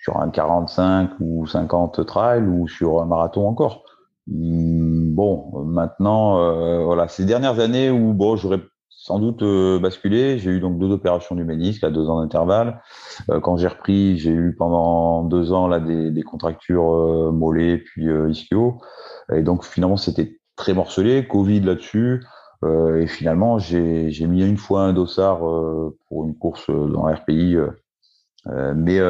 sur 0.03 0.18
un 0.18 0.30
45 0.30 1.11
ou 1.20 1.46
50 1.46 2.07
trail 2.07 2.42
ou 2.42 2.68
sur 2.68 3.01
un 3.03 3.07
marathon 3.07 3.46
encore. 3.46 3.84
Hmm, 4.26 5.14
bon, 5.14 5.64
maintenant, 5.64 6.84
voilà, 6.84 7.09
ces 7.09 7.24
dernières 7.24 7.59
années 7.61 7.90
où 7.90 8.12
bon, 8.12 8.36
j'aurais 8.36 8.61
sans 8.90 9.18
doute 9.18 9.42
basculé. 9.80 10.38
J'ai 10.38 10.51
eu 10.51 10.61
donc 10.61 10.78
deux 10.78 10.90
opérations 10.90 11.34
du 11.34 11.44
ménisque 11.44 11.84
à 11.84 11.90
deux 11.90 12.09
ans 12.09 12.20
d'intervalle. 12.20 12.82
quand 13.42 13.57
j'ai 13.57 13.68
repris, 13.68 14.18
j'ai 14.18 14.30
eu 14.30 14.55
pendant 14.55 15.24
deux 15.24 15.53
ans 15.53 15.68
là 15.68 15.80
des, 15.80 16.11
des 16.11 16.22
contractures 16.22 17.32
mollets 17.32 17.78
puis 17.78 18.09
ischio. 18.28 18.78
Et 19.32 19.42
donc 19.42 19.64
finalement, 19.64 19.96
c'était 19.96 20.38
très 20.55 20.74
morcelé. 20.74 21.26
Covid 21.26 21.61
là-dessus. 21.61 22.22
et 22.64 23.07
finalement, 23.07 23.59
j'ai 23.59 24.26
mis 24.26 24.46
une 24.46 24.59
fois 24.59 24.82
un 24.82 24.92
dossard 24.92 25.38
pour 26.09 26.26
une 26.26 26.36
course 26.36 26.70
dans 26.70 27.03
RPI. 27.03 27.57
mais 28.46 29.01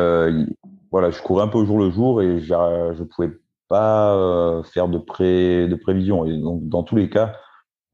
voilà, 0.91 1.11
je 1.11 1.22
courais 1.22 1.45
un 1.45 1.49
peu 1.49 1.59
au 1.59 1.64
jour 1.64 1.78
le 1.78 1.91
jour 1.91 2.22
et 2.22 2.41
je 2.41 3.03
pouvais 3.05 3.30
pas 3.68 4.14
euh, 4.14 4.62
faire 4.64 4.88
de 4.88 4.99
pré 4.99 5.68
de 5.68 5.76
prévision. 5.76 6.24
Et 6.26 6.36
donc 6.36 6.68
dans 6.68 6.82
tous 6.82 6.97
les 6.97 7.09
cas, 7.09 7.34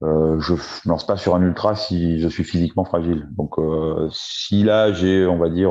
euh, 0.03 0.40
je 0.40 0.55
me 0.55 0.90
lance 0.90 1.07
pas 1.07 1.16
sur 1.16 1.34
un 1.34 1.42
ultra 1.42 1.74
si 1.74 2.20
je 2.20 2.28
suis 2.28 2.44
physiquement 2.44 2.84
fragile. 2.84 3.28
Donc 3.36 3.59
euh, 3.59 4.09
si 4.12 4.62
là 4.62 4.92
j'ai, 4.92 5.26
on 5.26 5.38
va 5.38 5.49
dire, 5.51 5.70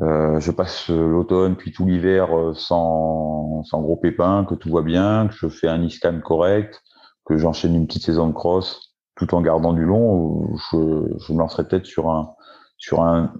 euh, 0.00 0.40
je 0.40 0.50
passe 0.50 0.88
l'automne 0.88 1.56
puis 1.56 1.72
tout 1.72 1.86
l'hiver 1.86 2.28
sans, 2.54 3.62
sans 3.64 3.80
gros 3.82 3.96
pépins, 3.96 4.44
que 4.44 4.54
tout 4.54 4.70
va 4.70 4.82
bien, 4.82 5.28
que 5.28 5.34
je 5.34 5.48
fais 5.48 5.68
un 5.68 5.84
e-scan 5.86 6.20
correct, 6.20 6.82
que 7.24 7.38
j'enchaîne 7.38 7.74
une 7.74 7.86
petite 7.86 8.04
saison 8.04 8.28
de 8.28 8.32
cross 8.32 8.94
tout 9.16 9.32
en 9.34 9.40
gardant 9.40 9.72
du 9.72 9.84
long, 9.84 10.56
je, 10.72 11.16
je 11.18 11.32
me 11.32 11.38
lancerai 11.38 11.68
peut-être 11.68 11.86
sur 11.86 12.10
un 12.10 12.34
sur 12.78 13.02
un 13.02 13.32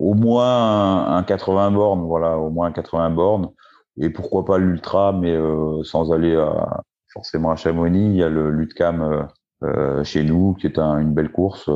au 0.00 0.14
moins 0.14 1.14
un, 1.14 1.22
80 1.22 1.70
bornes, 1.72 2.02
voilà, 2.06 2.38
au 2.38 2.50
moins 2.50 2.68
un 2.68 2.72
80 2.72 3.10
bornes, 3.10 3.50
et 3.98 4.08
pourquoi 4.08 4.44
pas 4.46 4.58
l'ultra, 4.58 5.12
mais 5.12 5.32
euh, 5.32 5.82
sans 5.84 6.12
aller 6.12 6.34
à, 6.34 6.82
forcément 7.12 7.50
à 7.50 7.56
Chamonix, 7.56 8.06
il 8.06 8.16
y 8.16 8.22
a 8.22 8.30
le 8.30 8.50
l'Utcam 8.50 9.02
euh, 9.02 9.22
euh, 9.62 10.04
chez 10.04 10.24
nous, 10.24 10.54
qui 10.54 10.66
est 10.66 10.78
une 10.78 11.12
belle 11.12 11.30
course. 11.30 11.70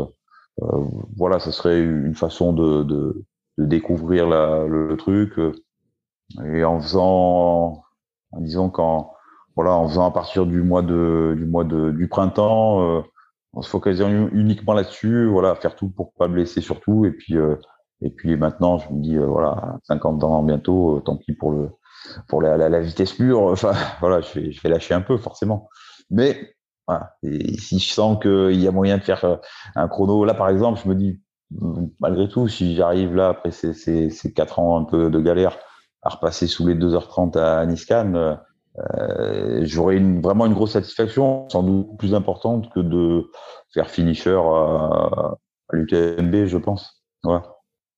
voilà, 1.17 1.39
ça 1.39 1.53
serait 1.53 1.83
une 1.83 2.15
façon 2.15 2.53
de, 2.53 2.83
de, 2.83 3.25
découvrir 3.59 4.27
le, 4.29 4.97
truc, 4.97 5.39
et 6.45 6.65
en 6.65 6.81
faisant, 6.81 7.85
en 8.33 8.41
disant 8.41 8.71
qu'en 8.71 9.13
voilà, 9.55 9.73
en 9.73 9.87
faisant 9.89 10.07
à 10.07 10.11
partir 10.11 10.47
du 10.47 10.63
mois 10.63 10.83
de 10.83 11.35
du 11.37 11.45
mois 11.45 11.65
de 11.65 11.91
du 11.91 12.09
printemps, 12.09 13.05
en 13.53 13.63
se 13.63 13.69
focalisant 13.69 14.09
uniquement 14.33 14.73
là-dessus, 14.73 15.27
voilà, 15.27 15.55
faire 15.57 15.77
tout 15.77 15.89
pour 15.91 16.13
pas 16.15 16.27
blesser 16.29 16.61
surtout, 16.61 17.05
et 17.05 17.13
puis 17.13 17.37
et 18.03 18.11
puis 18.11 18.37
maintenant, 18.37 18.79
je 18.79 18.93
me 18.93 19.01
dis, 19.01 19.17
euh, 19.17 19.27
voilà, 19.27 19.79
50 19.85 20.25
ans 20.25 20.43
bientôt, 20.43 20.99
euh, 20.99 21.01
tant 21.01 21.17
pis 21.17 21.33
pour 21.33 21.53
le 21.53 21.71
pour 22.29 22.43
la, 22.43 22.57
la, 22.57 22.81
vitesse 22.81 23.15
pure. 23.15 23.43
Enfin, 23.53 23.73
voilà, 24.01 24.21
je 24.21 24.39
vais, 24.39 24.53
je 24.53 24.61
vais 24.63 24.69
lâcher 24.69 24.95
un 24.95 25.01
peu 25.01 25.17
forcément. 25.17 25.69
Mais 26.11 26.55
voilà, 26.87 27.17
et 27.23 27.57
si 27.57 27.79
je 27.79 27.93
sens 27.93 28.19
qu'il 28.21 28.61
y 28.61 28.69
a 28.69 28.73
moyen 28.73 28.99
de 28.99 29.03
faire 29.03 29.25
euh, 29.25 29.37
un 29.75 29.89
chrono, 29.89 30.25
là 30.25 30.35
par 30.35 30.51
exemple, 30.51 30.81
je 30.85 30.89
me 30.89 30.95
dis, 30.95 31.21
malgré 32.01 32.29
tout, 32.29 32.49
si 32.49 32.75
j'arrive 32.75 33.15
là 33.15 33.29
après 33.29 33.53
ces, 33.53 33.73
ces, 33.73 34.11
ces 34.11 34.33
4 34.33 34.59
ans 34.59 34.79
un 34.79 34.85
peu 34.85 35.11
de 35.11 35.21
galère 35.21 35.57
à 36.03 36.11
repasser 36.11 36.47
sous 36.47 36.67
les 36.67 36.75
2h30 36.75 37.39
à 37.39 37.65
Niscan, 37.65 38.37
euh, 38.79 39.61
j'aurais 39.63 39.97
une, 39.97 40.21
vraiment 40.21 40.47
une 40.47 40.55
grosse 40.55 40.73
satisfaction, 40.73 41.49
sans 41.49 41.63
doute 41.63 41.97
plus 41.99 42.15
importante 42.15 42.71
que 42.73 42.81
de 42.81 43.31
faire 43.73 43.89
finisher 43.89 44.37
à, 44.37 45.35
l'UTMB, 45.73 46.47
je 46.47 46.59
pense. 46.59 47.05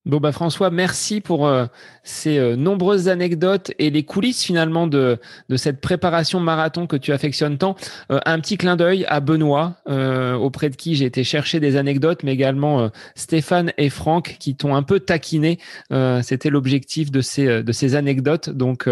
Bon 0.07 0.18
bah 0.18 0.30
François, 0.30 0.70
merci 0.70 1.20
pour 1.20 1.48
euh, 1.48 1.66
ces 2.04 2.38
euh, 2.38 2.54
nombreuses 2.54 3.09
anecdotes 3.09 3.72
et 3.80 3.90
les 3.90 4.04
coulisses 4.04 4.44
finalement 4.44 4.86
de, 4.86 5.18
de 5.48 5.57
cette 5.57 5.80
préparation 5.80 6.38
marathon 6.38 6.86
que 6.86 6.94
tu 6.94 7.12
affectionnes 7.12 7.59
tant. 7.59 7.74
Euh, 8.12 8.20
un 8.24 8.38
petit 8.38 8.57
clin 8.57 8.76
d'œil 8.76 9.04
à 9.09 9.18
Benoît, 9.18 9.74
auprès 9.86 10.70
de 10.70 10.76
qui 10.76 10.94
j'ai 10.94 11.07
été 11.07 11.24
chercher 11.24 11.59
des 11.59 11.76
anecdotes, 11.76 12.22
mais 12.22 12.32
également 12.32 12.88
Stéphane 13.16 13.72
et 13.78 13.90
Franck 13.90 14.36
qui 14.38 14.54
t'ont 14.54 14.76
un 14.76 14.84
peu 14.84 15.00
taquiné. 15.00 15.59
C'était 16.22 16.50
l'objectif 16.50 17.11
de 17.11 17.20
ces, 17.20 17.62
de 17.62 17.72
ces 17.72 17.96
anecdotes. 17.96 18.50
Donc 18.50 18.88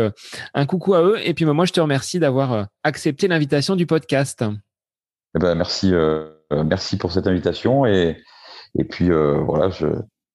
un 0.55 0.67
coucou 0.67 0.95
à 0.95 1.03
eux. 1.03 1.19
Et 1.25 1.35
puis 1.35 1.45
moi 1.45 1.65
je 1.65 1.73
te 1.73 1.81
remercie 1.81 2.19
d'avoir 2.19 2.67
accepté 2.83 3.29
l'invitation 3.29 3.77
du 3.77 3.87
podcast. 3.87 4.45
Eh 5.37 5.39
ben, 5.39 5.55
merci, 5.55 5.93
merci 6.51 6.97
pour 6.97 7.12
cette 7.12 7.27
invitation 7.27 7.87
et, 7.87 8.17
et 8.77 8.85
puis 8.85 9.11
voilà, 9.11 9.71
je 9.71 9.87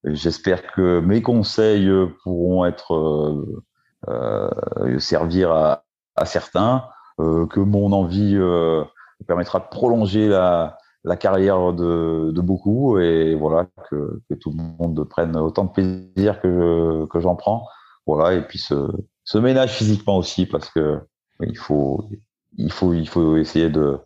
J'espère 0.06 0.72
que 0.72 1.00
mes 1.02 1.22
conseils 1.22 1.90
pourront 2.24 2.66
être 2.66 2.94
euh, 2.96 3.64
euh, 4.08 5.00
servir 5.00 5.52
à, 5.52 5.84
à 6.16 6.26
certains, 6.26 6.86
euh, 7.20 7.46
que 7.48 7.60
mon 7.60 7.92
envie 7.92 8.36
euh, 8.36 8.84
permettra 9.28 9.60
de 9.60 9.66
prolonger 9.70 10.30
la, 10.30 10.78
la 11.04 11.18
carrière 11.18 11.74
de, 11.74 12.32
de, 12.32 12.42
beaucoup 12.42 12.98
et 12.98 13.36
voilà 13.36 13.68
que, 13.90 14.22
que, 14.30 14.36
tout 14.36 14.52
le 14.52 14.58
monde 14.58 15.04
prenne 15.04 15.36
autant 15.36 15.66
de 15.66 15.72
plaisir 15.72 16.40
que 16.42 17.06
que 17.08 17.20
j'en 17.20 17.36
prends. 17.36 17.68
Voilà 18.06 18.34
et 18.34 18.42
puis 18.42 18.60
se, 18.60 18.90
se 19.26 19.38
ménage 19.38 19.74
physiquement 19.74 20.18
aussi 20.18 20.46
parce 20.46 20.70
que 20.70 21.02
il 21.42 21.58
faut 21.58 22.10
il 22.58 22.72
faut 22.72 22.94
il 22.94 23.08
faut 23.08 23.36
essayer 23.36 23.70
de 23.70 24.00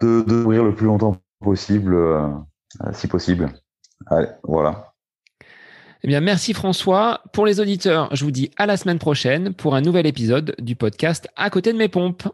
de, 0.00 0.22
de 0.22 0.62
le 0.62 0.74
plus 0.74 0.86
longtemps 0.86 1.16
possible 1.40 1.94
euh, 1.94 2.28
si 2.92 3.06
possible. 3.06 3.52
Allez, 4.06 4.28
voilà. 4.42 4.91
Eh 6.04 6.08
bien, 6.08 6.20
merci 6.20 6.52
François. 6.52 7.20
Pour 7.32 7.46
les 7.46 7.60
auditeurs, 7.60 8.08
je 8.12 8.24
vous 8.24 8.32
dis 8.32 8.50
à 8.56 8.66
la 8.66 8.76
semaine 8.76 8.98
prochaine 8.98 9.54
pour 9.54 9.76
un 9.76 9.80
nouvel 9.80 10.04
épisode 10.04 10.56
du 10.58 10.74
podcast 10.74 11.28
À 11.36 11.48
côté 11.48 11.72
de 11.72 11.78
mes 11.78 11.86
pompes. 11.86 12.24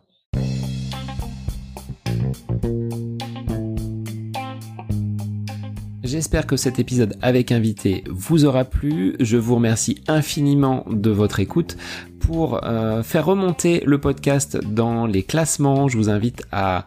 J'espère 6.03 6.47
que 6.47 6.57
cet 6.57 6.79
épisode 6.79 7.19
avec 7.21 7.53
invité 7.53 8.05
vous 8.09 8.47
aura 8.47 8.65
plu. 8.65 9.17
Je 9.21 9.37
vous 9.37 9.57
remercie 9.57 10.03
infiniment 10.09 10.87
de 10.89 11.11
votre 11.11 11.39
écoute. 11.39 11.77
Pour 12.21 12.65
euh, 12.65 13.03
faire 13.03 13.27
remonter 13.27 13.83
le 13.85 14.01
podcast 14.01 14.57
dans 14.65 15.05
les 15.05 15.23
classements, 15.23 15.89
je 15.89 15.99
vous 15.99 16.09
invite 16.09 16.47
à 16.53 16.87